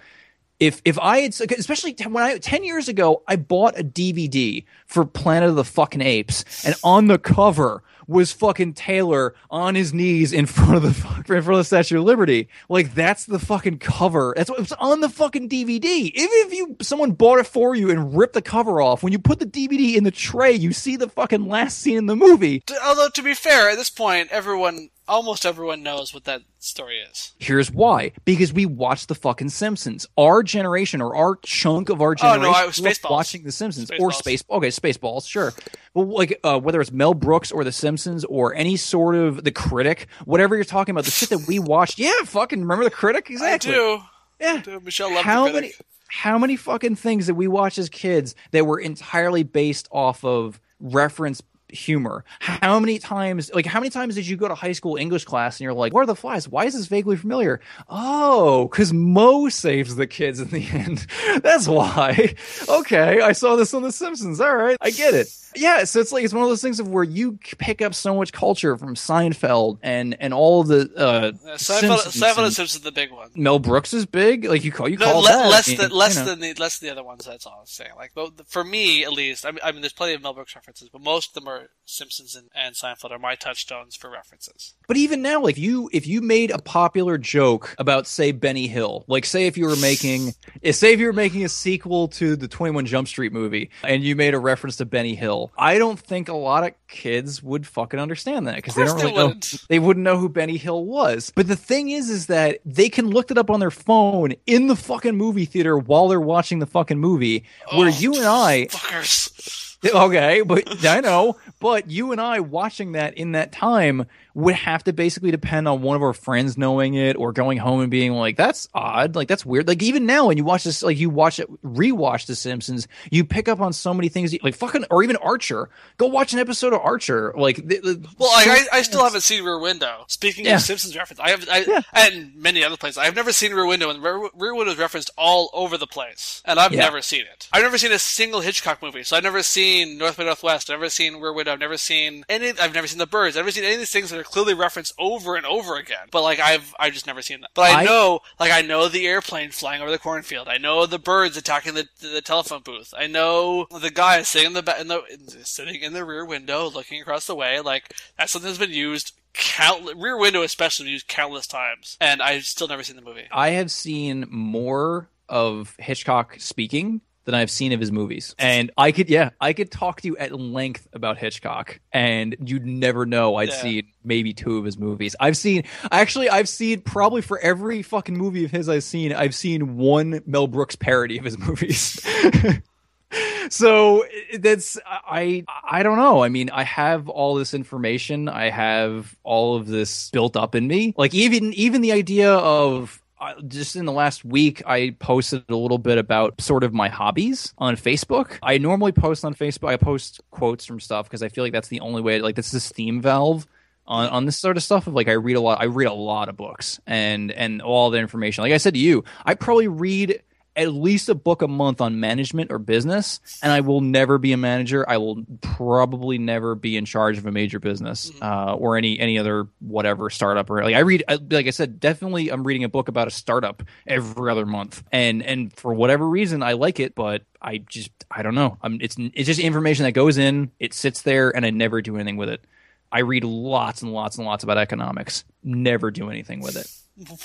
if 0.61 0.81
if 0.85 0.99
I 0.99 1.21
had 1.21 1.33
especially 1.33 1.97
when 2.09 2.23
I 2.23 2.39
ten 2.39 2.65
years 2.65 2.89
ago 2.89 3.23
I 3.27 3.37
bought 3.37 3.79
a 3.79 3.85
DVD 3.85 4.65
for 4.87 5.05
Planet 5.05 5.51
of 5.51 5.57
the 5.57 5.65
fucking 5.65 6.01
Apes 6.01 6.45
and 6.65 6.75
on 6.83 7.07
the 7.09 7.19
cover 7.19 7.83
was 8.07 8.33
fucking 8.33 8.75
Taylor 8.75 9.35
on 9.51 9.75
his 9.75 9.95
knees 9.95 10.33
in 10.33 10.47
front 10.47 10.77
of 10.77 10.83
the 10.83 10.89
in 10.89 11.43
front 11.43 11.49
of 11.49 11.57
the 11.59 11.65
Statue 11.65 11.99
of 11.99 12.05
Liberty. 12.05 12.49
Like 12.69 12.95
that's 12.95 13.27
the 13.27 13.39
fucking 13.39 13.79
cover. 13.79 14.35
That's 14.37 14.51
what 14.51 14.59
was 14.59 14.73
on 14.73 15.01
the 15.01 15.09
fucking 15.09 15.49
DVD. 15.49 15.85
Even 15.85 16.15
if 16.15 16.53
you 16.53 16.77
someone 16.83 17.13
bought 17.13 17.39
it 17.39 17.47
for 17.47 17.75
you 17.75 17.91
and 17.91 18.17
ripped 18.17 18.35
the 18.35 18.43
cover 18.43 18.81
off, 18.81 19.03
when 19.03 19.13
you 19.13 19.19
put 19.19 19.39
the 19.39 19.47
DVD 19.47 19.97
in 19.97 20.05
the 20.05 20.11
tray, 20.11 20.53
you 20.53 20.73
see 20.73 20.97
the 20.97 21.09
fucking 21.09 21.49
last 21.49 21.79
scene 21.79 21.97
in 21.99 22.07
the 22.07 22.17
movie. 22.17 22.63
Although 22.85 23.09
to 23.11 23.23
be 23.23 23.35
fair, 23.35 23.71
at 23.71 23.77
this 23.77 23.91
point, 23.91 24.31
everyone, 24.31 24.91
almost 25.09 25.45
everyone 25.47 25.83
knows 25.83 26.13
what 26.15 26.25
that 26.25 26.43
story 26.59 26.99
is. 26.99 27.33
Here's 27.39 27.71
why: 27.71 28.13
because 28.25 28.53
we 28.53 28.67
watched 28.67 29.09
the 29.09 29.15
fucking 29.15 29.51
Simpsons. 29.51 30.07
Our 30.17 30.43
generation, 30.43 31.01
or 31.01 31.15
our 31.15 31.37
chunk 31.45 31.89
of 31.89 32.01
our 32.01 32.15
generation, 32.15 32.47
Oh, 32.47 32.53
no, 32.53 32.57
I 32.59 32.67
was 32.67 32.77
Spaceballs. 32.77 33.11
watching 33.11 33.43
the 33.45 33.53
Simpsons 33.53 33.91
or 33.99 34.11
Spaceballs. 34.11 34.15
Space. 34.15 34.45
Okay, 34.51 34.69
Spaceballs, 34.69 35.29
sure. 35.29 35.53
Well, 35.95 36.07
like 36.07 36.39
uh, 36.45 36.59
whether 36.59 36.81
it's 36.81 36.93
Mel 36.93 37.15
Brooks 37.15 37.53
or 37.53 37.65
the 37.65 37.73
Simpsons 37.73 38.25
or 38.25 38.55
any 38.55 38.77
sort 38.77 39.15
of 39.15 39.45
the 39.45 39.53
Critic, 39.53 40.09
whatever 40.25 40.55
you're 40.55 40.65
talking 40.65 40.93
about, 40.93 41.05
the 41.05 41.11
shit 41.11 41.29
that 41.31 41.47
we 41.47 41.59
watched. 41.59 41.99
Yeah, 41.99 42.13
fucking 42.25 42.61
remember 42.61 42.85
the 42.85 42.91
Critic 42.91 43.31
exactly. 43.31 43.73
I 43.73 43.75
do. 43.75 44.01
Yeah. 44.41 44.55
I 44.55 44.61
do. 44.61 44.81
Michelle 44.81 45.13
loved 45.13 45.25
how 45.25 45.51
many 45.53 45.73
how 46.09 46.39
many 46.39 46.55
fucking 46.57 46.97
things 46.97 47.27
that 47.27 47.35
we 47.35 47.49
watched 47.49 47.79
as 47.79 47.89
kids 47.89 48.35
that 48.53 48.67
were 48.67 48.79
entirely 48.79 49.43
based 49.43 49.89
off 49.91 50.25
of 50.25 50.61
reference 50.81 51.41
humor 51.71 52.25
how 52.41 52.79
many 52.79 52.99
times 52.99 53.51
like 53.55 53.67
how 53.67 53.81
many 53.81 53.91
times 53.91 54.15
did 54.15 54.27
you 54.27 54.37
go 54.37 54.47
to 54.47 54.55
high 54.55 54.73
school 54.73 54.97
english 54.97 55.25
class 55.25 55.57
and 55.57 55.65
you're 55.65 55.73
like 55.73 55.93
where 55.93 56.03
are 56.03 56.07
the 56.07 56.15
flies 56.15 56.47
why 56.49 56.65
is 56.67 56.75
this 56.75 56.87
vaguely 56.87 57.17
familiar 57.17 57.61
oh 57.89 58.69
because 58.69 58.93
Moe 58.93 59.49
saves 59.49 59.97
the 59.97 60.07
kids 60.07 60.41
in 60.41 60.49
the 60.49 60.65
end 60.73 61.07
that's 61.43 61.67
why 61.67 62.35
okay 62.69 63.21
i 63.21 63.33
saw 63.33 63.57
this 63.57 63.73
on 63.75 63.83
the 63.83 63.91
simpsons 63.93 64.41
all 64.41 64.55
right 64.55 64.77
i 64.81 64.91
get 64.91 65.15
it 65.15 65.27
yeah 65.57 65.85
so 65.85 66.01
it's 66.01 66.13
like 66.13 66.25
it's 66.25 66.35
one 66.35 66.43
of 66.43 66.49
those 66.49 66.63
things 66.63 66.81
of 66.81 66.89
where 66.89 67.05
you 67.05 67.39
pick 67.59 67.81
up 67.81 67.95
so 67.95 68.15
much 68.15 68.33
culture 68.33 68.77
from 68.77 68.95
seinfeld 68.95 69.79
and 69.83 70.17
and 70.21 70.35
all 70.35 70.63
the 70.65 70.91
uh 70.97 71.03
Uh, 71.05 71.33
Seinfeld, 71.57 71.59
Simpsons 71.99 72.15
Seinfeld 72.23 72.37
and- 72.37 72.45
and 72.47 72.55
Simpsons 72.55 72.85
the 72.85 72.93
big 72.93 73.11
one. 73.11 73.31
Mel 73.35 73.59
Brooks 73.59 73.95
is 73.95 74.05
big. 74.07 74.45
Like 74.45 74.65
you 74.65 74.73
call 74.73 74.89
you 74.89 74.97
No, 74.99 75.07
call 75.07 75.23
le- 75.23 75.29
that 75.29 75.49
less 75.51 75.69
you 75.69 75.77
than 75.77 75.91
less 75.91 76.17
know. 76.17 76.25
than 76.27 76.41
the 76.41 76.55
less 76.55 76.79
than 76.79 76.89
the 76.89 76.93
other 76.93 77.03
ones. 77.05 77.25
That's 77.25 77.47
all 77.47 77.59
I'm 77.61 77.67
saying. 77.67 77.91
Like 77.97 78.13
but 78.15 78.47
for 78.49 78.63
me, 78.65 79.05
at 79.05 79.13
least, 79.13 79.47
I 79.47 79.51
mean, 79.53 79.61
I 79.65 79.73
mean, 79.73 79.81
there's 79.81 79.93
plenty 79.93 80.15
of 80.15 80.23
Mel 80.23 80.35
Brooks 80.35 80.55
references, 80.55 80.89
but 80.93 81.01
most 81.01 81.37
of 81.37 81.43
them 81.45 81.49
are 81.53 81.64
Simpsons 81.87 82.35
and, 82.35 82.49
and 82.55 82.75
Seinfeld 82.75 83.11
are 83.11 83.19
my 83.19 83.35
touchstones 83.35 83.95
for 83.95 84.09
references. 84.11 84.73
But 84.89 84.97
even 84.97 85.21
now, 85.21 85.43
like 85.43 85.59
you, 85.59 85.91
if 85.93 86.07
you 86.07 86.23
made 86.23 86.51
a 86.51 86.59
popular 86.59 87.19
joke 87.19 87.75
about, 87.79 88.07
say, 88.07 88.33
Benny 88.33 88.67
Hill, 88.69 89.05
like 89.07 89.27
say 89.27 89.47
if 89.47 89.59
you 89.59 89.67
were 89.67 89.77
making, 89.77 90.33
say 90.73 90.95
if 90.95 91.01
you 91.01 91.07
were 91.07 91.13
making 91.13 91.45
a 91.45 91.49
sequel 91.49 92.09
to 92.09 92.37
the 92.37 92.49
Twenty 92.49 92.75
One 92.75 92.87
Jump 92.87 93.07
Street 93.09 93.33
movie, 93.33 93.71
and 93.83 94.03
you 94.03 94.17
made 94.17 94.33
a 94.35 94.39
reference 94.39 94.77
to 94.77 94.87
Benny 94.87 95.15
Hill, 95.15 95.53
I 95.59 95.77
don't 95.79 95.99
think 96.01 96.29
a 96.29 96.35
lot 96.35 96.65
of 96.65 96.73
kids 96.89 97.43
would 97.43 97.67
fucking 97.67 98.01
understand 98.01 98.47
that 98.47 98.57
because 98.57 98.75
they 98.75 98.85
don't 98.85 98.97
really 98.97 99.11
they 99.11 99.17
know 99.17 99.27
wouldn't. 99.27 99.55
they 99.69 99.79
wouldn't 99.79 100.05
know 100.05 100.17
who 100.17 100.29
Benny 100.31 100.57
Hill 100.57 100.85
was. 100.87 101.33
But 101.37 101.49
the 101.49 101.57
thing 101.57 101.91
is, 101.91 102.09
is 102.09 102.27
that 102.27 102.61
they 102.65 102.89
can 102.89 103.11
look 103.11 103.31
it 103.31 103.37
up 103.37 103.51
on 103.51 103.61
their 103.61 103.71
phone 103.71 104.33
in 104.47 104.69
the 104.69 104.77
fucking 104.77 105.17
movie 105.17 105.45
theater 105.45 105.77
while 105.77 106.09
they're 106.09 106.21
watching 106.21 106.61
the 106.61 106.67
fucking 106.67 106.99
movie. 106.99 107.45
Where 107.75 107.89
Oh, 107.89 107.99
you 107.99 108.15
and 108.15 108.25
I, 108.25 108.67
fuckers. 108.71 109.64
Okay, 109.95 110.41
but 110.43 110.85
I 110.85 111.01
know, 111.01 111.37
but 111.61 111.91
you 111.91 112.13
and 112.13 112.21
I 112.21 112.41
watching 112.41 112.93
that 112.93 113.17
in 113.19 113.33
that 113.33 113.53
time, 113.53 114.07
would 114.35 114.55
have 114.55 114.83
to 114.85 114.93
basically 114.93 115.31
depend 115.31 115.67
on 115.69 115.81
one 115.83 115.97
of 115.97 116.03
our 116.03 116.13
friends 116.13 116.59
knowing 116.59 116.95
it 116.95 117.17
or 117.17 117.33
going 117.33 117.57
home 117.59 117.81
and 117.81 117.91
being 117.91 118.13
like, 118.13 118.37
"That's 118.37 118.69
odd," 118.75 119.15
like 119.15 119.29
that's 119.29 119.47
weird. 119.47 119.69
Like 119.69 119.83
even 119.83 120.07
now, 120.07 120.27
when 120.27 120.37
you 120.37 120.45
watch 120.45 120.65
this, 120.65 120.83
like 120.83 120.99
you 120.99 121.09
watch 121.11 121.39
it, 121.39 121.49
rewatch 121.63 122.27
The 122.27 122.35
Simpsons, 122.35 122.89
you 123.11 123.25
pick 123.25 123.49
up 123.49 123.61
on 123.61 123.73
so 123.73 123.95
many 123.95 124.09
things, 124.09 124.35
like 124.43 124.55
fucking, 124.55 124.85
or 124.91 125.03
even 125.03 125.17
Archer. 125.17 125.71
Go 125.99 126.07
watch 126.07 126.33
an 126.33 126.39
episode 126.41 126.73
of 126.73 126.81
Archer. 126.81 127.33
Like, 127.37 127.57
the, 127.57 127.79
the, 127.81 128.09
Well, 128.19 128.31
I, 128.33 128.67
I, 128.73 128.79
I 128.79 128.83
still 128.83 129.05
haven't 129.05 129.21
seen 129.23 129.45
Rear 129.45 129.59
Window. 129.59 130.05
Speaking 130.09 130.45
Yeah. 130.47 130.57
of 130.57 130.63
Simpsons 130.63 130.97
reference, 130.97 131.21
I 131.21 131.31
have, 131.31 131.49
I, 131.49 131.65
Yeah. 131.67 131.81
and 131.95 132.35
many 132.35 132.65
other 132.65 132.77
places. 132.77 132.99
I've 132.99 133.15
never 133.15 133.33
seen 133.33 133.53
Rear 133.55 133.67
Window, 133.67 133.91
and 133.91 134.03
Rear, 134.03 134.29
Rear 134.35 134.55
Window 134.55 134.73
is 134.73 134.79
referenced 134.79 135.11
all 135.17 135.51
over 135.53 135.79
the 135.79 135.87
place, 135.87 136.43
and 136.45 136.59
I've 136.59 136.73
Yeah. 136.73 136.81
never 136.81 137.03
seen 137.03 137.21
it. 137.23 137.49
I've 137.53 137.63
never 137.63 137.79
seen 137.79 137.93
a 137.93 137.99
single 137.99 138.41
Hitchcock 138.41 138.83
movie, 138.83 139.05
so 139.05 139.17
I've 139.17 139.23
never 139.23 139.43
seen 139.43 139.97
North 139.99 140.17
by 140.17 140.25
Northwest. 140.25 140.71
I've 140.71 140.75
never 140.81 140.91
seen 140.91 141.17
Rear 141.21 141.33
Window. 141.33 141.53
I've 141.53 141.61
never 141.61 141.77
seen 141.77 142.25
any. 142.29 142.49
I've 142.59 142.75
never 142.75 142.87
seen 142.89 142.99
The 142.99 143.07
Birds. 143.07 143.37
I've 143.37 143.43
never 143.45 143.53
seen 143.53 143.65
any 143.65 143.75
of 143.75 143.79
these 143.81 143.91
things 143.91 144.11
that 144.11 144.19
are 144.19 144.24
clearly 144.25 144.55
referenced 144.55 144.95
over 144.99 145.37
and 145.37 145.47
over 145.47 145.77
again. 145.77 146.09
But 146.11 146.23
like 146.23 146.41
I've, 146.41 146.75
I've 146.79 146.93
just 146.93 147.07
never 147.07 147.23
seen 147.23 147.41
them. 147.41 147.51
But 147.55 147.71
I, 147.71 147.83
I- 147.83 147.85
know, 147.85 148.21
like 148.41 148.53
I 148.53 148.63
know 148.63 148.89
the 148.89 149.07
airplane 149.07 149.51
flying 149.51 149.81
over 149.83 149.91
the 149.91 149.99
cornfield. 149.99 150.49
I 150.49 150.59
know 150.59 150.87
the 150.87 150.99
birds 150.99 151.37
attacking 151.37 151.75
the 151.75 151.87
the 152.01 152.21
telephone 152.23 152.63
booth. 152.63 152.93
I 152.97 153.07
know 153.07 153.67
the 153.71 153.91
guy 153.91 154.23
sitting 154.23 154.49
in 154.49 154.53
the 154.55 154.63
ba- 154.63 154.81
in 154.81 154.89
the 154.89 155.03
sitting 155.45 155.83
in 155.83 155.93
the 155.93 156.05
rear 156.05 156.25
window 156.25 156.69
looking 156.69 157.01
across 157.01 157.27
the 157.27 157.35
way. 157.35 157.61
Like 157.61 157.95
that's 158.19 158.33
something 158.33 158.49
that's 158.49 158.59
been 158.59 158.71
used 158.71 159.13
count 159.33 159.85
rear 159.97 160.17
window 160.17 160.43
especially 160.43 160.89
used 160.89 161.09
countless 161.09 161.47
times, 161.47 161.97
and 162.01 162.23
I've 162.23 162.45
still 162.45 162.69
never 162.69 162.83
seen 162.85 162.97
the 162.97 163.03
movie. 163.03 163.27
I 163.33 163.51
have 163.51 163.71
seen 163.71 164.27
more 164.31 165.09
of 165.29 165.75
Hitchcock 165.79 166.37
speaking 166.39 167.01
than 167.25 167.35
I've 167.35 167.51
seen 167.51 167.73
of 167.73 167.81
his 167.81 167.91
movies. 167.91 168.35
And 168.45 168.71
I 168.77 168.93
could, 168.93 169.09
yeah, 169.09 169.31
I 169.41 169.53
could 169.53 169.71
talk 169.71 170.01
to 170.03 170.09
you 170.09 170.17
at 170.19 170.33
length 170.39 170.87
about 170.93 171.19
Hitchcock, 171.19 171.81
and 171.93 172.37
you'd 172.45 172.67
never 172.67 173.07
know 173.07 173.37
I'd 173.37 173.49
Yeah. 173.49 173.55
seen 173.63 173.87
maybe 174.05 174.33
two 174.35 174.59
of 174.59 174.65
his 174.65 174.79
movies. 174.79 175.17
I've 175.19 175.37
seen, 175.37 175.65
actually, 175.91 176.29
I've 176.29 176.49
seen 176.49 176.83
probably 176.83 177.23
for 177.23 177.39
every 177.39 177.83
fucking 177.83 178.17
movie 178.17 178.45
of 178.45 178.51
his 178.51 178.69
I've 178.69 178.85
seen, 178.85 179.13
I've 179.13 179.35
seen 179.35 179.77
one 179.77 180.21
Mel 180.27 180.47
Brooks 180.47 180.77
parody 180.77 181.19
of 181.19 181.25
his 181.25 181.39
movies. 181.39 182.01
so 183.51 184.05
that's 184.39 184.79
I 184.87 185.45
I 185.69 185.83
don't 185.83 185.97
know. 185.99 186.23
I 186.23 186.29
mean, 186.29 186.51
I 186.51 186.65
have 186.65 187.09
all 187.09 187.35
this 187.37 187.55
information. 187.55 188.29
I 188.29 188.51
have 188.51 189.15
all 189.23 189.57
of 189.57 189.67
this 189.67 190.11
built 190.11 190.37
up 190.37 190.55
in 190.55 190.67
me. 190.67 190.95
Like 190.97 191.15
even 191.15 191.53
even 191.55 191.81
the 191.81 191.93
idea 191.93 192.33
of 192.33 193.01
just 193.49 193.77
in 193.77 193.85
the 193.85 193.93
last 193.93 194.25
week, 194.25 194.63
I 194.67 194.97
posted 194.99 195.45
a 195.49 195.57
little 195.57 195.79
bit 195.79 195.99
about 195.99 196.41
sort 196.41 196.65
of 196.65 196.73
my 196.73 196.89
hobbies 196.89 197.55
on 197.59 197.77
Facebook. 197.77 198.39
I 198.43 198.59
normally 198.59 198.93
post 198.93 199.25
on 199.25 199.35
Facebook. 199.35 199.69
I 199.69 199.77
post 199.77 200.21
quotes 200.31 200.65
from 200.65 200.81
stuff 200.81 201.07
because 201.07 201.23
I 201.23 201.29
feel 201.29 201.45
like 201.45 201.53
that's 201.53 201.69
the 201.69 201.81
only 201.81 202.03
way. 202.03 202.21
Like 202.21 202.37
that's 202.37 202.51
this 202.51 202.71
theme 202.71 203.01
valve 203.01 203.47
on, 203.87 204.09
on 204.09 204.27
this 204.27 204.39
sort 204.39 204.57
of 204.57 204.63
stuff 204.63 204.87
of 204.87 204.95
like 204.95 205.09
I 205.09 205.13
read 205.13 205.37
a 205.37 205.41
lot 205.41 205.61
I 205.61 205.65
read 205.65 205.87
a 205.87 205.93
lot 205.93 206.29
of 206.29 206.37
books 206.37 206.81
and 206.87 207.31
and 207.33 207.63
all 207.63 207.91
the 207.91 207.99
information. 207.99 208.43
Like 208.43 208.53
I 208.53 208.59
said 208.59 208.75
to 208.75 208.81
you, 208.81 209.05
I 209.25 209.35
probably 209.35 209.69
read 209.69 210.23
at 210.57 210.73
least 210.73 211.09
a 211.09 211.15
book 211.15 211.43
a 211.43 211.49
month 211.49 211.81
on 211.81 211.99
management 211.99 212.53
or 212.53 212.59
business 212.59 213.21
and 213.43 213.53
I 213.53 213.61
will 213.61 213.81
never 213.81 214.19
be 214.19 214.33
a 214.33 214.37
manager. 214.37 214.89
I 214.89 214.99
will 214.99 215.25
probably 215.41 216.19
never 216.19 216.55
be 216.55 216.77
in 216.77 216.85
charge 216.85 217.19
of 217.19 217.27
a 217.27 217.33
major 217.33 217.59
business 217.59 218.13
uh, 218.23 218.55
or 218.55 218.77
any 218.77 218.99
any 218.99 219.19
other 219.19 219.49
whatever 219.61 220.11
startup 220.11 220.51
or 220.51 220.63
like 220.63 220.75
I 220.75 220.81
read 220.81 221.05
like 221.31 221.47
I 221.47 221.51
said 221.51 221.81
definitely 221.81 222.31
I'm 222.31 222.45
reading 222.45 222.65
a 222.65 222.69
book 222.69 222.89
about 222.89 223.09
a 223.09 223.11
startup 223.11 223.63
every 223.87 224.31
other 224.31 224.47
month 224.47 224.83
and 224.93 225.23
and 225.23 225.53
for 225.53 225.75
whatever 225.75 226.09
reason 226.09 226.43
I 226.43 226.53
like 226.53 226.81
it 226.81 226.95
but 226.95 227.23
I 227.45 227.59
just 227.59 227.91
I 228.11 228.23
don't 228.23 228.35
know. 228.35 228.57
I'm 228.63 228.79
it's 228.81 228.97
it's 228.99 229.27
just 229.27 229.41
information 229.41 229.85
that 229.85 229.93
goes 229.93 230.19
in, 230.19 230.51
it 230.59 230.73
sits 230.73 231.03
there 231.03 231.35
and 231.35 231.45
I 231.45 231.51
never 231.51 231.83
do 231.83 231.97
anything 231.97 232.17
with 232.17 232.31
it. 232.31 232.45
I 232.91 233.01
read 233.01 233.25
lots 233.25 233.83
and 233.83 233.93
lots 233.93 234.17
and 234.17 234.27
lots 234.27 234.45
about 234.45 234.57
economics. 234.57 235.25
Never 235.43 235.91
do 235.91 236.11
anything 236.11 236.41
with 236.41 236.57
it. 236.57 236.71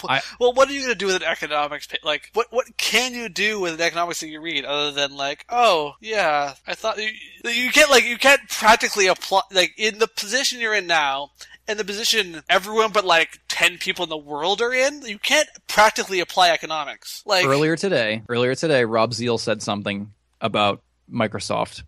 I- 0.07 0.21
well, 0.39 0.53
what 0.53 0.69
are 0.69 0.73
you 0.73 0.81
going 0.81 0.93
to 0.93 0.97
do 0.97 1.07
with 1.07 1.15
an 1.17 1.23
economics? 1.23 1.87
pa- 1.87 1.97
Like, 2.03 2.29
what 2.33 2.47
what 2.51 2.65
can 2.77 3.13
you 3.13 3.29
do 3.29 3.59
with 3.59 3.73
an 3.73 3.81
economics 3.81 4.19
that 4.21 4.27
you 4.29 4.41
read 4.41 4.65
other 4.65 4.91
than 4.91 5.15
like, 5.15 5.45
oh 5.49 5.93
yeah, 6.01 6.55
I 6.67 6.73
thought 6.75 6.97
you 6.97 7.09
you 7.49 7.69
can't 7.71 7.89
like 7.89 8.03
you 8.05 8.17
can't 8.17 8.41
practically 8.49 9.07
apply 9.07 9.41
like 9.51 9.73
in 9.77 9.99
the 9.99 10.07
position 10.07 10.59
you're 10.59 10.75
in 10.75 10.87
now. 10.87 11.31
And 11.67 11.77
the 11.77 11.85
position 11.85 12.41
everyone 12.49 12.91
but 12.91 13.05
like 13.05 13.39
ten 13.47 13.77
people 13.77 14.01
in 14.03 14.09
the 14.09 14.17
world 14.17 14.59
are 14.59 14.73
in, 14.73 15.03
you 15.03 15.19
can't 15.19 15.47
practically 15.67 16.19
apply 16.19 16.49
economics. 16.49 17.21
Like 17.27 17.45
earlier 17.45 17.75
today, 17.75 18.23
earlier 18.27 18.55
today, 18.55 18.85
Rob 18.85 19.13
Zeal 19.13 19.37
said 19.37 19.61
something 19.61 20.11
about 20.41 20.81
Microsoft, 21.13 21.83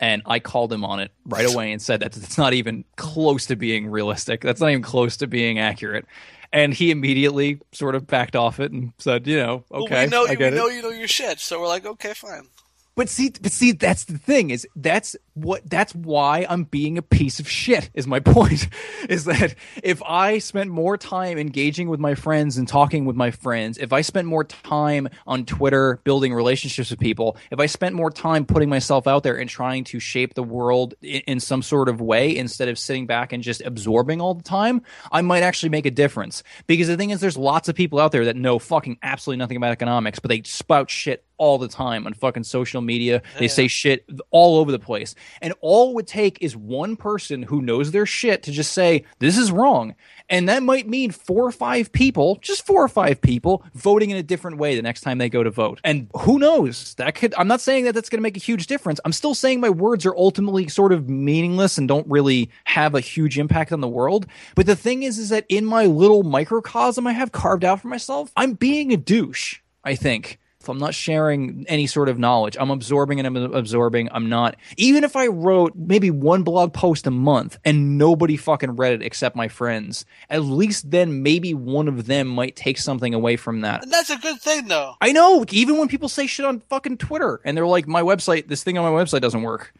and 0.00 0.22
I 0.24 0.38
called 0.38 0.72
him 0.72 0.82
on 0.82 1.00
it 1.00 1.10
right 1.26 1.44
away 1.44 1.72
and 1.72 1.82
said 1.82 2.00
that 2.00 2.16
it's 2.16 2.38
not 2.38 2.54
even 2.54 2.86
close 2.96 3.44
to 3.46 3.56
being 3.56 3.88
realistic. 3.90 4.40
That's 4.40 4.62
not 4.62 4.70
even 4.70 4.82
close 4.82 5.18
to 5.18 5.26
being 5.26 5.58
accurate. 5.58 6.06
And 6.52 6.72
he 6.72 6.90
immediately 6.90 7.60
sort 7.72 7.94
of 7.94 8.06
backed 8.06 8.34
off 8.34 8.58
it 8.58 8.72
and 8.72 8.92
said, 8.98 9.26
you 9.26 9.36
know, 9.36 9.64
well, 9.68 9.82
okay, 9.84 10.04
we 10.04 10.10
know 10.10 10.26
I 10.26 10.30
we 10.30 10.36
get 10.36 10.52
it. 10.54 10.56
know 10.56 10.68
you 10.68 10.80
know 10.80 10.90
your 10.90 11.08
shit, 11.08 11.40
so 11.40 11.60
we're 11.60 11.68
like, 11.68 11.84
okay, 11.84 12.14
fine. 12.14 12.48
But 12.94 13.08
see, 13.08 13.30
but 13.40 13.52
see, 13.52 13.72
that's 13.72 14.04
the 14.04 14.18
thing 14.18 14.50
is 14.50 14.66
that's 14.74 15.14
what 15.42 15.68
that's 15.68 15.94
why 15.94 16.46
I'm 16.48 16.64
being 16.64 16.98
a 16.98 17.02
piece 17.02 17.40
of 17.40 17.48
shit. 17.48 17.90
Is 17.94 18.06
my 18.06 18.20
point 18.28 18.68
is 19.08 19.24
that 19.24 19.54
if 19.82 20.02
I 20.02 20.38
spent 20.38 20.70
more 20.70 20.96
time 20.96 21.38
engaging 21.38 21.88
with 21.88 22.00
my 22.00 22.14
friends 22.14 22.58
and 22.58 22.66
talking 22.66 23.04
with 23.04 23.16
my 23.16 23.30
friends, 23.30 23.78
if 23.78 23.92
I 23.92 24.00
spent 24.00 24.26
more 24.26 24.44
time 24.44 25.08
on 25.26 25.44
Twitter 25.44 26.00
building 26.04 26.34
relationships 26.34 26.90
with 26.90 27.00
people, 27.00 27.36
if 27.50 27.60
I 27.60 27.66
spent 27.66 27.94
more 27.94 28.10
time 28.10 28.44
putting 28.44 28.68
myself 28.68 29.06
out 29.06 29.22
there 29.22 29.36
and 29.36 29.48
trying 29.48 29.84
to 29.84 30.00
shape 30.00 30.34
the 30.34 30.42
world 30.42 30.94
in, 31.02 31.22
in 31.26 31.40
some 31.40 31.62
sort 31.62 31.88
of 31.88 32.00
way 32.00 32.36
instead 32.36 32.68
of 32.68 32.78
sitting 32.78 33.06
back 33.06 33.32
and 33.32 33.42
just 33.42 33.60
absorbing 33.62 34.20
all 34.20 34.34
the 34.34 34.42
time, 34.42 34.82
I 35.12 35.22
might 35.22 35.42
actually 35.42 35.70
make 35.70 35.86
a 35.86 35.90
difference. 35.90 36.42
Because 36.66 36.88
the 36.88 36.96
thing 36.96 37.10
is, 37.10 37.20
there's 37.20 37.36
lots 37.36 37.68
of 37.68 37.74
people 37.74 37.98
out 37.98 38.12
there 38.12 38.26
that 38.26 38.36
know 38.36 38.58
fucking 38.58 38.98
absolutely 39.02 39.38
nothing 39.38 39.56
about 39.56 39.72
economics, 39.72 40.18
but 40.18 40.28
they 40.28 40.42
spout 40.42 40.90
shit 40.90 41.24
all 41.38 41.56
the 41.56 41.68
time 41.68 42.06
on 42.06 42.12
fucking 42.12 42.44
social 42.44 42.80
media. 42.80 43.22
They 43.38 43.48
say 43.48 43.68
shit 43.68 44.04
all 44.30 44.58
over 44.58 44.72
the 44.72 44.78
place. 44.78 45.14
And 45.40 45.54
all 45.60 45.90
it 45.90 45.94
would 45.94 46.06
take 46.06 46.38
is 46.40 46.56
one 46.56 46.96
person 46.96 47.42
who 47.42 47.62
knows 47.62 47.90
their 47.90 48.06
shit 48.06 48.42
to 48.44 48.52
just 48.52 48.72
say, 48.72 49.04
this 49.18 49.38
is 49.38 49.52
wrong. 49.52 49.94
And 50.30 50.48
that 50.48 50.62
might 50.62 50.88
mean 50.88 51.10
four 51.10 51.46
or 51.46 51.52
five 51.52 51.90
people, 51.90 52.36
just 52.42 52.66
four 52.66 52.82
or 52.84 52.88
five 52.88 53.20
people, 53.20 53.64
voting 53.74 54.10
in 54.10 54.16
a 54.16 54.22
different 54.22 54.58
way 54.58 54.76
the 54.76 54.82
next 54.82 55.00
time 55.00 55.18
they 55.18 55.30
go 55.30 55.42
to 55.42 55.50
vote. 55.50 55.80
And 55.84 56.08
who 56.14 56.38
knows? 56.38 56.94
That 56.94 57.14
could, 57.14 57.34
I'm 57.38 57.48
not 57.48 57.60
saying 57.60 57.84
that 57.84 57.94
that's 57.94 58.10
going 58.10 58.18
to 58.18 58.22
make 58.22 58.36
a 58.36 58.40
huge 58.40 58.66
difference. 58.66 59.00
I'm 59.04 59.12
still 59.12 59.34
saying 59.34 59.60
my 59.60 59.70
words 59.70 60.04
are 60.04 60.14
ultimately 60.16 60.68
sort 60.68 60.92
of 60.92 61.08
meaningless 61.08 61.78
and 61.78 61.88
don't 61.88 62.06
really 62.08 62.50
have 62.64 62.94
a 62.94 63.00
huge 63.00 63.38
impact 63.38 63.72
on 63.72 63.80
the 63.80 63.88
world. 63.88 64.26
But 64.54 64.66
the 64.66 64.76
thing 64.76 65.02
is, 65.02 65.18
is 65.18 65.30
that 65.30 65.46
in 65.48 65.64
my 65.64 65.86
little 65.86 66.22
microcosm 66.22 67.06
I 67.06 67.12
have 67.12 67.32
carved 67.32 67.64
out 67.64 67.80
for 67.80 67.88
myself, 67.88 68.30
I'm 68.36 68.52
being 68.52 68.92
a 68.92 68.96
douche, 68.96 69.60
I 69.84 69.94
think. 69.94 70.38
I'm 70.68 70.78
not 70.78 70.94
sharing 70.94 71.64
any 71.68 71.86
sort 71.86 72.08
of 72.08 72.18
knowledge, 72.18 72.56
I'm 72.58 72.70
absorbing 72.70 73.20
and 73.20 73.26
I'm 73.26 73.36
absorbing. 73.54 74.08
I'm 74.12 74.28
not. 74.28 74.56
Even 74.76 75.04
if 75.04 75.16
I 75.16 75.26
wrote 75.26 75.74
maybe 75.76 76.10
one 76.10 76.42
blog 76.42 76.72
post 76.72 77.06
a 77.06 77.10
month 77.10 77.58
and 77.64 77.98
nobody 77.98 78.36
fucking 78.36 78.76
read 78.76 78.92
it 78.92 79.02
except 79.02 79.36
my 79.36 79.48
friends, 79.48 80.04
at 80.30 80.42
least 80.42 80.90
then 80.90 81.22
maybe 81.22 81.54
one 81.54 81.88
of 81.88 82.06
them 82.06 82.28
might 82.28 82.56
take 82.56 82.78
something 82.78 83.14
away 83.14 83.36
from 83.36 83.62
that. 83.62 83.82
And 83.82 83.92
that's 83.92 84.10
a 84.10 84.18
good 84.18 84.40
thing, 84.40 84.68
though. 84.68 84.94
I 85.00 85.12
know. 85.12 85.44
Even 85.50 85.78
when 85.78 85.88
people 85.88 86.08
say 86.08 86.26
shit 86.26 86.46
on 86.46 86.60
fucking 86.68 86.98
Twitter 86.98 87.40
and 87.44 87.56
they're 87.56 87.66
like, 87.66 87.86
my 87.86 88.02
website, 88.02 88.48
this 88.48 88.62
thing 88.62 88.78
on 88.78 88.90
my 88.90 89.02
website 89.02 89.20
doesn't 89.20 89.42
work. 89.42 89.74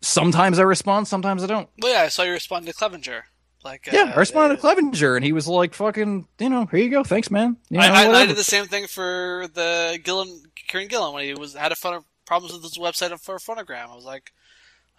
Sometimes 0.00 0.58
I 0.58 0.62
respond, 0.62 1.08
sometimes 1.08 1.42
I 1.42 1.46
don't. 1.46 1.68
Well, 1.80 1.92
yeah, 1.92 2.02
I 2.02 2.08
saw 2.08 2.24
you 2.24 2.32
respond 2.32 2.66
to 2.66 2.74
Clevenger. 2.74 3.24
Like, 3.64 3.88
Yeah, 3.90 4.02
uh, 4.02 4.12
I 4.12 4.16
responded 4.16 4.56
to 4.56 4.60
Clevenger 4.60 5.16
and 5.16 5.24
he 5.24 5.32
was 5.32 5.48
like, 5.48 5.74
fucking, 5.74 6.28
you 6.38 6.48
know, 6.48 6.66
here 6.66 6.80
you 6.80 6.90
go. 6.90 7.02
Thanks, 7.02 7.30
man. 7.30 7.56
You 7.70 7.78
know, 7.78 7.84
I, 7.84 8.04
I, 8.04 8.10
I 8.10 8.26
did 8.26 8.36
the 8.36 8.44
same 8.44 8.66
thing 8.66 8.86
for 8.86 9.48
the 9.52 9.98
Gillen, 10.02 10.42
Kieran 10.54 10.88
Gillen 10.88 11.14
when 11.14 11.24
he 11.24 11.34
was 11.34 11.54
had 11.54 11.72
a 11.72 11.76
fun 11.76 12.02
problems 12.26 12.52
with 12.52 12.62
his 12.62 12.78
website 12.78 13.18
for 13.20 13.36
a 13.36 13.38
phonogram. 13.38 13.90
I 13.90 13.94
was 13.94 14.04
like, 14.04 14.32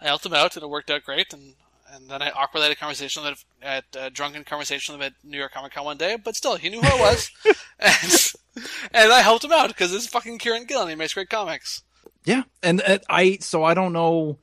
I 0.00 0.06
helped 0.06 0.26
him 0.26 0.34
out 0.34 0.56
and 0.56 0.62
it 0.62 0.68
worked 0.68 0.90
out 0.90 1.04
great. 1.04 1.32
And 1.32 1.54
and 1.92 2.08
then 2.10 2.20
I 2.20 2.30
awkwardly 2.30 2.68
had 2.68 2.76
a 2.76 2.80
conversation 2.80 3.22
with 3.22 3.32
him 3.32 3.38
at 3.62 3.84
a 3.96 4.10
drunken 4.10 4.44
conversation 4.44 4.92
with 4.94 5.00
him 5.00 5.06
at 5.06 5.30
New 5.30 5.38
York 5.38 5.52
Comic 5.52 5.72
Con 5.72 5.84
one 5.84 5.96
day. 5.96 6.16
But 6.16 6.34
still, 6.34 6.56
he 6.56 6.68
knew 6.68 6.80
who 6.80 6.88
I 6.88 7.00
was, 7.00 7.30
and 7.78 8.32
and 8.92 9.12
I 9.12 9.20
helped 9.20 9.44
him 9.44 9.52
out 9.52 9.68
because 9.68 9.94
it's 9.94 10.06
fucking 10.06 10.38
Kieran 10.38 10.64
Gillen. 10.64 10.88
He 10.88 10.94
makes 10.94 11.14
great 11.14 11.30
comics. 11.30 11.82
Yeah, 12.24 12.42
and 12.62 12.82
uh, 12.82 12.98
I 13.08 13.38
so 13.40 13.62
I 13.62 13.74
don't 13.74 13.92
know. 13.92 14.38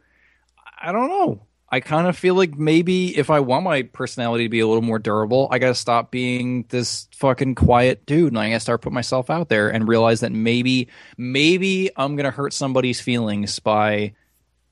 I 0.82 0.92
don't 0.92 1.10
know. 1.10 1.42
I 1.74 1.80
kind 1.80 2.06
of 2.06 2.16
feel 2.16 2.36
like 2.36 2.56
maybe 2.56 3.18
if 3.18 3.32
I 3.32 3.40
want 3.40 3.64
my 3.64 3.82
personality 3.82 4.44
to 4.44 4.50
be 4.50 4.60
a 4.60 4.68
little 4.68 4.84
more 4.84 5.00
durable, 5.00 5.48
I 5.50 5.58
got 5.58 5.70
to 5.70 5.74
stop 5.74 6.12
being 6.12 6.66
this 6.70 7.08
fucking 7.16 7.56
quiet 7.56 8.06
dude, 8.06 8.28
and 8.28 8.38
I 8.38 8.50
got 8.50 8.58
to 8.58 8.60
start 8.60 8.84
putting 8.84 8.94
myself 8.94 9.32
out 9.32 9.50
there 9.50 9.70
and 9.70 9.88
realize 9.88 10.20
that 10.20 10.32
maybe, 10.32 10.90
maybe 11.18 11.90
I'm 11.96 12.16
gonna 12.16 12.30
hurt 12.30 12.54
somebody's 12.54 13.02
feelings 13.02 13.58
by 13.58 14.14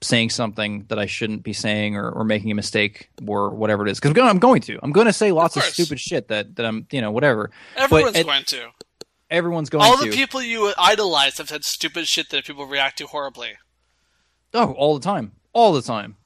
saying 0.02 0.30
something 0.30 0.86
that 0.90 1.00
I 1.00 1.08
shouldn't 1.08 1.42
be 1.42 1.54
saying 1.54 1.96
or, 1.96 2.08
or 2.08 2.24
making 2.24 2.52
a 2.52 2.56
mistake 2.56 3.10
or 3.26 3.49
whatever 3.49 3.88
it 3.88 3.89
is. 3.89 3.99
Because 3.99 4.16
I'm 4.24 4.38
going 4.38 4.62
to, 4.62 4.78
I'm 4.84 4.91
going 4.91 5.08
to 5.08 5.14
say 5.14 5.32
lots 5.32 5.56
of, 5.56 5.64
course. 5.64 5.74
stupid 5.74 5.99
shit 5.99 6.28
that 6.28 6.56
that 6.58 6.68
I'm, 6.68 6.86
you 6.91 7.02
know, 7.02 7.10
whatever. 7.10 7.49
Everyone's 7.76 8.22
going 8.22 8.43
to. 8.43 8.70
Everyone's 9.32 9.72
going 9.72 9.84
All 9.84 9.97
to. 9.97 10.04
All 10.04 10.06
the 10.06 10.12
people 10.12 10.43
you 10.43 10.72
idolize 10.78 11.39
have 11.39 11.49
said 11.49 11.64
stupid 11.64 12.08
shit 12.08 12.30
that 12.30 12.45
people 12.45 12.68
react 12.68 12.99
to 12.99 13.08
horribly. 13.08 13.54
Oh, 14.54 14.74
all 14.74 14.93
the 14.99 15.04
time, 15.04 15.32
all 15.52 15.74
the 15.74 15.82
time. 15.82 16.18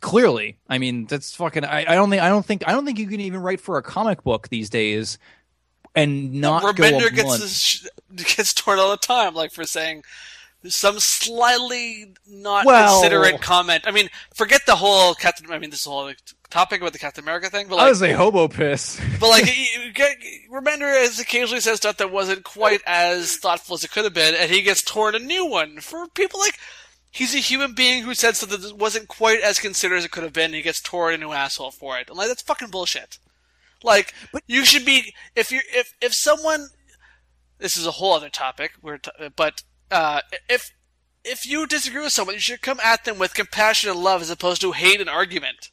Clearly. 0.00 0.58
I 0.68 0.78
mean, 0.78 1.06
that's 1.06 1.34
fucking. 1.34 1.64
I, 1.64 1.80
I 1.80 1.94
don't 1.94 2.10
think. 2.10 2.22
I 2.22 2.28
don't 2.28 2.44
think. 2.44 2.66
I 2.66 2.72
don't 2.72 2.84
think 2.84 2.98
you 2.98 3.06
can 3.06 3.20
even 3.20 3.40
write 3.42 3.60
for 3.60 3.78
a 3.78 3.82
comic 3.82 4.22
book 4.22 4.48
these 4.48 4.70
days 4.70 5.18
and 5.94 6.34
not 6.34 6.62
go 6.62 6.68
a 6.84 6.90
Remender 6.90 7.14
gets 7.14 7.60
sh- 7.60 7.86
gets 8.36 8.54
torn 8.54 8.78
all 8.78 8.90
the 8.90 8.96
time, 8.96 9.34
like 9.34 9.52
for 9.52 9.64
saying 9.64 10.02
some 10.66 10.98
slightly 10.98 12.12
not 12.26 12.66
Well- 12.66 13.00
considerate 13.00 13.40
comment. 13.40 13.84
I 13.86 13.90
mean, 13.90 14.08
forget 14.34 14.62
the 14.66 14.76
whole 14.76 15.14
Captain. 15.14 15.50
I 15.50 15.58
mean, 15.58 15.70
this 15.70 15.84
whole 15.84 16.12
topic 16.50 16.80
about 16.80 16.92
the 16.92 16.98
Captain 16.98 17.22
America 17.24 17.50
thing, 17.50 17.68
but 17.68 17.76
I 17.76 17.88
was 17.88 18.02
a 18.02 18.12
hobo 18.12 18.48
piss. 18.48 19.00
but 19.20 19.28
like, 19.28 19.46
you- 19.46 19.82
you 19.82 19.92
get, 19.92 20.16
Remender 20.50 21.00
has 21.00 21.18
occasionally 21.20 21.60
said 21.60 21.76
stuff 21.76 21.98
that 21.98 22.10
wasn't 22.10 22.44
quite 22.44 22.80
as 22.86 23.36
thoughtful 23.36 23.74
as 23.74 23.84
it 23.84 23.90
could 23.90 24.04
have 24.04 24.14
been, 24.14 24.34
and 24.34 24.50
he 24.50 24.62
gets 24.62 24.82
torn 24.82 25.14
a 25.14 25.18
new 25.20 25.46
one 25.46 25.80
for 25.80 26.06
people 26.08 26.40
like. 26.40 26.58
He's 27.18 27.34
a 27.34 27.38
human 27.38 27.74
being 27.74 28.04
who 28.04 28.14
said 28.14 28.36
something 28.36 28.60
that 28.60 28.76
wasn't 28.76 29.08
quite 29.08 29.40
as 29.40 29.58
considered 29.58 29.96
as 29.96 30.04
it 30.04 30.12
could 30.12 30.22
have 30.22 30.32
been. 30.32 30.46
And 30.46 30.54
he 30.54 30.62
gets 30.62 30.80
torn 30.80 31.14
a 31.14 31.18
new 31.18 31.32
asshole 31.32 31.72
for 31.72 31.98
it. 31.98 32.08
I'm 32.08 32.16
like, 32.16 32.28
that's 32.28 32.42
fucking 32.42 32.70
bullshit. 32.70 33.18
Like, 33.82 34.14
but 34.32 34.44
you 34.46 34.64
should 34.64 34.84
be 34.84 35.12
if 35.34 35.50
you 35.50 35.60
if 35.74 35.94
if 36.00 36.14
someone. 36.14 36.68
This 37.58 37.76
is 37.76 37.88
a 37.88 37.90
whole 37.90 38.14
other 38.14 38.28
topic. 38.28 38.74
We're 38.80 38.98
t- 38.98 39.10
but 39.34 39.64
uh, 39.90 40.20
if 40.48 40.72
if 41.24 41.44
you 41.44 41.66
disagree 41.66 42.02
with 42.02 42.12
someone, 42.12 42.36
you 42.36 42.40
should 42.40 42.62
come 42.62 42.78
at 42.84 43.04
them 43.04 43.18
with 43.18 43.34
compassion 43.34 43.90
and 43.90 43.98
love 43.98 44.22
as 44.22 44.30
opposed 44.30 44.60
to 44.60 44.70
hate 44.70 45.00
and 45.00 45.10
argument. 45.10 45.70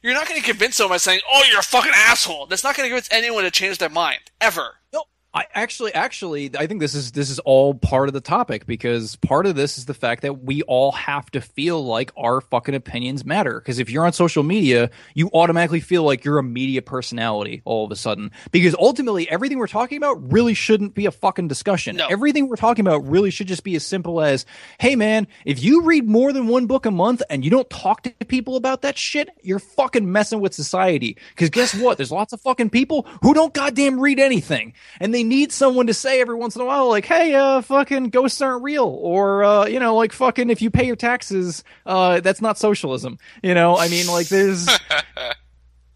You're 0.00 0.14
not 0.14 0.28
going 0.28 0.40
to 0.40 0.46
convince 0.46 0.76
someone 0.76 0.94
by 0.94 0.98
saying, 0.98 1.22
"Oh, 1.28 1.42
you're 1.50 1.58
a 1.58 1.64
fucking 1.64 1.90
asshole." 1.92 2.46
That's 2.46 2.62
not 2.62 2.76
going 2.76 2.86
to 2.88 2.90
convince 2.90 3.08
anyone 3.10 3.42
to 3.42 3.50
change 3.50 3.78
their 3.78 3.88
mind 3.88 4.30
ever. 4.40 4.76
No, 4.92 5.06
I 5.36 5.46
actually, 5.52 5.92
actually, 5.92 6.52
I 6.56 6.68
think 6.68 6.78
this 6.80 6.94
is 6.94 7.10
this 7.10 7.28
is 7.28 7.40
all 7.40 7.74
part 7.74 8.08
of 8.08 8.14
the 8.14 8.20
topic 8.20 8.66
because 8.66 9.16
part 9.16 9.46
of 9.46 9.56
this 9.56 9.78
is 9.78 9.86
the 9.86 9.94
fact 9.94 10.22
that 10.22 10.44
we 10.44 10.62
all 10.62 10.92
have 10.92 11.28
to 11.32 11.40
feel 11.40 11.84
like 11.84 12.12
our 12.16 12.40
fucking 12.40 12.76
opinions 12.76 13.24
matter. 13.24 13.58
Because 13.58 13.80
if 13.80 13.90
you're 13.90 14.06
on 14.06 14.12
social 14.12 14.44
media, 14.44 14.90
you 15.14 15.30
automatically 15.34 15.80
feel 15.80 16.04
like 16.04 16.24
you're 16.24 16.38
a 16.38 16.42
media 16.44 16.82
personality 16.82 17.62
all 17.64 17.84
of 17.84 17.90
a 17.90 17.96
sudden. 17.96 18.30
Because 18.52 18.76
ultimately, 18.78 19.28
everything 19.28 19.58
we're 19.58 19.66
talking 19.66 19.98
about 19.98 20.32
really 20.32 20.54
shouldn't 20.54 20.94
be 20.94 21.06
a 21.06 21.10
fucking 21.10 21.48
discussion. 21.48 21.96
No. 21.96 22.06
Everything 22.06 22.48
we're 22.48 22.54
talking 22.54 22.86
about 22.86 23.04
really 23.04 23.32
should 23.32 23.48
just 23.48 23.64
be 23.64 23.74
as 23.74 23.84
simple 23.84 24.20
as, 24.20 24.46
"Hey, 24.78 24.94
man, 24.94 25.26
if 25.44 25.60
you 25.60 25.82
read 25.82 26.08
more 26.08 26.32
than 26.32 26.46
one 26.46 26.66
book 26.66 26.86
a 26.86 26.92
month 26.92 27.22
and 27.28 27.44
you 27.44 27.50
don't 27.50 27.68
talk 27.70 28.04
to 28.04 28.10
people 28.26 28.54
about 28.54 28.82
that 28.82 28.96
shit, 28.96 29.30
you're 29.42 29.58
fucking 29.58 30.12
messing 30.12 30.38
with 30.38 30.54
society." 30.54 31.16
Because 31.30 31.50
guess 31.50 31.74
what? 31.74 31.96
There's 31.96 32.12
lots 32.12 32.32
of 32.32 32.40
fucking 32.40 32.70
people 32.70 33.04
who 33.22 33.34
don't 33.34 33.52
goddamn 33.52 33.98
read 33.98 34.20
anything, 34.20 34.74
and 35.00 35.12
they 35.12 35.23
need 35.24 35.52
someone 35.52 35.86
to 35.88 35.94
say 35.94 36.20
every 36.20 36.34
once 36.34 36.54
in 36.56 36.62
a 36.62 36.64
while, 36.64 36.88
like, 36.88 37.04
"Hey, 37.04 37.34
uh, 37.34 37.60
fucking 37.62 38.10
ghosts 38.10 38.40
aren't 38.40 38.62
real," 38.62 38.86
or 38.86 39.44
uh, 39.44 39.66
you 39.66 39.80
know, 39.80 39.96
like, 39.96 40.12
"Fucking 40.12 40.50
if 40.50 40.62
you 40.62 40.70
pay 40.70 40.86
your 40.86 40.96
taxes, 40.96 41.64
uh, 41.86 42.20
that's 42.20 42.40
not 42.40 42.58
socialism." 42.58 43.18
You 43.42 43.54
know, 43.54 43.76
I 43.76 43.88
mean, 43.88 44.06
like, 44.06 44.28
there's 44.28 44.68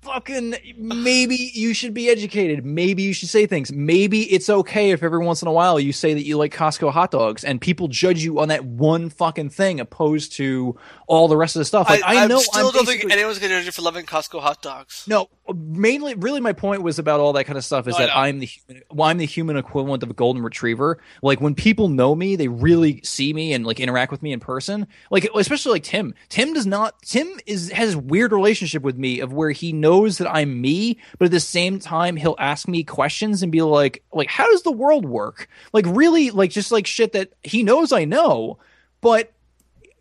fucking 0.08 0.54
maybe 0.76 1.50
you 1.54 1.74
should 1.74 1.94
be 1.94 2.08
educated. 2.08 2.64
Maybe 2.64 3.02
you 3.02 3.12
should 3.12 3.28
say 3.28 3.46
things. 3.46 3.70
Maybe 3.72 4.22
it's 4.22 4.48
okay 4.48 4.90
if 4.90 5.02
every 5.02 5.18
once 5.18 5.42
in 5.42 5.48
a 5.48 5.52
while 5.52 5.78
you 5.78 5.92
say 5.92 6.14
that 6.14 6.24
you 6.24 6.36
like 6.38 6.54
Costco 6.54 6.90
hot 6.90 7.10
dogs 7.10 7.44
and 7.44 7.60
people 7.60 7.88
judge 7.88 8.22
you 8.22 8.40
on 8.40 8.48
that 8.48 8.64
one 8.64 9.10
fucking 9.10 9.50
thing 9.50 9.80
opposed 9.80 10.32
to 10.34 10.76
all 11.06 11.28
the 11.28 11.36
rest 11.36 11.56
of 11.56 11.60
the 11.60 11.64
stuff. 11.64 11.88
Like 11.88 12.02
I, 12.04 12.24
I, 12.24 12.26
know 12.26 12.38
still 12.38 12.68
I'm 12.68 12.72
don't 12.72 12.86
think 12.86 13.10
anyone's 13.10 13.38
to 13.38 13.48
judge 13.48 13.66
you 13.66 13.72
for 13.72 13.82
loving 13.82 14.06
Costco 14.06 14.40
hot 14.40 14.62
dogs. 14.62 15.04
no, 15.06 15.28
mainly, 15.54 16.14
really, 16.14 16.40
my 16.40 16.52
point 16.52 16.82
was 16.82 16.98
about 16.98 17.20
all 17.20 17.32
that 17.34 17.44
kind 17.44 17.58
of 17.58 17.64
stuff. 17.64 17.86
Is 17.86 17.94
Oh, 17.94 17.98
that. 17.98 18.16
I'm 18.16 18.38
the 18.38 18.46
human, 18.46 18.82
well, 18.90 19.08
I'm 19.08 19.18
the 19.18 19.26
human 19.26 19.56
equivalent 19.56 20.02
of 20.02 20.10
a 20.10 20.14
golden 20.14 20.42
retriever. 20.42 20.98
Like 21.22 21.40
when 21.40 21.54
people 21.54 21.88
know 21.88 22.14
me, 22.14 22.36
they 22.36 22.48
really 22.48 23.00
see 23.02 23.32
me 23.32 23.52
and 23.52 23.66
like 23.66 23.80
interact 23.80 24.12
with 24.12 24.22
me 24.22 24.32
in 24.32 24.40
person. 24.40 24.86
Like 25.10 25.28
especially 25.34 25.72
like 25.72 25.82
Tim. 25.82 26.14
Tim 26.28 26.52
does 26.52 26.66
not. 26.66 27.00
Tim 27.02 27.28
is 27.46 27.70
has 27.70 27.94
a 27.94 27.98
weird 27.98 28.32
relationship 28.32 28.82
with 28.82 28.96
me 28.96 29.20
of 29.20 29.32
where 29.32 29.50
he 29.50 29.72
knows 29.72 29.97
that 30.06 30.30
I'm 30.30 30.60
me, 30.60 30.98
but 31.18 31.26
at 31.26 31.30
the 31.30 31.40
same 31.40 31.78
time 31.78 32.16
he'll 32.16 32.36
ask 32.38 32.68
me 32.68 32.84
questions 32.84 33.42
and 33.42 33.52
be 33.52 33.62
like, 33.62 34.02
like 34.12 34.28
how 34.28 34.50
does 34.50 34.62
the 34.62 34.72
world 34.72 35.04
work? 35.04 35.48
Like 35.72 35.84
really, 35.88 36.30
like 36.30 36.50
just 36.50 36.70
like 36.72 36.86
shit 36.86 37.12
that 37.12 37.32
he 37.42 37.62
knows 37.62 37.92
I 37.92 38.04
know, 38.04 38.58
but 39.00 39.32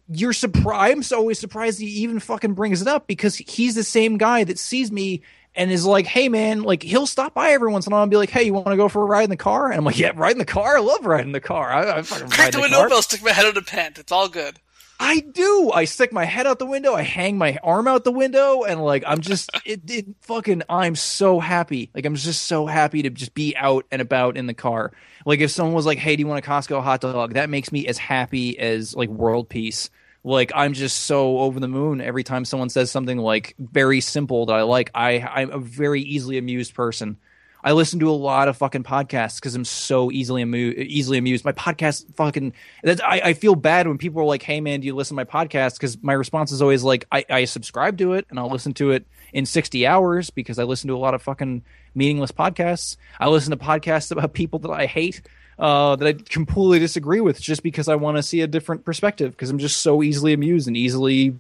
you're 0.10 0.34
surprised. 0.34 0.92
I'm 0.92 1.04
so 1.04 1.18
always 1.18 1.40
surprised 1.40 1.80
he 1.80 1.88
even 1.88 2.20
fucking 2.20 2.54
brings 2.54 2.82
it 2.82 2.88
up 2.88 3.08
because 3.08 3.36
he's 3.36 3.76
the 3.76 3.84
same 3.84 4.18
guy 4.18 4.44
that 4.46 4.60
sees 4.60 4.92
me 4.92 5.22
and 5.56 5.72
is 5.72 5.86
like, 5.86 6.06
"Hey, 6.06 6.30
man!" 6.30 6.64
Like 6.64 6.84
he'll 6.84 7.08
stop 7.08 7.34
by 7.34 7.52
every 7.52 7.72
once 7.72 7.88
in 7.88 7.92
a 7.92 7.96
while 7.96 8.04
and 8.04 8.12
be 8.12 8.18
like, 8.18 8.30
"Hey, 8.30 8.44
you 8.44 8.54
want 8.54 8.68
to 8.68 8.78
go 8.78 8.88
for 8.88 9.02
a 9.02 9.06
ride 9.06 9.26
in 9.26 9.30
the 9.30 9.38
car?" 9.38 9.70
And 9.70 9.78
I'm 9.78 9.84
like, 9.86 9.98
"Yeah, 9.98 10.12
ride 10.16 10.34
in 10.34 10.38
the 10.38 10.46
car. 10.46 10.78
I 10.78 10.80
love 10.80 11.06
riding 11.06 11.32
the 11.32 11.42
car. 11.42 11.72
I, 11.72 11.98
I 11.98 12.02
fucking 12.04 12.30
Crack 12.30 12.40
ride 12.40 12.54
the 12.54 12.62
window 12.62 12.88
car." 12.88 13.02
stick 13.02 13.24
my 13.24 13.32
head 13.32 13.46
out 13.46 13.58
of 13.58 13.66
the 13.66 13.70
pant. 13.70 13.98
It's 13.98 14.12
all 14.12 14.30
good. 14.30 14.60
I 15.00 15.20
do. 15.20 15.72
I 15.72 15.86
stick 15.86 16.12
my 16.12 16.26
head 16.26 16.48
out 16.48 16.60
the 16.60 16.66
window. 16.66 16.94
I 16.94 17.04
hang 17.04 17.38
my 17.38 17.58
arm 17.64 17.88
out 17.88 18.04
the 18.04 18.12
window, 18.12 18.64
and 18.64 18.84
like 18.84 19.04
I'm 19.06 19.22
just 19.22 19.50
it, 19.66 19.82
it 19.90 20.06
fucking. 20.22 20.64
I'm 20.70 20.96
so 20.96 21.40
happy. 21.40 21.92
Like 21.94 22.06
I'm 22.06 22.16
just 22.16 22.44
so 22.44 22.66
happy 22.66 23.04
to 23.04 23.10
just 23.10 23.34
be 23.34 23.56
out 23.56 23.86
and 23.92 24.02
about 24.02 24.38
in 24.38 24.48
the 24.48 24.54
car. 24.54 24.92
Like 25.26 25.40
if 25.40 25.52
someone 25.52 25.76
was 25.76 25.86
like, 25.86 26.00
"Hey, 26.00 26.16
do 26.16 26.22
you 26.22 26.28
want 26.28 26.44
a 26.46 26.50
Costco 26.50 26.82
hot 26.82 27.02
dog?" 27.02 27.34
That 27.34 27.50
makes 27.50 27.72
me 27.72 27.88
as 27.88 27.98
happy 27.98 28.58
as 28.58 28.96
like 28.96 29.10
world 29.10 29.50
peace. 29.50 29.90
Like 30.24 30.52
I'm 30.56 30.74
just 30.74 31.04
so 31.04 31.40
over 31.40 31.60
the 31.60 31.68
moon 31.68 32.02
every 32.02 32.24
time 32.24 32.44
someone 32.44 32.70
says 32.70 32.92
something 32.92 33.18
like 33.18 33.56
very 33.60 34.02
simple 34.02 34.48
that 34.48 34.54
I 34.56 34.64
like. 34.64 34.92
I 34.96 35.20
I'm 35.20 35.52
a 35.52 35.60
very 35.60 36.02
easily 36.02 36.38
amused 36.38 36.74
person. 36.74 37.18
I 37.64 37.72
listen 37.74 38.00
to 38.00 38.10
a 38.10 38.12
lot 38.12 38.48
of 38.48 38.58
fucking 38.58 38.84
podcasts 38.84 39.36
because 39.36 39.56
I'm 39.56 39.66
so 39.66 40.12
easily 40.12 40.42
amu- 40.42 40.74
easily 40.78 41.18
amused. 41.18 41.44
My 41.44 41.52
podcast 41.52 42.14
fucking 42.16 42.54
I, 42.86 43.22
I 43.26 43.34
feel 43.34 43.56
bad 43.56 43.88
when 43.88 43.98
people 43.98 44.22
are 44.22 44.26
like, 44.26 44.44
"Hey 44.44 44.62
man, 44.62 44.80
do 44.80 44.88
you 44.88 44.96
listen 44.96 45.18
to 45.18 45.26
my 45.26 45.26
podcast?" 45.26 45.76
Because 45.76 46.02
my 46.02 46.14
response 46.14 46.52
is 46.52 46.62
always 46.62 46.84
like, 46.84 47.06
I, 47.12 47.26
"I 47.30 47.46
subscribe 47.46 47.98
to 47.98 48.14
it 48.14 48.26
and 48.30 48.40
I'll 48.40 48.50
listen 48.50 48.74
to 48.76 48.92
it 48.92 49.06
in 49.34 49.46
60 49.46 49.86
hours 49.86 50.30
because 50.30 50.60
I 50.60 50.64
listen 50.64 50.88
to 50.88 50.96
a 50.96 50.98
lot 50.98 51.14
of 51.14 51.22
fucking 51.22 51.64
meaningless 51.96 52.32
podcasts. 52.32 52.98
I 53.20 53.28
listen 53.28 53.52
to 53.52 53.58
podcasts 53.58 54.12
about 54.12 54.34
people 54.34 54.60
that 54.60 54.72
I 54.72 54.86
hate, 54.86 55.22
uh, 55.60 55.96
that 55.98 56.08
I 56.08 56.14
completely 56.14 56.80
disagree 56.80 57.22
with, 57.22 57.42
just 57.42 57.64
because 57.64 57.88
I 57.88 57.96
want 57.96 58.18
to 58.18 58.24
see 58.24 58.42
a 58.42 58.48
different 58.48 58.86
perspective. 58.86 59.32
Because 59.32 59.50
I'm 59.50 59.60
just 59.60 59.82
so 59.82 60.04
easily 60.04 60.34
amused 60.34 60.68
and 60.68 60.78
easily 60.78 61.36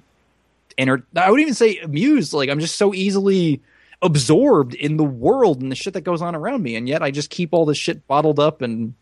enter. 0.78 1.05
I 1.15 1.30
wouldn't 1.30 1.45
even 1.45 1.53
say 1.53 1.78
amused. 1.78 2.34
Like 2.34 2.49
I'm 2.49 2.59
just 2.59 2.76
so 2.76 2.93
easily 2.93 3.61
absorbed 4.02 4.74
in 4.74 4.98
the 4.98 5.04
world 5.04 5.62
and 5.62 5.72
the 5.72 5.76
shit 5.76 5.93
that 5.93 6.02
goes 6.02 6.22
on 6.22 6.36
around 6.36 6.62
me, 6.64 6.76
and 6.76 6.88
yet 6.88 7.02
I 7.02 7.12
just 7.12 7.30
keep 7.30 7.54
all 7.54 7.66
this 7.66 7.78
shit 7.78 8.08
bottled 8.08 8.39
up 8.39 8.62
and 8.62 8.93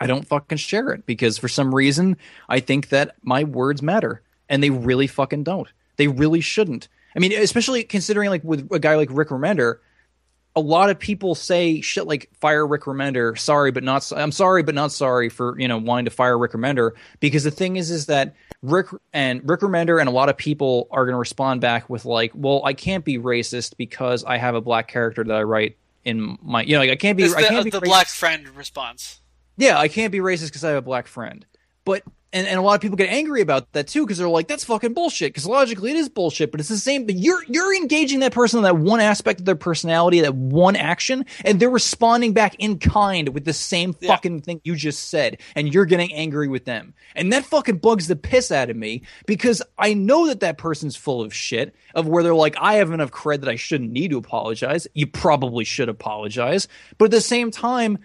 I 0.00 0.06
don't 0.06 0.26
fucking 0.26 0.58
share 0.58 0.90
it 0.90 1.06
because 1.06 1.38
for 1.38 1.48
some 1.48 1.74
reason 1.74 2.16
I 2.48 2.60
think 2.60 2.88
that 2.88 3.16
my 3.22 3.44
words 3.44 3.82
matter, 3.82 4.22
and 4.48 4.62
they 4.62 4.70
really 4.70 5.06
fucking 5.06 5.44
don't. 5.44 5.68
They 5.96 6.08
really 6.08 6.40
shouldn't. 6.40 6.88
I 7.14 7.18
mean, 7.18 7.32
especially 7.32 7.84
considering 7.84 8.30
like 8.30 8.42
with 8.42 8.68
a 8.72 8.78
guy 8.78 8.96
like 8.96 9.08
Rick 9.12 9.28
Remender, 9.28 9.78
a 10.54 10.60
lot 10.60 10.90
of 10.90 10.98
people 10.98 11.34
say 11.34 11.80
shit 11.80 12.06
like 12.06 12.28
fire 12.34 12.66
Rick 12.66 12.82
Remender. 12.82 13.38
Sorry, 13.38 13.70
but 13.70 13.82
not. 13.82 14.10
I'm 14.14 14.32
sorry, 14.32 14.62
but 14.62 14.74
not 14.74 14.92
sorry 14.92 15.28
for 15.28 15.58
you 15.58 15.68
know 15.68 15.78
wanting 15.78 16.04
to 16.06 16.10
fire 16.10 16.36
Rick 16.38 16.52
Remender 16.52 16.92
because 17.20 17.44
the 17.44 17.50
thing 17.50 17.76
is, 17.76 17.90
is 17.90 18.06
that 18.06 18.34
Rick 18.62 18.88
and 19.12 19.48
Rick 19.48 19.60
Remender 19.60 19.98
and 19.98 20.08
a 20.08 20.12
lot 20.12 20.28
of 20.28 20.36
people 20.36 20.88
are 20.90 21.04
going 21.04 21.14
to 21.14 21.18
respond 21.18 21.60
back 21.60 21.88
with 21.88 22.04
like, 22.04 22.32
well, 22.34 22.62
I 22.64 22.74
can't 22.74 23.04
be 23.04 23.18
racist 23.18 23.76
because 23.76 24.24
I 24.24 24.36
have 24.36 24.54
a 24.54 24.60
black 24.60 24.88
character 24.88 25.24
that 25.24 25.34
I 25.34 25.42
write 25.42 25.76
in 26.04 26.36
my, 26.42 26.62
you 26.62 26.74
know, 26.74 26.80
like 26.80 26.90
I 26.90 26.96
can't 26.96 27.16
be, 27.16 27.24
It's 27.24 27.34
I 27.34 27.42
the, 27.42 27.48
can't 27.48 27.64
be 27.64 27.70
the 27.70 27.80
racist. 27.80 27.84
black 27.84 28.08
friend 28.08 28.48
response. 28.50 29.20
Yeah, 29.56 29.78
I 29.78 29.88
can't 29.88 30.12
be 30.12 30.18
racist 30.18 30.46
because 30.46 30.64
I 30.64 30.68
have 30.70 30.78
a 30.78 30.82
black 30.82 31.06
friend. 31.06 31.46
But 31.84 32.02
and, 32.32 32.46
and 32.46 32.58
a 32.58 32.62
lot 32.62 32.74
of 32.74 32.80
people 32.80 32.96
get 32.96 33.10
angry 33.10 33.40
about 33.40 33.72
that 33.72 33.88
too 33.88 34.04
because 34.04 34.18
they're 34.18 34.28
like, 34.28 34.48
that's 34.48 34.64
fucking 34.64 34.94
bullshit. 34.94 35.32
Because 35.32 35.46
logically 35.46 35.90
it 35.90 35.96
is 35.96 36.08
bullshit, 36.08 36.50
but 36.50 36.60
it's 36.60 36.68
the 36.68 36.76
same. 36.76 37.06
But 37.06 37.16
you're 37.16 37.42
you're 37.48 37.74
engaging 37.74 38.20
that 38.20 38.32
person 38.32 38.58
on 38.58 38.62
that 38.64 38.76
one 38.76 39.00
aspect 39.00 39.40
of 39.40 39.46
their 39.46 39.56
personality, 39.56 40.20
that 40.20 40.34
one 40.34 40.76
action, 40.76 41.26
and 41.44 41.60
they're 41.60 41.70
responding 41.70 42.32
back 42.32 42.54
in 42.58 42.78
kind 42.78 43.28
with 43.30 43.44
the 43.44 43.52
same 43.52 43.94
Yeah. 44.00 44.08
fucking 44.08 44.40
thing 44.42 44.60
you 44.64 44.76
just 44.76 45.08
said, 45.10 45.38
and 45.54 45.72
you're 45.72 45.84
getting 45.86 46.12
angry 46.12 46.48
with 46.48 46.64
them, 46.64 46.94
and 47.14 47.32
that 47.32 47.44
fucking 47.44 47.78
bugs 47.78 48.08
the 48.08 48.16
piss 48.16 48.50
out 48.50 48.70
of 48.70 48.76
me 48.76 49.02
because 49.26 49.62
I 49.78 49.94
know 49.94 50.26
that 50.28 50.40
that 50.40 50.58
person's 50.58 50.96
full 50.96 51.20
of 51.22 51.34
shit. 51.34 51.74
Of 51.94 52.08
where 52.08 52.22
they're 52.22 52.34
like, 52.34 52.56
I 52.58 52.74
have 52.74 52.90
enough 52.90 53.10
cred 53.10 53.40
that 53.40 53.50
I 53.50 53.56
shouldn't 53.56 53.92
need 53.92 54.12
to 54.12 54.16
apologize. 54.16 54.86
You 54.94 55.06
probably 55.06 55.64
should 55.64 55.90
apologize, 55.90 56.66
but 56.96 57.06
at 57.06 57.10
the 57.10 57.20
same 57.20 57.50
time 57.50 57.98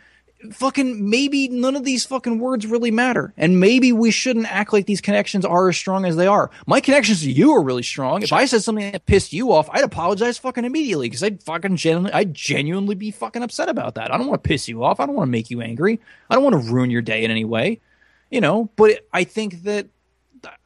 fucking 0.51 1.09
maybe 1.09 1.47
none 1.47 1.75
of 1.75 1.83
these 1.83 2.05
fucking 2.05 2.39
words 2.39 2.65
really 2.67 2.91
matter. 2.91 3.33
And 3.37 3.59
maybe 3.59 3.91
we 3.91 4.11
shouldn't 4.11 4.51
act 4.51 4.71
like 4.71 4.85
these 4.85 5.01
connections 5.01 5.45
are 5.45 5.69
as 5.69 5.77
strong 5.77 6.05
as 6.05 6.15
they 6.15 6.27
are. 6.27 6.51
My 6.65 6.79
connections 6.79 7.21
to 7.21 7.31
you 7.31 7.53
are 7.53 7.63
really 7.63 7.83
strong. 7.83 8.21
If 8.21 8.33
i 8.33 8.45
said 8.45 8.63
something 8.63 8.91
that 8.91 9.05
pissed 9.05 9.33
you 9.33 9.51
off 9.51 9.69
i'd 9.71 9.83
apologize 9.83 10.37
fucking 10.37 10.65
immediately 10.65 11.07
because 11.07 11.23
i'd 11.23 11.41
fucking 11.43 11.75
genuinely 11.75 12.13
i'd 12.13 12.33
genuinely 12.33 12.95
be 12.95 13.11
fucking 13.11 13.43
upset 13.43 13.69
about 13.69 13.95
that. 13.95 14.13
I 14.13 14.17
don't 14.17 14.27
want 14.27 14.43
to 14.43 14.47
piss 14.47 14.67
you 14.67 14.83
off. 14.83 14.99
I 14.99 15.05
don't 15.05 15.15
want 15.15 15.27
to 15.27 15.31
make 15.31 15.49
you 15.49 15.61
angry. 15.61 15.99
I 16.29 16.35
don't 16.35 16.43
want 16.43 16.63
to 16.63 16.71
ruin 16.71 16.91
your 16.91 17.01
day 17.01 17.23
in 17.23 17.31
any 17.31 17.45
way 17.45 17.81
you 18.29 18.41
know? 18.41 18.69
But 18.75 19.05
i 19.13 19.23
think 19.23 19.63
that 19.63 19.87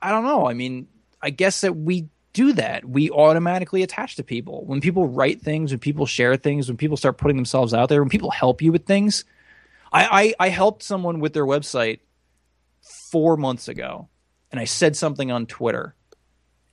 i 0.02 0.12
don't 0.12 0.24
know. 0.24 0.48
I 0.48 0.54
mean 0.54 0.88
i 1.22 1.30
guess 1.30 1.62
that 1.62 1.76
we 1.76 2.08
do 2.34 2.54
that. 2.54 2.86
We 2.86 3.10
automatically 3.10 3.84
attach 3.84 4.16
to 4.16 4.24
people. 4.24 4.64
When 4.64 4.80
people 4.80 5.08
write 5.08 5.42
things 5.42 5.72
when 5.72 5.80
people 5.80 6.06
share 6.06 6.36
things 6.38 6.68
when 6.68 6.78
people 6.78 6.98
start 6.98 7.18
putting 7.18 7.38
themselves 7.38 7.74
out 7.74 7.90
there 7.90 8.02
when 8.02 8.10
people 8.10 8.32
help 8.32 8.62
you 8.62 8.72
with 8.72 8.86
things 8.86 9.26
I, 9.92 10.34
I, 10.40 10.46
I 10.48 10.50
helped 10.50 10.84
someone 10.84 11.20
with 11.20 11.34
their 11.34 11.46
website 11.46 12.00
four 13.12 13.38
months 13.38 13.68
ago, 13.68 14.10
and 14.52 14.60
I 14.60 14.66
said 14.66 14.96
something 14.96 15.32
on 15.32 15.46
Twitter, 15.46 15.96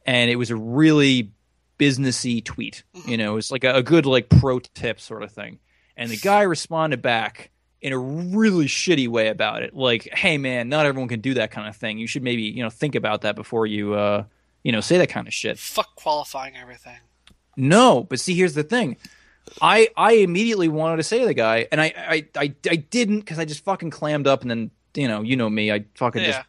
and 0.06 0.30
it 0.30 0.36
was 0.36 0.50
a 0.50 0.56
really 0.56 1.32
businessy 1.78 2.44
tweet. 2.44 2.82
You 3.06 3.16
know, 3.16 3.36
it's 3.36 3.50
like 3.50 3.64
a, 3.64 3.76
a 3.76 3.82
good 3.82 4.06
like 4.06 4.28
pro 4.28 4.58
tip 4.60 5.00
sort 5.00 5.22
of 5.22 5.32
thing. 5.32 5.58
And 5.96 6.10
the 6.10 6.16
guy 6.16 6.42
responded 6.42 7.02
back 7.02 7.50
in 7.80 7.92
a 7.92 7.98
really 7.98 8.66
shitty 8.66 9.08
way 9.08 9.28
about 9.28 9.62
it. 9.62 9.74
Like, 9.74 10.08
hey 10.12 10.38
man, 10.38 10.68
not 10.68 10.86
everyone 10.86 11.08
can 11.08 11.20
do 11.20 11.34
that 11.34 11.50
kind 11.50 11.68
of 11.68 11.76
thing. 11.76 11.98
You 11.98 12.06
should 12.06 12.22
maybe, 12.22 12.42
you 12.42 12.62
know, 12.62 12.70
think 12.70 12.94
about 12.94 13.22
that 13.22 13.36
before 13.36 13.66
you 13.66 13.94
uh 13.94 14.24
you 14.64 14.72
know, 14.72 14.80
say 14.80 14.98
that 14.98 15.08
kind 15.08 15.26
of 15.26 15.34
shit. 15.34 15.58
Fuck 15.58 15.94
qualifying 15.94 16.56
everything. 16.56 16.98
No, 17.56 18.04
but 18.04 18.20
see, 18.20 18.34
here's 18.34 18.54
the 18.54 18.62
thing. 18.62 18.96
I 19.62 19.88
I 19.96 20.12
immediately 20.14 20.68
wanted 20.68 20.96
to 20.98 21.02
say 21.02 21.20
to 21.20 21.26
the 21.26 21.34
guy, 21.34 21.66
and 21.72 21.80
I 21.80 21.92
I 21.96 22.26
I, 22.36 22.54
I 22.70 22.76
didn't 22.76 23.20
because 23.20 23.38
I 23.38 23.44
just 23.44 23.64
fucking 23.64 23.90
clammed 23.90 24.26
up, 24.26 24.42
and 24.42 24.50
then 24.50 24.70
you 24.94 25.08
know 25.08 25.22
you 25.22 25.36
know 25.36 25.48
me, 25.48 25.70
I 25.72 25.84
fucking 25.96 26.22
Yeah. 26.22 26.28
just 26.28 26.40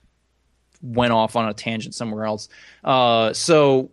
went 0.81 1.11
off 1.11 1.35
on 1.35 1.47
a 1.49 1.53
tangent 1.53 1.93
somewhere 1.95 2.25
else. 2.25 2.47
Uh, 2.83 3.33
so 3.33 3.91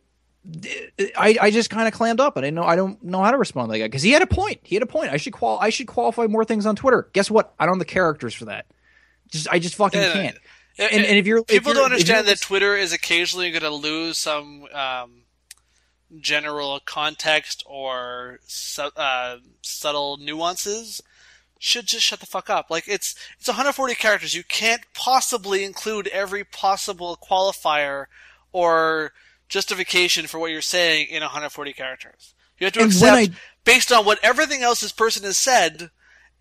I 1.16 1.36
I 1.40 1.50
just 1.50 1.70
kind 1.70 1.88
of 1.88 1.94
clammed 1.94 2.20
up. 2.20 2.36
and 2.36 2.44
I 2.44 2.48
didn't 2.48 2.56
know 2.56 2.64
I 2.64 2.76
don't 2.76 3.02
know 3.02 3.22
how 3.22 3.30
to 3.32 3.38
respond 3.38 3.68
to 3.68 3.72
that 3.72 3.78
guy 3.80 3.86
because 3.86 4.02
he 4.02 4.12
had 4.12 4.22
a 4.22 4.26
point. 4.26 4.60
He 4.62 4.76
had 4.76 4.82
a 4.82 4.86
point. 4.86 5.10
I 5.12 5.16
should 5.16 5.32
qual 5.32 5.58
I 5.60 5.70
should 5.70 5.86
qualify 5.88 6.26
more 6.26 6.44
things 6.44 6.66
on 6.66 6.76
Twitter. 6.76 7.08
Guess 7.12 7.30
what? 7.30 7.54
I 7.58 7.66
don't 7.66 7.74
have 7.74 7.78
the 7.80 7.84
characters 7.84 8.34
for 8.34 8.44
that. 8.46 8.66
Just 9.30 9.48
I 9.50 9.58
just 9.58 9.74
fucking 9.74 10.00
Yeah, 10.00 10.12
can't. 10.12 10.36
And, 10.78 11.04
and 11.04 11.16
if 11.18 11.26
you're 11.26 11.38
if 11.38 11.46
people 11.46 11.72
you're- 11.72 11.82
don't 11.88 11.92
if 11.92 12.06
you're- 12.06 12.16
understand 12.16 12.26
that 12.28 12.40
Twitter 12.40 12.76
is 12.76 12.92
occasionally 12.92 13.50
going 13.50 13.62
to 13.62 13.70
lose 13.70 14.18
some 14.18 14.64
um, 14.72 15.22
general 16.20 16.80
context 16.84 17.62
or 17.66 18.38
su- 18.46 18.90
uh, 18.96 19.36
subtle 19.62 20.16
nuances. 20.16 21.02
Should 21.58 21.86
just 21.86 22.04
shut 22.04 22.20
the 22.20 22.26
fuck 22.26 22.50
up. 22.50 22.66
Like 22.70 22.84
it's 22.86 23.14
it's 23.38 23.48
140 23.48 23.94
characters. 23.94 24.34
You 24.34 24.44
can't 24.44 24.82
possibly 24.94 25.64
include 25.64 26.06
every 26.08 26.44
possible 26.44 27.18
qualifier 27.22 28.06
or 28.52 29.12
justification 29.48 30.26
for 30.26 30.38
what 30.38 30.50
you're 30.50 30.60
saying 30.60 31.08
in 31.08 31.22
140 31.22 31.72
characters. 31.72 32.34
You 32.58 32.66
have 32.66 32.74
to 32.74 32.80
And 32.80 32.90
accept 32.92 33.16
I- 33.16 33.28
based 33.64 33.90
on 33.90 34.04
what 34.04 34.18
everything 34.22 34.62
else 34.62 34.80
this 34.82 34.92
person 34.92 35.24
has 35.24 35.38
said 35.38 35.90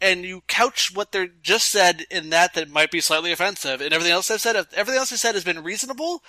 and 0.01 0.25
you 0.25 0.41
couch 0.47 0.91
what 0.93 1.13
they're 1.13 1.27
just 1.27 1.69
said 1.71 2.05
in 2.11 2.29
that 2.31 2.53
that 2.53 2.69
might 2.69 2.91
be 2.91 2.99
slightly 2.99 3.31
offensive, 3.31 3.79
and 3.79 3.93
everything 3.93 4.11
else 4.11 4.27
they've 4.27 4.41
said, 4.41 4.57
if 4.57 4.73
everything 4.73 4.99
else 4.99 5.09
they 5.11 5.15
said 5.15 5.35
has 5.35 5.45
been 5.45 5.63
reasonable, 5.63 6.21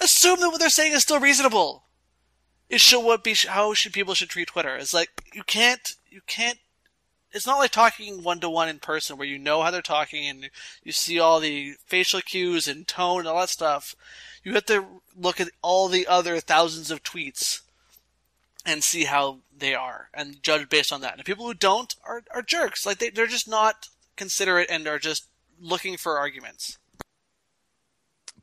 assume 0.00 0.40
that 0.40 0.48
what 0.50 0.58
they're 0.58 0.68
saying 0.68 0.92
is 0.92 1.02
still 1.02 1.20
reasonable. 1.20 1.84
It 2.70 2.80
should 2.80 3.00
what 3.00 3.24
be 3.24 3.34
how 3.34 3.74
should 3.74 3.92
people 3.92 4.14
should 4.14 4.30
treat 4.30 4.48
Twitter. 4.48 4.76
It's 4.76 4.94
like 4.94 5.10
you 5.34 5.42
can't 5.42 5.96
you 6.08 6.20
can't. 6.26 6.58
It's 7.32 7.46
not 7.46 7.58
like 7.58 7.72
talking 7.72 8.22
one 8.22 8.40
to 8.40 8.48
one 8.48 8.68
in 8.68 8.78
person 8.78 9.16
where 9.16 9.26
you 9.26 9.38
know 9.38 9.62
how 9.62 9.70
they're 9.70 9.82
talking 9.82 10.26
and 10.26 10.50
you 10.82 10.92
see 10.92 11.18
all 11.18 11.40
the 11.40 11.74
facial 11.84 12.20
cues 12.20 12.66
and 12.66 12.86
tone 12.86 13.20
and 13.20 13.28
all 13.28 13.40
that 13.40 13.50
stuff. 13.50 13.94
You 14.44 14.54
have 14.54 14.66
to 14.66 14.86
look 15.16 15.40
at 15.40 15.50
all 15.62 15.88
the 15.88 16.06
other 16.06 16.40
thousands 16.40 16.90
of 16.90 17.02
tweets 17.02 17.60
and 18.64 18.84
see 18.84 19.04
how 19.04 19.38
they 19.56 19.74
are 19.74 20.08
and 20.14 20.42
judge 20.42 20.68
based 20.68 20.92
on 20.92 21.00
that. 21.00 21.16
And 21.16 21.24
people 21.24 21.46
who 21.46 21.54
don't 21.54 21.94
are, 22.04 22.22
are 22.32 22.42
jerks. 22.42 22.86
Like 22.86 22.98
they, 22.98 23.10
they're 23.10 23.26
just 23.26 23.48
not 23.48 23.88
considerate 24.16 24.70
and 24.70 24.86
are 24.86 24.98
just 24.98 25.26
looking 25.60 25.96
for 25.96 26.18
arguments. 26.18 26.78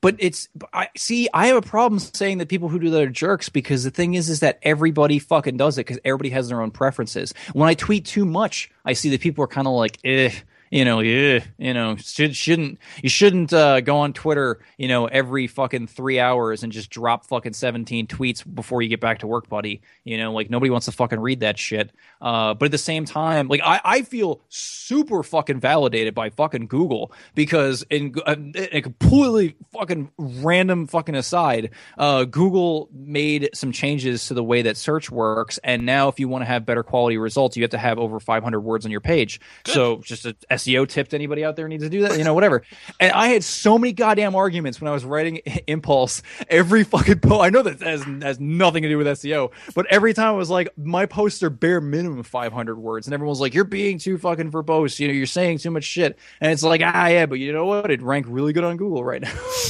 But 0.02 0.16
it's 0.20 0.50
I 0.74 0.90
see. 0.96 1.28
I 1.34 1.48
have 1.48 1.58
a 1.58 1.62
problem 1.62 2.00
saying 2.00 2.38
that 2.40 2.50
people 2.50 2.70
who 2.70 2.80
do 2.80 2.90
that 2.92 3.02
are 3.02 3.10
jerks 3.10 3.50
because 3.50 3.84
the 3.84 3.92
thing 3.92 4.14
is, 4.14 4.30
is 4.30 4.42
that 4.42 4.60
everybody 4.62 5.20
fucking 5.20 5.58
does 5.58 5.78
it 5.78 5.86
because 5.86 6.00
everybody 6.06 6.30
has 6.30 6.50
their 6.50 6.62
own 6.62 6.72
preferences. 6.72 7.34
When 7.54 7.68
I 7.68 7.74
tweet 7.74 8.06
too 8.06 8.26
much, 8.26 8.70
I 8.86 8.94
see 8.94 9.10
that 9.10 9.22
people 9.22 9.44
are 9.44 9.48
kind 9.48 9.68
of 9.68 9.74
like, 9.74 10.00
eh, 10.04 10.32
you 10.70 10.86
know, 10.86 11.00
eh, 11.00 11.42
you 11.58 11.74
know, 11.74 11.96
should, 11.96 12.36
shouldn't 12.36 12.80
you 13.02 13.10
shouldn't 13.10 13.54
uh, 13.54 13.82
go 13.82 13.98
on 13.98 14.14
Twitter, 14.14 14.60
you 14.78 14.88
know, 14.88 15.06
every 15.06 15.48
fucking 15.48 15.88
three 15.88 16.20
hours 16.20 16.64
and 16.64 16.72
just 16.72 16.90
drop 16.90 17.26
fucking 17.26 17.54
seventeen 17.54 18.08
tweets 18.08 18.44
before 18.54 18.82
you 18.82 18.90
get 18.90 19.00
back 19.00 19.20
to 19.20 19.28
work, 19.28 19.50
buddy. 19.50 19.82
You 20.04 20.18
know, 20.18 20.34
like 20.34 20.50
nobody 20.50 20.70
wants 20.70 20.86
to 20.86 20.92
fucking 20.92 21.20
read 21.20 21.42
that 21.42 21.58
shit. 21.58 21.92
Uh, 22.22 22.54
but 22.54 22.66
at 22.66 22.72
the 22.72 22.78
same 22.78 23.06
time, 23.06 23.48
like 23.48 23.62
I, 23.64 23.80
I 23.84 24.02
feel 24.02 24.42
super 24.50 25.24
fucking 25.24 25.60
validated 25.60 26.14
by 26.14 26.30
fucking 26.30 26.68
Google 26.68 27.12
because 27.36 27.84
in 27.90 28.16
uh, 28.26 28.36
a 28.56 28.82
completely 28.82 29.56
fucking 29.72 30.12
random 30.18 30.88
fucking 30.88 31.16
aside, 31.16 31.72
uh, 31.98 32.26
Google 32.26 32.90
made 32.92 33.50
some 33.54 33.72
changes 33.72 34.28
to 34.28 34.34
the 34.34 34.44
way 34.44 34.64
that 34.64 34.78
search 34.78 35.10
works, 35.10 35.60
and 35.64 35.86
now 35.86 36.10
if 36.10 36.20
you 36.20 36.28
want 36.28 36.42
to 36.42 36.46
have 36.46 36.66
better 36.66 36.84
quality 36.84 37.18
results, 37.18 37.56
you 37.56 37.64
have 37.64 37.72
to 37.72 37.78
have 37.78 38.00
over 38.00 38.20
500 38.20 38.60
words 38.60 38.86
on 38.86 38.92
your 38.92 39.02
page. 39.02 39.40
So 39.66 39.98
just 39.98 40.26
a 40.26 40.57
SEO 40.58 40.88
tip 40.88 41.10
to 41.10 41.16
anybody 41.16 41.44
out 41.44 41.56
there 41.56 41.68
needs 41.68 41.84
to 41.84 41.90
do 41.90 42.02
that, 42.02 42.18
you 42.18 42.24
know, 42.24 42.34
whatever. 42.34 42.64
and 43.00 43.12
I 43.12 43.30
had 43.30 43.44
so 43.44 43.78
many 43.78 43.94
goddamn 43.94 44.36
arguments 44.36 44.82
when 44.82 44.88
I 44.90 44.94
was 44.94 45.06
writing 45.06 45.38
Impulse. 45.68 46.22
Every 46.50 46.84
fucking 46.84 47.20
post, 47.20 47.44
I 47.44 47.50
know 47.50 47.62
that 47.62 47.82
has, 47.82 48.04
has 48.04 48.40
nothing 48.40 48.84
to 48.84 48.90
do 48.90 48.98
with 48.98 49.08
SEO, 49.08 49.52
but 49.76 49.86
every 49.88 50.14
time 50.14 50.28
I 50.28 50.38
was 50.38 50.50
like, 50.50 50.70
my 50.78 51.06
posts 51.06 51.44
are 51.44 51.50
bare 51.50 51.82
minimum 51.82 52.24
500 52.24 52.78
words, 52.78 53.08
and 53.08 53.14
everyone 53.14 53.32
was 53.32 53.42
like, 53.42 53.54
you're 53.54 53.64
being 53.64 54.00
too 54.00 54.18
fucking 54.18 54.52
verbose, 54.52 55.00
you 55.00 55.08
know, 55.08 55.14
you're 55.14 55.26
saying 55.26 55.60
too 55.60 55.72
much 55.72 55.84
shit, 55.84 56.18
and 56.42 56.52
it's 56.52 56.64
like, 56.64 56.82
ah, 56.84 57.08
yeah, 57.08 57.26
but 57.26 57.40
you 57.40 57.54
know 57.54 57.66
what? 57.66 57.92
It 57.92 58.02
ranked 58.02 58.30
really 58.30 58.54
good 58.54 58.64
on 58.64 58.78
Google 58.78 59.04
right 59.04 59.22
now. 59.22 59.34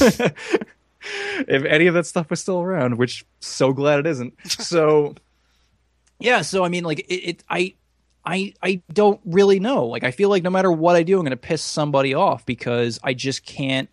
if 1.46 1.64
any 1.64 1.86
of 1.86 1.94
that 1.94 2.06
stuff 2.06 2.30
was 2.30 2.40
still 2.40 2.60
around, 2.60 2.98
which 2.98 3.24
so 3.40 3.72
glad 3.72 4.00
it 4.00 4.06
isn't. 4.06 4.34
So 4.46 5.14
yeah, 6.18 6.42
so 6.42 6.64
I 6.64 6.68
mean, 6.68 6.84
like 6.84 7.00
it, 7.00 7.14
it 7.14 7.44
I. 7.48 7.74
I, 8.30 8.52
I 8.62 8.82
don't 8.92 9.20
really 9.24 9.58
know. 9.60 9.86
Like 9.86 10.04
I 10.04 10.10
feel 10.10 10.28
like 10.28 10.42
no 10.42 10.50
matter 10.50 10.70
what 10.70 10.96
I 10.96 11.02
do, 11.02 11.18
I'm 11.18 11.24
gonna 11.24 11.36
piss 11.36 11.62
somebody 11.62 12.12
off 12.14 12.44
because 12.44 13.00
I 13.02 13.14
just 13.14 13.44
can't. 13.44 13.88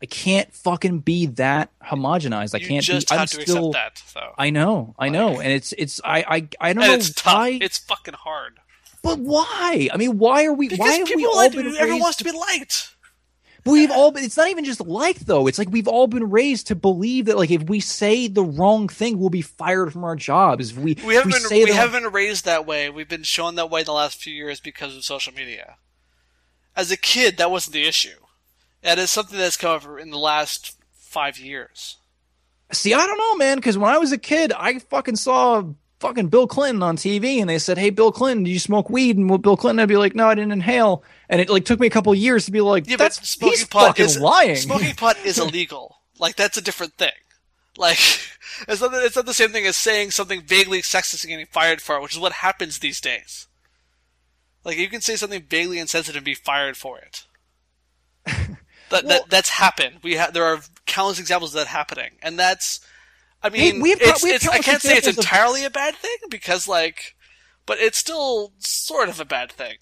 I 0.00 0.06
can't 0.06 0.52
fucking 0.54 1.00
be 1.00 1.26
that 1.26 1.70
homogenized. 1.82 2.54
I 2.54 2.58
You 2.58 2.68
can't. 2.68 2.84
just 2.84 3.08
be, 3.08 3.16
I'm 3.16 3.26
to 3.26 3.40
still, 3.42 3.72
that, 3.72 4.00
though. 4.14 4.32
I 4.38 4.50
know, 4.50 4.94
I 4.98 5.08
know, 5.08 5.40
and 5.40 5.50
it's 5.52 5.72
it's 5.76 6.00
I 6.04 6.18
I 6.20 6.48
I 6.60 6.72
don't 6.72 6.84
know 6.84 6.94
it's 6.94 7.12
tough. 7.14 7.34
why, 7.34 7.58
It's 7.60 7.78
fucking 7.78 8.14
hard. 8.14 8.60
but 9.02 9.18
why? 9.18 9.88
I 9.92 9.96
mean, 9.96 10.18
why 10.18 10.44
are 10.44 10.52
we? 10.52 10.68
Because 10.68 10.78
why 10.78 10.98
people 11.04 11.16
we 11.16 11.26
all 11.26 11.36
like 11.36 11.52
been 11.52 11.74
everyone 11.76 12.00
wants 12.00 12.18
to 12.18 12.24
be 12.24 12.30
liked. 12.32 12.94
But 13.64 13.72
we've 13.72 13.90
all 13.90 14.12
been, 14.12 14.24
it's 14.24 14.36
not 14.36 14.48
even 14.48 14.64
just 14.64 14.80
like 14.80 15.20
though. 15.20 15.46
It's 15.46 15.58
like 15.58 15.70
we've 15.70 15.88
all 15.88 16.06
been 16.06 16.30
raised 16.30 16.68
to 16.68 16.74
believe 16.74 17.26
that 17.26 17.36
like 17.36 17.50
if 17.50 17.64
we 17.64 17.80
say 17.80 18.28
the 18.28 18.44
wrong 18.44 18.88
thing, 18.88 19.18
we'll 19.18 19.30
be 19.30 19.42
fired 19.42 19.92
from 19.92 20.04
our 20.04 20.16
jobs. 20.16 20.70
If 20.70 20.78
we 20.78 20.96
We 21.04 21.14
haven't 21.14 21.32
we 21.32 21.38
been 21.38 21.48
say 21.48 21.64
we 21.64 21.72
haven't 21.72 22.02
been 22.02 22.12
raised 22.12 22.44
that 22.44 22.66
way. 22.66 22.88
We've 22.88 23.08
been 23.08 23.24
shown 23.24 23.56
that 23.56 23.70
way 23.70 23.80
in 23.80 23.86
the 23.86 23.92
last 23.92 24.22
few 24.22 24.32
years 24.32 24.60
because 24.60 24.96
of 24.96 25.04
social 25.04 25.34
media. 25.34 25.76
As 26.76 26.90
a 26.90 26.96
kid, 26.96 27.36
that 27.38 27.50
wasn't 27.50 27.74
the 27.74 27.86
issue. 27.86 28.20
That 28.82 28.98
is 28.98 29.10
something 29.10 29.36
that's 29.38 29.56
come 29.56 29.74
up 29.74 29.98
in 29.98 30.10
the 30.10 30.18
last 30.18 30.76
five 30.92 31.38
years. 31.38 31.96
See, 32.70 32.94
I 32.94 33.06
don't 33.06 33.18
know, 33.18 33.36
man, 33.36 33.56
because 33.56 33.78
when 33.78 33.92
I 33.92 33.98
was 33.98 34.12
a 34.12 34.18
kid, 34.18 34.52
I 34.52 34.78
fucking 34.78 35.16
saw 35.16 35.64
fucking 36.00 36.28
Bill 36.28 36.46
Clinton 36.46 36.82
on 36.82 36.96
TV, 36.96 37.40
and 37.40 37.48
they 37.48 37.58
said, 37.58 37.78
"Hey, 37.78 37.90
Bill 37.90 38.12
Clinton, 38.12 38.44
do 38.44 38.50
you 38.50 38.58
smoke 38.58 38.88
weed?" 38.90 39.16
And 39.16 39.42
Bill 39.42 39.56
Clinton, 39.56 39.80
I'd 39.80 39.88
be 39.88 39.96
like, 39.96 40.14
"No, 40.14 40.28
I 40.28 40.34
didn't 40.34 40.52
inhale." 40.52 41.02
And 41.28 41.40
it 41.40 41.48
like 41.50 41.64
took 41.64 41.80
me 41.80 41.86
a 41.86 41.90
couple 41.90 42.14
years 42.14 42.44
to 42.46 42.50
be 42.52 42.60
like, 42.60 42.88
Yeah, 42.88 42.96
"That's 42.96 43.28
smoking 43.28 43.58
he's 43.58 43.66
pot 43.66 43.88
fucking 43.88 44.04
is 44.04 44.18
lying." 44.18 44.56
Smoking 44.56 44.94
pot 44.94 45.16
is 45.24 45.38
illegal. 45.40 45.96
Like 46.18 46.36
that's 46.36 46.56
a 46.56 46.62
different 46.62 46.94
thing. 46.94 47.10
Like 47.76 47.98
it's 48.68 48.80
not 48.80 48.92
it's 48.94 49.16
not 49.16 49.26
the 49.26 49.34
same 49.34 49.50
thing 49.50 49.66
as 49.66 49.76
saying 49.76 50.10
something 50.10 50.42
vaguely 50.42 50.82
sexist 50.82 51.22
and 51.24 51.30
getting 51.30 51.46
fired 51.46 51.80
for 51.80 51.96
it, 51.96 52.02
which 52.02 52.14
is 52.14 52.18
what 52.20 52.32
happens 52.32 52.78
these 52.78 53.00
days. 53.00 53.46
Like 54.64 54.76
you 54.78 54.88
can 54.88 55.00
say 55.00 55.16
something 55.16 55.42
vaguely 55.42 55.78
insensitive 55.78 56.16
and 56.18 56.24
be 56.24 56.34
fired 56.34 56.76
for 56.76 56.98
it. 56.98 57.24
That, 58.90 59.04
Well- 59.04 59.20
that 59.20 59.28
that's 59.30 59.50
happened. 59.50 59.96
We 60.02 60.16
ha- 60.16 60.30
there 60.32 60.44
are 60.44 60.60
countless 60.86 61.18
examples 61.20 61.54
of 61.54 61.58
that 61.58 61.66
happening, 61.66 62.12
and 62.22 62.38
that's. 62.38 62.80
I 63.42 63.50
mean, 63.50 63.80
we 63.80 63.90
have- 63.90 64.00
it's, 64.00 64.22
we 64.22 64.30
it's, 64.30 64.48
I 64.48 64.58
can't 64.58 64.82
say 64.82 64.96
it's 64.96 65.06
examples 65.06 65.18
of- 65.18 65.32
entirely 65.32 65.64
a 65.64 65.70
bad 65.70 65.94
thing 65.96 66.16
because, 66.30 66.66
like, 66.66 67.14
but 67.66 67.78
it's 67.78 67.98
still 67.98 68.52
sort 68.58 69.08
of 69.08 69.20
a 69.20 69.24
bad 69.24 69.52
thing. 69.52 69.76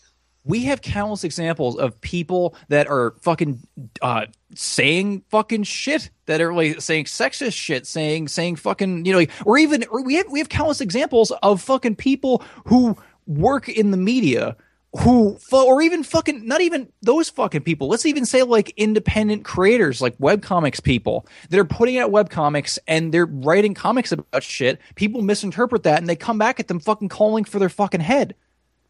we 0.44 0.64
have 0.64 0.80
countless 0.82 1.24
examples 1.24 1.76
of 1.76 2.00
people 2.00 2.54
that 2.68 2.86
are 2.86 3.14
fucking 3.22 3.59
uh, 4.02 4.26
saying 4.54 5.24
fucking 5.30 5.62
shit 5.64 6.11
that 6.26 6.40
are 6.40 6.54
like 6.54 6.80
saying 6.80 7.04
sexist 7.07 7.54
shit, 7.54 7.86
saying 7.86 8.28
saying 8.28 8.57
fucking 8.57 9.04
you 9.04 9.12
know, 9.12 9.18
like, 9.18 9.30
or 9.44 9.59
even 9.59 9.84
or 9.90 10.02
we 10.04 10.14
have 10.14 10.26
we 10.30 10.38
have 10.38 10.48
countless 10.48 10.80
examples 10.80 11.32
of 11.42 11.61
fucking 11.62 11.96
people 11.96 12.42
who 12.66 12.96
work 13.26 13.68
in 13.68 13.90
the 13.90 13.96
media 13.96 14.57
who 14.99 15.38
or 15.53 15.82
even 15.82 16.03
fucking 16.03 16.47
not 16.47 16.61
even 16.61 16.88
those 17.03 17.28
fucking 17.30 17.62
people 17.62 17.88
let's 17.88 18.07
even 18.07 18.24
say 18.24 18.42
like 18.42 18.72
independent 18.76 19.44
creators 19.44 20.01
like 20.01 20.16
webcomics 20.18 20.82
people 20.82 21.26
that 21.51 21.59
are 21.59 21.64
putting 21.64 21.99
out 21.99 22.11
webcomics 22.11 22.78
and 22.86 23.12
they're 23.12 23.26
writing 23.26 23.74
comics 23.74 24.12
about 24.12 24.42
shit 24.42 24.80
people 24.94 25.22
misinterpret 25.22 25.82
that 25.82 25.99
and 25.99 26.09
they 26.09 26.16
come 26.16 26.38
back 26.38 26.61
at 26.61 26.68
them 26.68 26.80
fucking 26.80 27.09
calling 27.09 27.44
for 27.44 27.59
their 27.59 27.68
fucking 27.68 28.01
head 28.01 28.34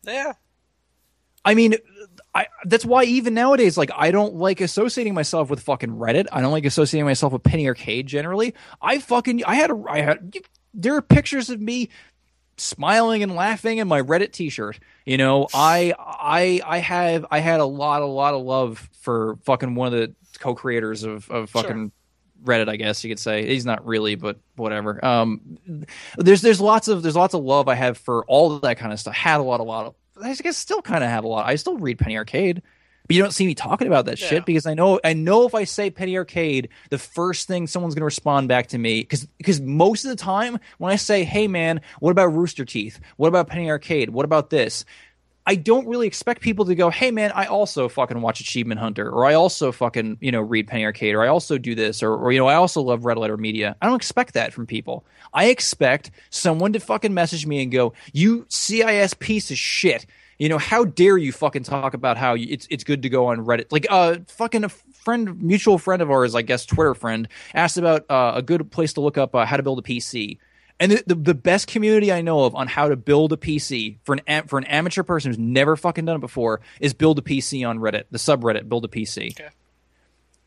Yeah, 0.05 0.33
I 1.47 1.55
mean, 1.55 1.77
I 2.35 2.49
that's 2.65 2.85
why 2.85 3.05
even 3.05 3.33
nowadays, 3.33 3.79
like, 3.79 3.91
I 3.97 4.11
don't 4.11 4.35
like 4.35 4.61
associating 4.61 5.15
myself 5.15 5.49
with 5.49 5.61
fucking 5.61 5.91
Reddit. 5.91 6.27
I 6.33 6.41
don't 6.41 6.51
like 6.51 6.65
associating 6.65 7.05
myself 7.07 7.33
with 7.33 7.45
Penny 7.45 7.69
Arcade 7.69 8.09
generally. 8.09 8.53
I 8.83 8.99
fucking 8.99 9.45
I 9.45 9.55
had 9.55 9.71
a 9.71 9.85
I 9.89 10.01
had 10.01 10.35
there 10.75 10.97
are 10.97 11.03
pictures 11.03 11.49
of 11.49 11.61
me 11.61 11.89
smiling 12.57 13.23
and 13.23 13.35
laughing 13.35 13.79
in 13.79 13.89
my 13.89 14.01
Reddit 14.01 14.33
T-shirt. 14.33 14.79
You 15.05 15.19
know, 15.19 15.49
I 15.55 15.95
I 15.99 16.61
I 16.65 16.79
have 16.79 17.27
I 17.31 17.41
had 17.41 17.61
a 17.61 17.65
lot 17.65 18.03
a 18.03 18.07
lot 18.07 18.35
of 18.35 18.43
love 18.43 18.89
for 19.01 19.39
fucking 19.45 19.75
one 19.75 19.93
of 19.93 19.99
the 19.99 20.15
co-creators 20.39 21.03
of 21.03 21.31
of 21.31 21.51
fucking 21.51 21.93
Reddit, 22.45 22.69
I 22.69 22.77
guess 22.77 23.03
you 23.03 23.11
could 23.11 23.19
say. 23.19 23.47
He's 23.47 23.67
not 23.67 23.87
really, 23.87 24.15
but 24.15 24.39
whatever. 24.57 25.05
Um, 25.05 25.59
there's 26.17 26.43
there's 26.43 26.61
lots 26.61 26.89
of 26.89 27.03
there's 27.03 27.17
lots 27.17 27.35
of 27.35 27.43
love 27.43 27.69
I 27.69 27.75
have 27.75 27.99
for 27.99 28.25
all 28.27 28.53
of 28.53 28.63
that 28.63 28.79
kind 28.79 28.93
of 28.93 29.01
stuff. 29.01 29.15
Had 29.15 29.41
a 29.41 29.43
lot, 29.43 29.61
a 29.61 29.65
lot 29.65 29.87
of. 29.87 29.95
I 30.23 30.35
guess 30.35 30.57
still 30.57 30.81
kind 30.81 31.05
of 31.05 31.11
have 31.11 31.25
a 31.25 31.29
lot. 31.29 31.47
I 31.47 31.57
still 31.57 31.77
read 31.77 31.99
Penny 31.99 32.17
Arcade, 32.17 32.63
but 33.07 33.17
you 33.17 33.23
don't 33.23 33.33
see 33.33 33.47
me 33.47 33.55
talking 33.55 33.87
about 33.87 34.07
that 34.07 34.21
Yeah. 34.21 34.29
shit 34.29 34.45
because 34.47 34.67
I 34.67 34.75
know 34.75 35.01
I 35.05 35.13
know 35.13 35.47
if 35.47 35.55
I 35.55 35.65
say 35.65 35.91
Penny 35.91 36.17
Arcade, 36.17 36.69
the 36.91 36.99
first 36.99 37.47
thing 37.49 37.67
someone's 37.67 37.95
gonna 37.95 38.05
respond 38.05 38.49
back 38.49 38.69
to 38.69 38.79
me 38.79 39.01
because 39.01 39.27
because 39.39 39.61
most 39.61 40.05
of 40.05 40.11
the 40.11 40.17
time 40.17 40.59
when 40.79 40.93
I 40.93 40.97
say, 40.97 41.25
hey 41.25 41.49
man, 41.49 41.81
what 42.01 42.11
about 42.11 42.33
Rooster 42.35 42.65
Teeth? 42.65 42.99
What 43.17 43.29
about 43.29 43.49
Penny 43.49 43.71
Arcade? 43.71 44.11
What 44.11 44.25
about 44.25 44.51
this? 44.51 44.85
I 45.49 45.55
don't 45.55 45.87
really 45.87 46.09
expect 46.09 46.43
people 46.43 46.65
to 46.65 46.75
go, 46.75 46.91
hey 46.91 47.13
man, 47.13 47.31
I 47.33 47.47
also 47.47 47.89
fucking 47.89 48.21
watch 48.21 48.41
Achievement 48.41 48.81
Hunter, 48.81 49.09
or 49.09 49.25
I 49.27 49.35
also 49.35 49.71
fucking, 49.71 50.19
you 50.21 50.33
know, 50.33 50.41
read 50.41 50.67
Penny 50.67 50.85
Arcade, 50.85 51.15
or 51.15 51.23
I 51.23 51.29
also 51.29 51.57
do 51.57 51.77
this, 51.77 52.03
or, 52.03 52.13
or 52.17 52.33
you 52.33 52.41
know, 52.41 52.49
I 52.49 52.57
also 52.57 52.83
love 52.83 53.05
Red 53.05 53.17
Letter 53.17 53.37
Media. 53.37 53.77
I 53.81 53.87
don't 53.87 53.95
expect 53.95 54.35
that 54.35 54.53
from 54.53 54.67
people. 54.67 55.05
I 55.33 55.45
expect 55.47 56.11
someone 56.31 56.73
to 56.73 56.81
fucking 56.81 57.15
message 57.15 57.47
me 57.47 57.63
and 57.63 57.71
go, 57.71 57.93
you 58.13 58.45
CIS 58.49 59.15
piece 59.15 59.53
of 59.53 59.57
shit. 59.57 60.05
You 60.39 60.49
know, 60.51 60.59
how 60.59 60.85
dare 60.85 61.17
you 61.17 61.33
fucking 61.33 61.63
talk 61.63 61.95
about 61.95 62.17
how 62.17 62.35
you, 62.35 62.49
it's 62.51 62.67
it's 62.71 62.85
good 62.85 63.03
to 63.03 63.09
go 63.09 63.27
on 63.27 63.39
Reddit? 63.39 63.67
Like, 63.71 63.87
uh, 63.89 64.17
fucking 64.29 64.65
a 64.65 64.69
friend, 64.69 65.41
mutual 65.43 65.79
friend 65.79 66.03
of 66.03 66.11
ours, 66.11 66.35
I 66.35 66.43
guess, 66.43 66.67
Twitter 66.67 66.95
friend, 66.95 67.29
asked 67.55 67.79
about 67.79 68.05
uh, 68.11 68.33
a 68.35 68.43
good 68.43 68.71
place 68.71 68.93
to 68.95 69.01
look 69.01 69.17
up 69.17 69.35
uh, 69.35 69.47
how 69.47 69.57
to 69.57 69.63
build 69.63 69.79
a 69.79 69.83
PC. 69.83 70.39
And 70.79 70.93
the, 70.93 71.03
the 71.07 71.15
the 71.15 71.35
best 71.35 71.69
community 71.69 72.13
I 72.13 72.21
know 72.21 72.45
of 72.45 72.55
on 72.55 72.67
how 72.67 72.89
to 72.89 72.97
build 72.97 73.33
a 73.33 73.37
PC 73.39 73.97
for 74.05 74.13
an 74.13 74.21
am- 74.27 74.47
for 74.47 74.59
an 74.59 74.65
amateur 74.65 75.03
person 75.03 75.31
who's 75.31 75.39
never 75.39 75.75
fucking 75.75 76.05
done 76.05 76.17
it 76.17 76.21
before 76.21 76.61
is 76.81 76.93
build 76.93 77.19
a 77.19 77.23
PC 77.23 77.67
on 77.67 77.79
Reddit, 77.79 78.05
the 78.11 78.19
subreddit 78.19 78.69
build 78.69 78.85
a 78.85 78.89
PC. 78.89 79.31
Okay. 79.41 79.49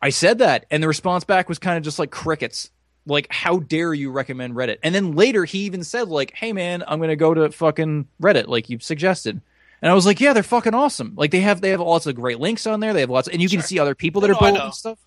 I 0.02 0.10
said 0.10 0.38
that, 0.38 0.66
and 0.70 0.84
the 0.84 0.88
response 0.88 1.24
back 1.24 1.50
was 1.50 1.58
kind 1.58 1.78
of 1.78 1.84
just 1.84 1.98
like 1.98 2.12
crickets. 2.12 2.70
Like, 3.08 3.28
how 3.32 3.58
dare 3.58 3.92
you 3.94 4.12
recommend 4.12 4.54
Reddit? 4.54 4.78
And 4.84 4.94
then 4.94 5.14
later 5.14 5.46
he 5.46 5.60
even 5.60 5.84
said 5.84 6.10
like, 6.10 6.32
"Hey 6.36 6.54
man, 6.54 6.84
I'm 6.88 7.00
gonna 7.00 7.16
go 7.16 7.34
to 7.34 7.52
fucking 7.52 8.08
Reddit, 8.22 8.48
like 8.48 8.70
you 8.70 8.78
suggested." 8.78 9.42
And 9.82 9.92
I 9.92 9.96
was 9.96 10.06
like, 10.06 10.20
"Yeah, 10.20 10.34
they're 10.34 10.44
fucking 10.44 10.74
awesome. 10.74 11.14
Like 11.16 11.32
they 11.32 11.42
have 11.42 11.62
they 11.62 11.70
have 11.70 11.80
lots 11.80 12.06
of 12.06 12.16
great 12.16 12.40
links 12.40 12.68
on 12.68 12.80
there. 12.80 12.94
They 12.94 13.02
have 13.02 13.10
lots, 13.10 13.28
and 13.28 13.42
you 13.42 13.50
can 13.50 13.62
see 13.62 13.80
other 13.80 13.96
people 13.96 14.22
that 14.22 14.30
are 14.30 14.40
building 14.40 14.56
know. 14.56 14.72
stuff. 14.72 15.00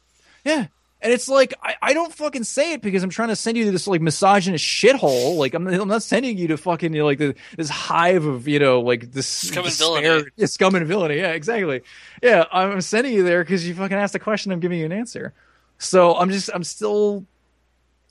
Yeah." 0.45 0.67
And 1.03 1.13
it's 1.13 1.29
like 1.29 1.53
I, 1.61 1.75
I 1.83 1.95
don't 1.95 2.15
fucking 2.15 2.45
say 2.45 2.75
it 2.75 2.81
because 2.81 3.03
I'm 3.03 3.11
trying 3.11 3.31
to 3.31 3.37
send 3.37 3.57
you 3.57 3.65
to 3.65 3.73
this 3.73 3.89
like 3.89 4.01
misogynist 4.01 4.65
shithole. 4.65 5.37
Like 5.37 5.53
I'm, 5.53 5.67
I'm 5.67 5.89
not 5.89 6.05
sending 6.05 6.39
you 6.39 6.49
to 6.49 6.57
fucking 6.57 6.95
you 6.95 7.01
know, 7.01 7.07
like 7.07 7.19
the, 7.19 7.35
this 7.57 7.69
hive 7.69 8.25
of 8.25 8.47
you 8.47 8.61
know 8.61 8.81
like 8.81 9.11
this 9.11 9.27
Scum 9.27 9.65
and 9.65 9.75
villainy. 9.75 10.31
Yeah, 10.37 10.47
scum 10.47 10.77
and 10.77 10.87
villainy. 10.87 11.17
Yeah, 11.17 11.33
exactly. 11.33 11.83
Yeah, 12.23 12.45
I'm 12.53 12.81
sending 12.81 13.13
you 13.13 13.25
there 13.25 13.43
because 13.43 13.67
you 13.67 13.75
fucking 13.75 13.97
asked 13.97 14.15
a 14.15 14.21
question. 14.21 14.53
I'm 14.53 14.61
giving 14.61 14.79
you 14.79 14.87
an 14.87 14.93
answer. 14.93 15.35
So 15.79 16.15
I'm 16.15 16.31
just 16.31 16.51
I'm 16.55 16.63
still 16.63 17.27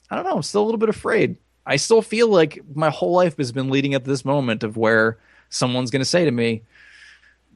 I 0.10 0.16
don't 0.16 0.26
know. 0.26 0.36
I'm 0.36 0.44
still 0.44 0.62
a 0.62 0.66
little 0.66 0.78
bit 0.78 0.90
afraid. 0.90 1.38
I 1.66 1.78
still 1.78 2.02
feel 2.02 2.28
like 2.28 2.60
my 2.76 2.90
whole 2.90 3.14
life 3.14 3.38
has 3.38 3.54
been 3.54 3.70
leading 3.70 3.96
up 3.96 4.04
to 4.04 4.10
this 4.10 4.26
moment 4.26 4.64
of 4.64 4.76
where 4.76 5.18
someone's 5.52 5.92
going 5.92 6.02
to 6.02 6.06
say 6.06 6.26
to 6.26 6.32
me, 6.32 6.64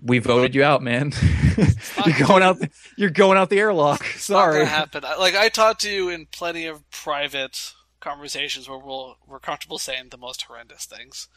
"We 0.03 0.19
voted 0.19 0.53
you 0.53 0.63
out, 0.63 0.83
man. 0.83 1.13
you're 2.05 2.27
going 2.27 2.43
out. 2.43 2.57
You're 2.95 3.09
going 3.09 3.39
out 3.39 3.49
the 3.49 3.59
airlock. 3.59 4.03
Sorry." 4.03 4.63
happen. 4.65 5.01
Like 5.01 5.35
I 5.35 5.49
talked 5.49 5.81
to 5.81 5.89
you 5.89 6.09
in 6.09 6.27
plenty 6.27 6.67
of 6.67 6.87
private 6.91 7.73
conversations 7.99 8.69
where 8.69 8.77
we'll, 8.77 9.17
we're 9.25 9.39
comfortable 9.39 9.79
saying 9.79 10.09
the 10.11 10.17
most 10.17 10.43
horrendous 10.43 10.85
things, 10.85 11.27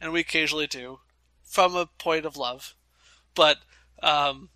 and 0.00 0.12
we 0.12 0.20
occasionally 0.20 0.66
do, 0.66 0.98
from 1.42 1.74
a 1.74 1.86
point 1.86 2.26
of 2.26 2.36
love. 2.36 2.74
But 3.34 3.58
um, 4.02 4.50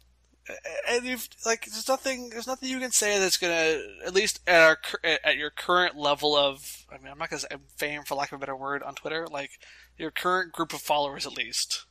and 0.88 1.04
you've 1.04 1.28
like 1.46 1.66
there's 1.66 1.88
nothing 1.88 2.30
there's 2.30 2.46
nothing 2.46 2.68
you 2.68 2.80
can 2.80 2.90
say 2.90 3.18
that's 3.18 3.36
gonna 3.36 3.80
at 4.04 4.14
least 4.14 4.40
at 4.46 4.60
our 4.60 4.78
at 5.24 5.36
your 5.36 5.50
current 5.50 5.96
level 5.96 6.36
of 6.36 6.84
I 6.90 6.98
mean 6.98 7.12
I'm 7.12 7.18
not 7.18 7.30
gonna 7.30 7.40
say 7.40 7.48
fame 7.76 8.02
for 8.02 8.14
lack 8.14 8.32
of 8.32 8.36
a 8.36 8.40
better 8.40 8.56
word 8.56 8.82
on 8.82 8.94
Twitter 8.94 9.26
like 9.28 9.50
your 9.98 10.10
current 10.10 10.52
group 10.52 10.72
of 10.72 10.80
followers 10.80 11.26
at 11.26 11.36
least. 11.36 11.84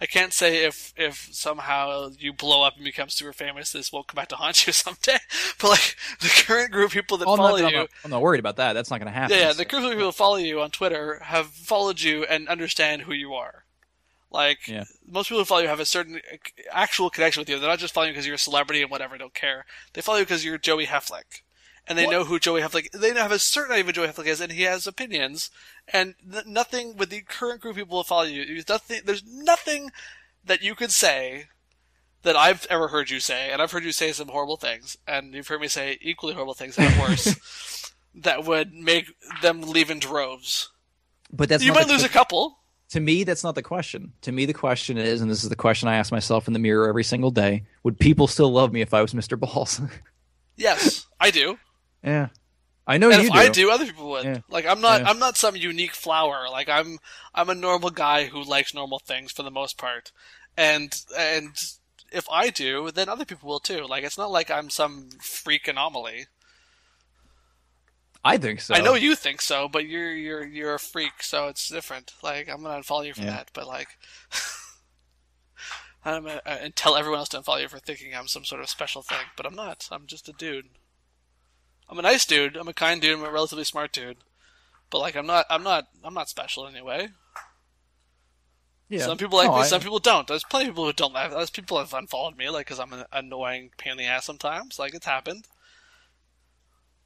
I 0.00 0.06
can't 0.06 0.32
say 0.32 0.64
if 0.64 0.92
if 0.96 1.28
somehow 1.32 2.10
you 2.18 2.32
blow 2.32 2.62
up 2.62 2.76
and 2.76 2.84
become 2.84 3.08
super 3.08 3.32
famous, 3.32 3.72
this 3.72 3.92
won't 3.92 4.06
come 4.06 4.14
back 4.14 4.28
to 4.28 4.36
haunt 4.36 4.64
you 4.66 4.72
someday. 4.72 5.18
But 5.60 5.68
like 5.70 5.96
the 6.20 6.28
current 6.28 6.70
group 6.70 6.86
of 6.86 6.92
people 6.92 7.16
that 7.18 7.26
Oh, 7.26 7.32
I'm, 7.32 7.36
follow 7.36 7.56
not, 7.58 7.64
I'm, 7.64 7.70
you, 7.72 7.76
not, 7.78 7.88
I'm 8.04 8.10
not 8.12 8.22
worried 8.22 8.38
about 8.38 8.56
that. 8.56 8.74
That's 8.74 8.90
not 8.90 9.00
going 9.00 9.12
to 9.12 9.18
happen. 9.18 9.36
yeah, 9.36 9.48
yeah, 9.48 9.52
the 9.54 9.64
group 9.64 9.82
of 9.84 9.90
people 9.90 10.06
that 10.06 10.12
follow 10.14 10.36
you 10.36 10.60
on 10.60 10.70
Twitter 10.70 11.18
have 11.24 11.48
followed 11.48 12.00
you 12.00 12.22
and 12.24 12.48
understand 12.48 13.02
who 13.02 13.12
you 13.12 13.34
are. 13.34 13.64
Like 14.30 14.68
Yeah. 14.68 14.84
most 15.06 15.28
people 15.30 15.40
who 15.40 15.44
follow 15.46 15.62
you 15.62 15.68
have 15.68 15.80
a 15.80 15.84
certain 15.86 16.20
actual 16.70 17.10
connection 17.10 17.40
with 17.40 17.48
you. 17.48 17.58
They're 17.58 17.68
not 17.68 17.78
just 17.80 17.92
following 17.94 18.10
you 18.10 18.14
because 18.14 18.26
you're 18.26 18.34
a 18.36 18.38
celebrity 18.38 18.82
and 18.82 18.90
whatever, 18.90 19.18
don't 19.18 19.34
care. 19.34 19.64
They 19.94 20.00
follow 20.00 20.18
you 20.18 20.24
because 20.24 20.44
you're 20.44 20.58
Joey 20.58 20.86
Heflich, 20.86 21.40
and 21.88 21.98
they 21.98 22.04
What? 22.06 22.12
know 22.12 22.24
who 22.24 22.38
Joey 22.38 22.60
Heflich. 22.60 22.90
They 22.92 23.12
have 23.14 23.32
a 23.32 23.38
certain 23.38 23.72
idea 23.72 23.80
of 23.82 23.86
who 23.86 23.92
Joey 23.92 24.08
Heflich 24.08 24.26
is, 24.26 24.40
and 24.40 24.52
he 24.52 24.62
has 24.62 24.86
opinions. 24.86 25.50
And 25.92 26.14
th- 26.30 26.46
nothing 26.46 26.96
with 26.96 27.10
the 27.10 27.22
current 27.22 27.60
group 27.60 27.72
of 27.72 27.78
people 27.78 27.98
who 27.98 28.04
follow 28.04 28.24
you. 28.24 28.44
There's 28.46 28.68
nothing. 28.68 29.00
There's 29.04 29.24
nothing 29.26 29.90
that 30.44 30.62
you 30.62 30.74
could 30.74 30.92
say 30.92 31.46
that 32.22 32.36
I've 32.36 32.66
ever 32.68 32.88
heard 32.88 33.10
you 33.10 33.20
say, 33.20 33.50
and 33.52 33.62
I've 33.62 33.70
heard 33.72 33.84
you 33.84 33.92
say 33.92 34.12
some 34.12 34.28
horrible 34.28 34.56
things, 34.56 34.96
and 35.06 35.32
you've 35.34 35.48
heard 35.48 35.60
me 35.60 35.68
say 35.68 35.98
equally 36.00 36.34
horrible 36.34 36.54
things, 36.54 36.76
and 36.78 36.98
worse, 37.00 37.92
that 38.14 38.44
would 38.44 38.72
make 38.72 39.06
them 39.42 39.62
leave 39.62 39.88
in 39.90 39.98
droves. 40.00 40.68
but 41.32 41.48
that's 41.48 41.62
you 41.62 41.72
might 41.72 41.86
lose 41.88 42.02
a 42.02 42.08
couple. 42.08 42.58
to 42.90 43.00
me 43.00 43.22
that's 43.22 43.44
not 43.44 43.54
the 43.54 43.62
question 43.62 44.12
to 44.22 44.32
me 44.32 44.46
the 44.46 44.52
question 44.54 44.96
is 44.98 45.20
and 45.20 45.30
this 45.30 45.42
is 45.44 45.50
the 45.50 45.54
question 45.56 45.88
i 45.90 45.96
ask 45.96 46.10
myself 46.10 46.46
in 46.48 46.54
the 46.54 46.58
mirror 46.58 46.88
every 46.88 47.04
single 47.04 47.30
day 47.30 47.62
would 47.82 47.98
people 48.00 48.26
still 48.26 48.50
love 48.50 48.72
me 48.72 48.80
if 48.80 48.94
i 48.94 49.02
was 49.02 49.12
mr 49.14 49.38
balls 49.38 49.80
Yes, 50.56 51.06
I 51.20 51.30
do. 51.30 51.56
Yeah 52.02 52.28
i 52.86 52.96
know 52.98 53.10
and 53.10 53.22
you 53.22 53.26
if 53.28 53.32
do 53.32 53.38
I 53.38 53.48
do, 53.48 53.70
other 53.70 53.84
people 53.86 54.08
would. 54.10 54.24
Yeah. 54.24 54.38
Like 54.48 54.64
I'm 54.66 54.80
not. 54.80 55.02
Yeah. 55.02 55.10
I'm 55.10 55.18
not 55.18 55.36
some 55.36 55.54
unique 55.56 55.92
flower. 55.92 56.46
Like 56.50 56.70
I'm. 56.70 56.98
I'm 57.34 57.50
a 57.50 57.54
normal 57.54 57.90
guy 57.90 58.24
who 58.24 58.42
likes 58.42 58.72
normal 58.72 58.98
things 58.98 59.30
for 59.30 59.42
the 59.42 59.50
most 59.50 59.76
part. 59.76 60.10
And 60.56 60.98
and 61.18 61.54
if 62.10 62.26
I 62.30 62.48
do, 62.48 62.90
then 62.90 63.10
other 63.10 63.26
people 63.26 63.46
will 63.46 63.60
too. 63.60 63.84
Like 63.86 64.04
it's 64.04 64.16
not 64.16 64.30
like 64.30 64.50
I'm 64.50 64.70
some 64.70 65.10
freak 65.20 65.68
anomaly. 65.68 66.28
i 68.24 68.38
think 68.38 68.60
so 68.62 68.74
I 68.74 68.80
know 68.80 68.94
you 68.94 69.14
think 69.14 69.42
so, 69.42 69.68
but 69.68 69.86
you're 69.86 70.14
you're 70.14 70.46
you're 70.46 70.74
a 70.74 70.78
freak, 70.78 71.22
so 71.22 71.46
it's 71.48 71.68
different. 71.68 72.14
Like 72.22 72.48
I'm 72.48 72.62
gonna 72.62 72.80
unfollow 72.80 73.06
you 73.06 73.12
for 73.12 73.20
Yeah. 73.20 73.30
that, 73.36 73.50
but 73.52 73.66
like. 73.66 73.88
I'm 76.04 76.22
gonna, 76.24 76.40
uh, 76.46 76.58
and 76.62 76.74
tell 76.74 76.96
everyone 76.96 77.18
else 77.18 77.28
to 77.30 77.40
unfollow 77.40 77.60
you 77.60 77.68
for 77.68 77.80
thinking 77.80 78.14
I'm 78.14 78.28
some 78.28 78.44
sort 78.44 78.62
of 78.62 78.70
special 78.70 79.02
thing, 79.02 79.26
but 79.36 79.44
I'm 79.44 79.54
not. 79.54 79.88
I'm 79.92 80.06
just 80.06 80.28
a 80.28 80.32
dude. 80.32 80.66
I'm 81.88 81.98
a 81.98 82.02
nice 82.02 82.24
dude. 82.26 82.56
I'm 82.56 82.68
a 82.68 82.72
kind 82.74 83.00
dude. 83.00 83.18
I'm 83.18 83.24
a 83.24 83.30
relatively 83.30 83.64
smart 83.64 83.92
dude. 83.92 84.18
But 84.90 84.98
like, 84.98 85.16
I'm 85.16 85.26
not. 85.26 85.46
I'm 85.50 85.62
not. 85.62 85.88
I'm 86.04 86.14
not 86.14 86.28
special 86.28 86.66
anyway. 86.66 87.08
yeah. 88.88 89.04
Some 89.04 89.18
people 89.18 89.38
like 89.38 89.48
No, 89.48 89.56
me. 89.56 89.60
I- 89.62 89.66
Some 89.66 89.80
people 89.80 89.98
don't. 89.98 90.26
There's 90.26 90.44
plenty 90.44 90.66
of 90.68 90.72
people 90.74 90.86
who 90.86 90.92
don't 90.92 91.12
like. 91.12 91.30
There's 91.30 91.50
people 91.50 91.78
have 91.78 91.92
unfollowed 91.94 92.36
me, 92.36 92.48
like, 92.50 92.66
because 92.66 92.80
I'm 92.80 92.92
an 92.92 93.04
annoying 93.12 93.70
pain 93.78 93.92
in 93.92 93.98
the 93.98 94.04
ass 94.04 94.24
sometimes. 94.24 94.78
Like, 94.78 94.94
it's 94.94 95.06
happened. 95.06 95.46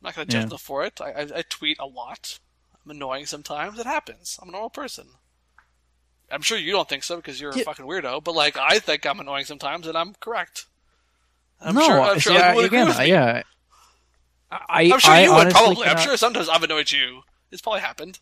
I'm 0.00 0.06
not 0.08 0.14
gonna 0.16 0.26
judge 0.26 0.42
Yeah. 0.44 0.48
them 0.48 0.58
for 0.58 0.84
it. 0.84 1.00
I, 1.00 1.10
I, 1.12 1.20
I 1.38 1.42
tweet 1.48 1.78
a 1.80 1.86
lot. 1.86 2.38
I'm 2.84 2.90
annoying 2.90 3.26
sometimes. 3.26 3.78
It 3.78 3.86
happens. 3.86 4.38
I'm 4.42 4.48
a 4.48 4.52
normal 4.52 4.70
person. 4.70 5.06
I'm 6.30 6.42
sure 6.42 6.56
you 6.58 6.72
don't 6.72 6.88
think 6.88 7.04
so 7.04 7.16
because 7.16 7.40
you're 7.40 7.50
a 7.50 7.58
fucking 7.58 7.84
weirdo. 7.86 8.24
But 8.24 8.34
like, 8.34 8.56
I 8.56 8.78
think 8.78 9.04
I'm 9.06 9.20
annoying 9.20 9.44
sometimes, 9.44 9.86
and 9.86 9.96
I'm 9.96 10.14
correct. 10.14 10.66
I'm 11.60 11.74
no 11.76 11.82
sure. 11.82 12.00
I'm 12.00 12.18
sure 12.18 12.32
see, 12.36 12.42
I- 12.42 12.54
again 12.64 12.88
yeah 13.06 13.42
I, 14.68 14.82
I'm 14.92 14.98
sure 14.98 15.12
I 15.12 15.22
you 15.24 15.34
would 15.34 15.50
probably. 15.50 15.86
I'm 15.86 15.98
sure 15.98 16.16
sometimes 16.16 16.48
I've 16.48 16.62
annoyed 16.62 16.90
you. 16.90 17.22
It's 17.50 17.62
probably 17.62 17.80
happened. 17.80 18.18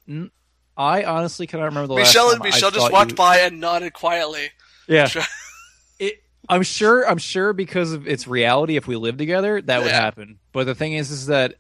I 0.77 1.05
honestly 1.05 1.47
cannot 1.47 1.65
remember 1.65 1.89
the 1.89 1.95
Michelle 1.97 2.27
last 2.27 2.35
and 2.35 2.43
time 2.43 2.53
I 2.53 2.55
Michelle 2.55 2.71
just 2.71 2.93
walked 2.93 3.11
you- 3.11 3.17
by 3.17 3.39
and 3.39 3.61
nodded 3.61 3.93
quietly. 3.93 4.51
Yeah, 4.87 5.09
it, 5.99 6.23
I'm 6.49 6.63
sure. 6.63 7.09
I'm 7.09 7.19
sure 7.19 7.53
because 7.53 7.93
of 7.93 8.07
its 8.09 8.27
reality, 8.27 8.77
if 8.77 8.87
we 8.87 8.97
lived 8.97 9.19
together, 9.19 9.61
that 9.63 9.83
would 9.83 9.93
happen. 9.93 10.39
But 10.53 10.65
the 10.65 10.75
thing 10.75 10.95
is, 10.95 11.11
is 11.11 11.27
that 11.27 11.55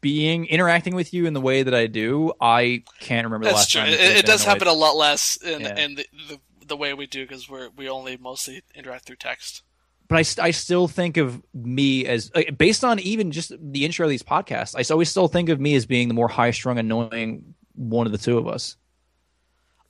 being 0.00 0.46
interacting 0.46 0.94
with 0.94 1.14
you 1.14 1.26
in 1.26 1.32
the 1.34 1.40
way 1.40 1.62
that 1.62 1.74
I 1.74 1.86
do, 1.86 2.32
I 2.40 2.82
can't 3.00 3.24
remember 3.26 3.44
the 3.44 3.50
That's 3.50 3.58
last 3.60 3.70
true. 3.72 3.80
time. 3.82 3.92
It, 3.92 4.00
it 4.18 4.26
does 4.26 4.44
happen 4.44 4.68
a 4.68 4.72
lot 4.72 4.96
less 4.96 5.36
in, 5.42 5.60
Yeah. 5.60 5.76
in 5.78 5.94
the, 5.94 6.06
the 6.28 6.40
the 6.68 6.76
way 6.76 6.92
we 6.94 7.06
do 7.06 7.22
because 7.24 7.48
we're 7.48 7.68
we 7.76 7.88
only 7.88 8.16
mostly 8.16 8.62
interact 8.74 9.06
through 9.06 9.16
text. 9.16 9.62
But 10.08 10.16
I, 10.38 10.46
I 10.46 10.50
still 10.52 10.88
think 10.88 11.16
of 11.16 11.42
me 11.54 12.06
as 12.06 12.30
uh, 12.34 12.42
based 12.56 12.84
on 12.84 12.98
even 13.00 13.32
just 13.32 13.52
the 13.60 13.84
intro 13.84 14.06
of 14.06 14.10
these 14.10 14.22
podcasts. 14.22 14.74
i 14.78 14.92
always 14.92 15.08
still 15.10 15.28
think 15.28 15.48
of 15.48 15.60
me 15.60 15.74
as 15.74 15.86
being 15.86 16.08
the 16.08 16.14
more 16.14 16.28
high 16.28 16.50
strung, 16.52 16.78
annoying 16.78 17.54
one 17.74 18.06
of 18.06 18.12
the 18.12 18.18
two 18.18 18.38
of 18.38 18.46
us. 18.46 18.76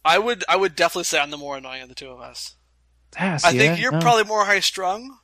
I 0.05 0.19
would 0.19 0.45
I 0.49 0.57
would 0.57 0.77
definitely 0.77 1.05
say 1.05 1.19
I'm 1.19 1.31
the 1.31 1.37
more 1.37 1.57
annoying 1.57 1.83
of 1.83 1.89
the 1.89 1.95
two 1.95 2.11
of 2.11 2.21
us. 2.21 2.57
Ah, 3.19 3.35
I 3.45 3.53
think 3.53 3.75
that? 3.75 3.79
you're 3.81 3.95
Oh. 3.95 4.01
probably 4.01 4.25
more 4.25 4.45
high 4.45 4.61
strung, 4.61 5.19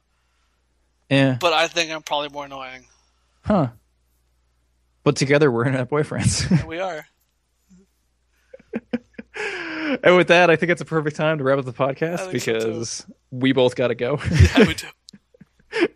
yeah, 1.10 1.36
but 1.40 1.52
I 1.52 1.68
think 1.68 1.90
I'm 1.90 2.02
probably 2.02 2.28
more 2.30 2.44
annoying. 2.46 2.86
huh? 3.42 3.68
But 5.04 5.16
together 5.16 5.50
we're 5.50 5.66
internet 5.66 5.90
boyfriends. 5.90 6.66
We 6.66 6.78
are. 6.80 7.06
and 10.04 10.16
with 10.16 10.28
that, 10.28 10.50
I 10.50 10.56
think 10.56 10.72
it's 10.72 10.80
a 10.80 10.86
perfect 10.86 11.16
time 11.16 11.38
to 11.38 11.44
wrap 11.44 11.58
up 11.58 11.64
the 11.64 11.72
podcast 11.72 12.30
think 12.30 12.42
so, 12.42 12.52
because 12.54 13.06
we 13.30 13.52
both 13.52 13.76
got 13.76 13.88
to 13.88 13.94
go. 13.94 14.20
Yeah, 14.30 14.66
we 14.66 14.74
do. 14.74 14.86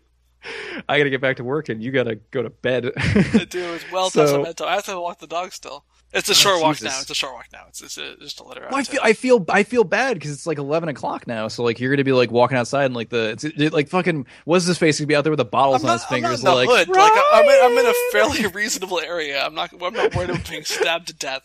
I 0.89 0.97
gotta 0.97 1.09
get 1.09 1.19
back 1.21 1.37
to 1.37 1.43
work, 1.43 1.69
and 1.69 1.83
you 1.83 1.91
gotta 1.91 2.15
go 2.15 2.41
to 2.41 2.49
bed. 2.49 2.91
I 2.95 3.45
do. 3.49 3.73
It's 3.73 3.91
well 3.91 4.09
So- 4.09 4.43
testamental. 4.43 4.65
I 4.65 4.75
have 4.75 4.85
to 4.85 4.99
walk 4.99 5.19
the 5.19 5.27
dog 5.27 5.51
still. 5.51 5.83
It's 6.13 6.29
a 6.29 6.31
oh, 6.31 6.35
short 6.35 6.61
walk 6.61 6.81
now. 6.81 6.97
It's 7.01 7.09
a 7.09 7.15
short 7.15 7.33
walk 7.33 7.47
now. 7.51 7.65
It's, 7.67 7.81
it's 7.81 7.97
a, 7.97 8.15
just 8.15 8.39
a 8.39 8.43
litter. 8.43 8.65
Well, 8.71 8.79
I 8.79 8.83
feel 8.83 8.99
I 9.03 9.11
feel 9.11 9.45
I 9.49 9.63
feel 9.63 9.83
bad 9.83 10.13
because 10.13 10.31
it's 10.31 10.47
like 10.47 10.57
eleven 10.57 10.87
o'clock 10.87 11.27
now. 11.27 11.49
So 11.49 11.63
like 11.63 11.81
you're 11.81 11.91
gonna 11.91 12.05
be 12.05 12.13
like 12.13 12.31
walking 12.31 12.57
outside 12.57 12.85
and 12.85 12.95
like 12.95 13.09
the 13.09 13.31
it's 13.31 13.43
it, 13.43 13.73
like 13.73 13.89
fucking 13.89 14.25
what's 14.45 14.65
his 14.65 14.77
face 14.77 14.99
gonna 14.99 15.07
be 15.07 15.15
out 15.15 15.25
there 15.25 15.31
with 15.31 15.39
the 15.39 15.45
bottles 15.45 15.83
on 15.83 15.91
his 15.91 16.05
fingers 16.05 16.43
like 16.43 16.69
hood. 16.69 16.87
Like 16.87 17.11
I'm 17.33 17.43
in, 17.43 17.59
I'm 17.61 17.77
in 17.77 17.85
a 17.85 17.93
fairly 18.13 18.47
reasonable 18.47 19.01
area. 19.01 19.45
I'm 19.45 19.53
not. 19.53 19.73
I'm 19.81 19.93
not 19.93 20.15
worried 20.15 20.29
about 20.29 20.49
being 20.49 20.63
stabbed 20.63 21.07
to 21.07 21.13
death. 21.13 21.41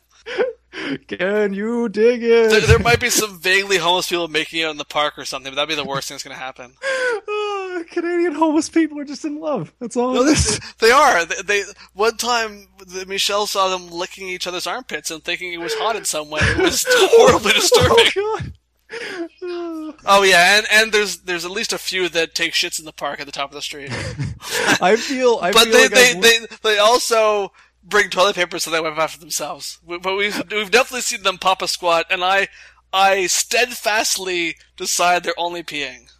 Can 1.06 1.52
you 1.52 1.88
dig 1.88 2.22
it? 2.22 2.50
There, 2.50 2.60
there 2.60 2.78
might 2.78 3.00
be 3.00 3.10
some 3.10 3.38
vaguely 3.38 3.76
homeless 3.78 4.08
people 4.08 4.28
making 4.28 4.60
it 4.60 4.68
in 4.70 4.76
the 4.78 4.84
park 4.84 5.18
or 5.18 5.24
something, 5.24 5.52
but 5.52 5.56
that'd 5.56 5.68
be 5.68 5.74
the 5.74 5.88
worst 5.88 6.08
thing 6.08 6.14
that's 6.14 6.24
going 6.24 6.36
to 6.36 6.42
happen. 6.42 6.74
Ah, 6.82 7.82
Canadian 7.90 8.32
homeless 8.34 8.68
people 8.68 8.98
are 8.98 9.04
just 9.04 9.24
in 9.24 9.38
love. 9.40 9.72
That's 9.80 9.96
all. 9.96 10.14
No, 10.14 10.24
they, 10.80 10.90
are. 10.90 11.24
They, 11.24 11.42
they 11.42 11.62
one 11.94 12.16
time 12.16 12.66
the, 12.86 13.04
Michelle 13.06 13.46
saw 13.46 13.68
them 13.68 13.90
licking 13.90 14.28
each 14.28 14.46
other's 14.46 14.66
armpits 14.66 15.10
and 15.10 15.22
thinking 15.22 15.52
it 15.52 15.60
was 15.60 15.74
hot 15.74 15.96
in 15.96 16.04
some 16.04 16.30
way. 16.30 16.40
It 16.42 16.58
was 16.58 16.84
horribly 16.88 17.52
disturbing. 17.52 18.10
Oh 18.16 18.40
god. 18.40 18.52
Oh 20.04 20.22
yeah, 20.22 20.58
and, 20.58 20.66
and 20.70 20.92
there's 20.92 21.18
there's 21.18 21.44
at 21.46 21.50
least 21.50 21.72
a 21.72 21.78
few 21.78 22.08
that 22.10 22.34
take 22.34 22.52
shits 22.52 22.78
in 22.78 22.84
the 22.84 22.92
park 22.92 23.20
at 23.20 23.26
the 23.26 23.32
top 23.32 23.50
of 23.50 23.54
the 23.54 23.62
street. 23.62 23.88
I 24.80 24.96
feel. 24.96 25.38
I 25.40 25.50
but 25.52 25.64
feel 25.64 25.72
they, 25.72 25.82
like 25.82 25.90
they, 25.92 26.10
I've- 26.10 26.20
they 26.20 26.46
they 26.74 26.78
also 26.78 27.52
bring 27.84 28.10
toilet 28.10 28.36
paper 28.36 28.58
so 28.58 28.70
they 28.70 28.80
wipe 28.80 28.96
after 28.96 29.18
themselves. 29.20 29.78
But 29.86 30.16
we've 30.16 30.36
we've 30.50 30.70
definitely 30.70 31.02
seen 31.02 31.22
them 31.22 31.38
pop 31.38 31.62
a 31.62 31.68
squat, 31.68 32.06
and 32.10 32.22
I 32.24 32.48
I 32.92 33.26
steadfastly 33.26 34.56
decide 34.76 35.22
they're 35.24 35.34
only 35.38 35.62
peeing. 35.62 36.10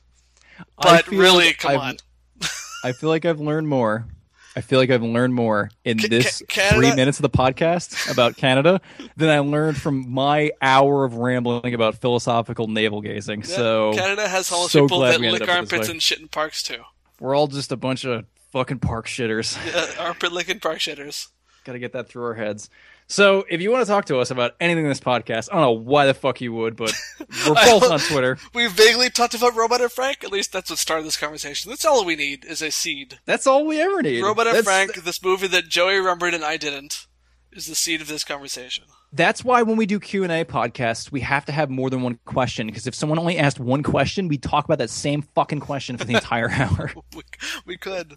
But 0.80 1.06
really, 1.08 1.46
like 1.46 1.58
come 1.58 1.70
I've- 1.72 1.78
on. 1.80 1.96
I 2.84 2.92
feel 2.92 3.08
like 3.10 3.24
I've 3.24 3.40
learned 3.40 3.68
more. 3.68 4.06
I 4.54 4.60
feel 4.60 4.78
like 4.78 4.90
I've 4.90 5.02
learned 5.02 5.34
more 5.34 5.70
in 5.84 5.98
Ca- 5.98 6.08
this 6.08 6.42
Canada- 6.48 6.76
three 6.76 6.94
minutes 6.94 7.18
of 7.18 7.22
the 7.22 7.30
podcast 7.30 8.10
about 8.12 8.36
Canada 8.36 8.80
than 9.16 9.30
I 9.30 9.38
learned 9.38 9.78
from 9.80 10.12
my 10.12 10.50
hour 10.60 11.04
of 11.04 11.14
rambling 11.14 11.72
about 11.72 11.94
philosophical 11.96 12.66
navel 12.66 13.00
gazing. 13.00 13.40
Yeah, 13.42 13.46
so 13.46 13.92
Canada 13.94 14.28
has 14.28 14.48
homeless 14.50 14.72
so 14.72 14.82
people 14.82 15.00
that 15.00 15.20
lick 15.20 15.48
armpits 15.48 15.88
and 15.88 16.02
shit 16.02 16.20
in 16.20 16.28
parks 16.28 16.62
too. 16.62 16.82
We're 17.18 17.34
all 17.34 17.46
just 17.46 17.72
a 17.72 17.76
bunch 17.76 18.04
of 18.04 18.26
fucking 18.50 18.80
park 18.80 19.06
shitters. 19.06 19.56
Uh, 19.74 20.02
armpit 20.02 20.32
licking 20.32 20.60
park 20.60 20.78
shitters. 20.78 21.28
Got 21.64 21.72
to 21.72 21.78
get 21.78 21.92
that 21.92 22.08
through 22.08 22.24
our 22.24 22.34
heads. 22.34 22.68
So, 23.06 23.44
if 23.48 23.60
you 23.60 23.70
want 23.70 23.84
to 23.84 23.90
talk 23.90 24.06
to 24.06 24.18
us 24.18 24.30
about 24.30 24.52
anything 24.58 24.84
in 24.84 24.88
this 24.88 25.00
podcast, 25.00 25.48
I 25.50 25.54
don't 25.54 25.62
know 25.62 25.72
why 25.72 26.06
the 26.06 26.14
fuck 26.14 26.40
you 26.40 26.52
would, 26.54 26.76
but 26.76 26.92
we're 27.46 27.54
both 27.54 27.84
on 27.84 28.00
Twitter. 28.00 28.38
We 28.54 28.66
vaguely 28.68 29.10
talked 29.10 29.34
about 29.34 29.54
Robot 29.54 29.80
and 29.80 29.92
Frank. 29.92 30.24
At 30.24 30.32
least 30.32 30.52
that's 30.52 30.70
what 30.70 30.78
started 30.78 31.06
this 31.06 31.16
conversation. 31.16 31.68
That's 31.70 31.84
all 31.84 32.04
we 32.04 32.16
need 32.16 32.44
is 32.44 32.62
a 32.62 32.70
seed. 32.70 33.20
That's 33.26 33.46
all 33.46 33.66
we 33.66 33.80
ever 33.80 34.02
need. 34.02 34.22
Robot 34.22 34.46
and 34.46 34.56
That's- 34.56 34.64
Frank, 34.64 35.04
this 35.04 35.22
movie 35.22 35.46
that 35.48 35.68
Joey 35.68 35.96
remembered 35.96 36.34
and 36.34 36.44
I 36.44 36.56
didn't, 36.56 37.06
is 37.52 37.66
the 37.66 37.74
seed 37.74 38.00
of 38.00 38.08
this 38.08 38.24
conversation. 38.24 38.84
That's 39.12 39.44
why 39.44 39.62
when 39.62 39.76
we 39.76 39.84
do 39.84 40.00
Q 40.00 40.22
and 40.22 40.32
A 40.32 40.44
podcasts, 40.44 41.12
we 41.12 41.20
have 41.20 41.44
to 41.44 41.52
have 41.52 41.68
more 41.68 41.90
than 41.90 42.00
one 42.00 42.18
question. 42.24 42.66
Because 42.66 42.86
if 42.86 42.94
someone 42.94 43.18
only 43.18 43.36
asked 43.36 43.60
one 43.60 43.82
question, 43.82 44.26
we 44.26 44.38
talk 44.38 44.64
about 44.64 44.78
that 44.78 44.88
same 44.88 45.20
fucking 45.20 45.60
question 45.60 45.98
for 45.98 46.04
the 46.04 46.14
entire 46.22 46.50
hour. 46.50 46.90
We, 47.14 47.22
we 47.66 47.76
could. 47.76 48.16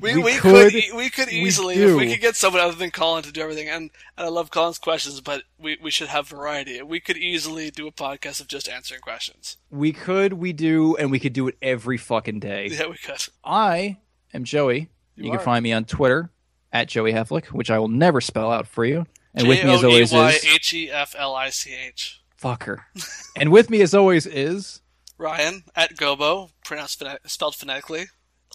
We, 0.00 0.16
We 0.16 0.22
we, 0.22 0.32
could. 0.36 0.72
could, 0.72 0.74
e- 0.74 0.90
we 0.94 1.10
could 1.10 1.28
We 1.28 1.34
easily 1.34 1.74
if 1.76 1.96
we 1.96 2.10
could 2.10 2.20
get 2.20 2.36
someone 2.36 2.60
other 2.62 2.76
than 2.76 2.90
Colin 2.90 3.22
to 3.24 3.32
do 3.32 3.40
everything 3.40 3.68
and, 3.68 3.90
and 4.16 4.26
I 4.26 4.28
love 4.28 4.50
Colin's 4.50 4.78
questions 4.78 5.20
but 5.20 5.42
we, 5.58 5.78
we 5.82 5.90
should 5.90 6.08
have 6.08 6.28
variety. 6.28 6.80
We 6.82 7.00
could 7.00 7.16
easily 7.16 7.70
do 7.70 7.86
a 7.86 7.92
podcast 7.92 8.40
of 8.40 8.48
just 8.48 8.68
answering 8.68 9.00
questions. 9.00 9.56
We 9.70 9.92
could, 9.92 10.34
we 10.34 10.52
do, 10.52 10.96
and 10.96 11.10
we 11.10 11.18
could 11.18 11.32
do 11.32 11.48
it 11.48 11.56
every 11.62 11.96
fucking 11.96 12.40
day. 12.40 12.68
Yeah, 12.70 12.86
we 12.88 12.96
could. 12.96 13.24
I 13.44 13.98
am 14.32 14.44
Joey. 14.44 14.90
You, 15.16 15.24
You 15.26 15.30
can 15.30 15.40
find 15.40 15.62
me 15.62 15.72
on 15.72 15.84
Twitter 15.84 16.30
at 16.72 16.88
Joey 16.88 17.12
Heflich, 17.12 17.46
which 17.46 17.70
I 17.70 17.78
will 17.78 17.88
never 17.88 18.20
spell 18.20 18.50
out 18.50 18.66
for 18.66 18.84
you. 18.84 19.06
And 19.34 19.48
with 19.48 19.64
me 19.64 19.70
as 19.72 19.82
always 19.84 20.12
is 20.12 20.40
J-O-E-Y-H-E-F-L-I-C-H. 21.00 22.20
fucker. 22.40 22.78
and 23.36 23.50
with 23.50 23.70
me 23.70 23.80
as 23.80 23.94
always 23.94 24.26
is 24.26 24.80
Ryan 25.18 25.64
at 25.74 25.96
Gobo, 25.96 26.50
pronounced 26.64 27.02
spelled 27.26 27.54
phonetically, 27.54 28.06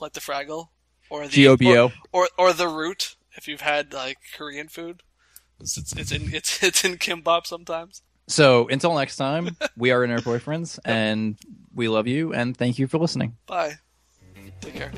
like 0.01 0.13
the 0.13 0.19
Fraggle, 0.19 0.67
or 1.09 1.23
the 1.23 1.29
G-O-B-O. 1.29 1.91
Or, 2.11 2.23
or, 2.23 2.29
or 2.37 2.53
the 2.53 2.67
root 2.67 3.15
if 3.35 3.47
you've 3.47 3.61
had 3.61 3.93
like 3.93 4.17
Korean 4.35 4.67
food. 4.67 5.03
It's 5.59 5.77
it's 5.77 6.11
in 6.11 6.33
it's 6.33 6.63
it's 6.63 6.85
in 6.85 6.97
kimbap 6.97 7.45
sometimes. 7.45 8.01
So 8.27 8.67
until 8.67 8.95
next 8.95 9.15
time, 9.15 9.57
we 9.75 9.91
are 9.91 10.03
in 10.03 10.11
our 10.11 10.19
boyfriends, 10.19 10.79
and 10.85 11.35
we 11.73 11.87
love 11.87 12.07
you, 12.07 12.33
and 12.33 12.55
thank 12.55 12.77
you 12.77 12.87
for 12.87 12.99
listening. 12.99 13.37
Bye. 13.47 13.73
Take 14.61 14.75
care. 14.75 14.91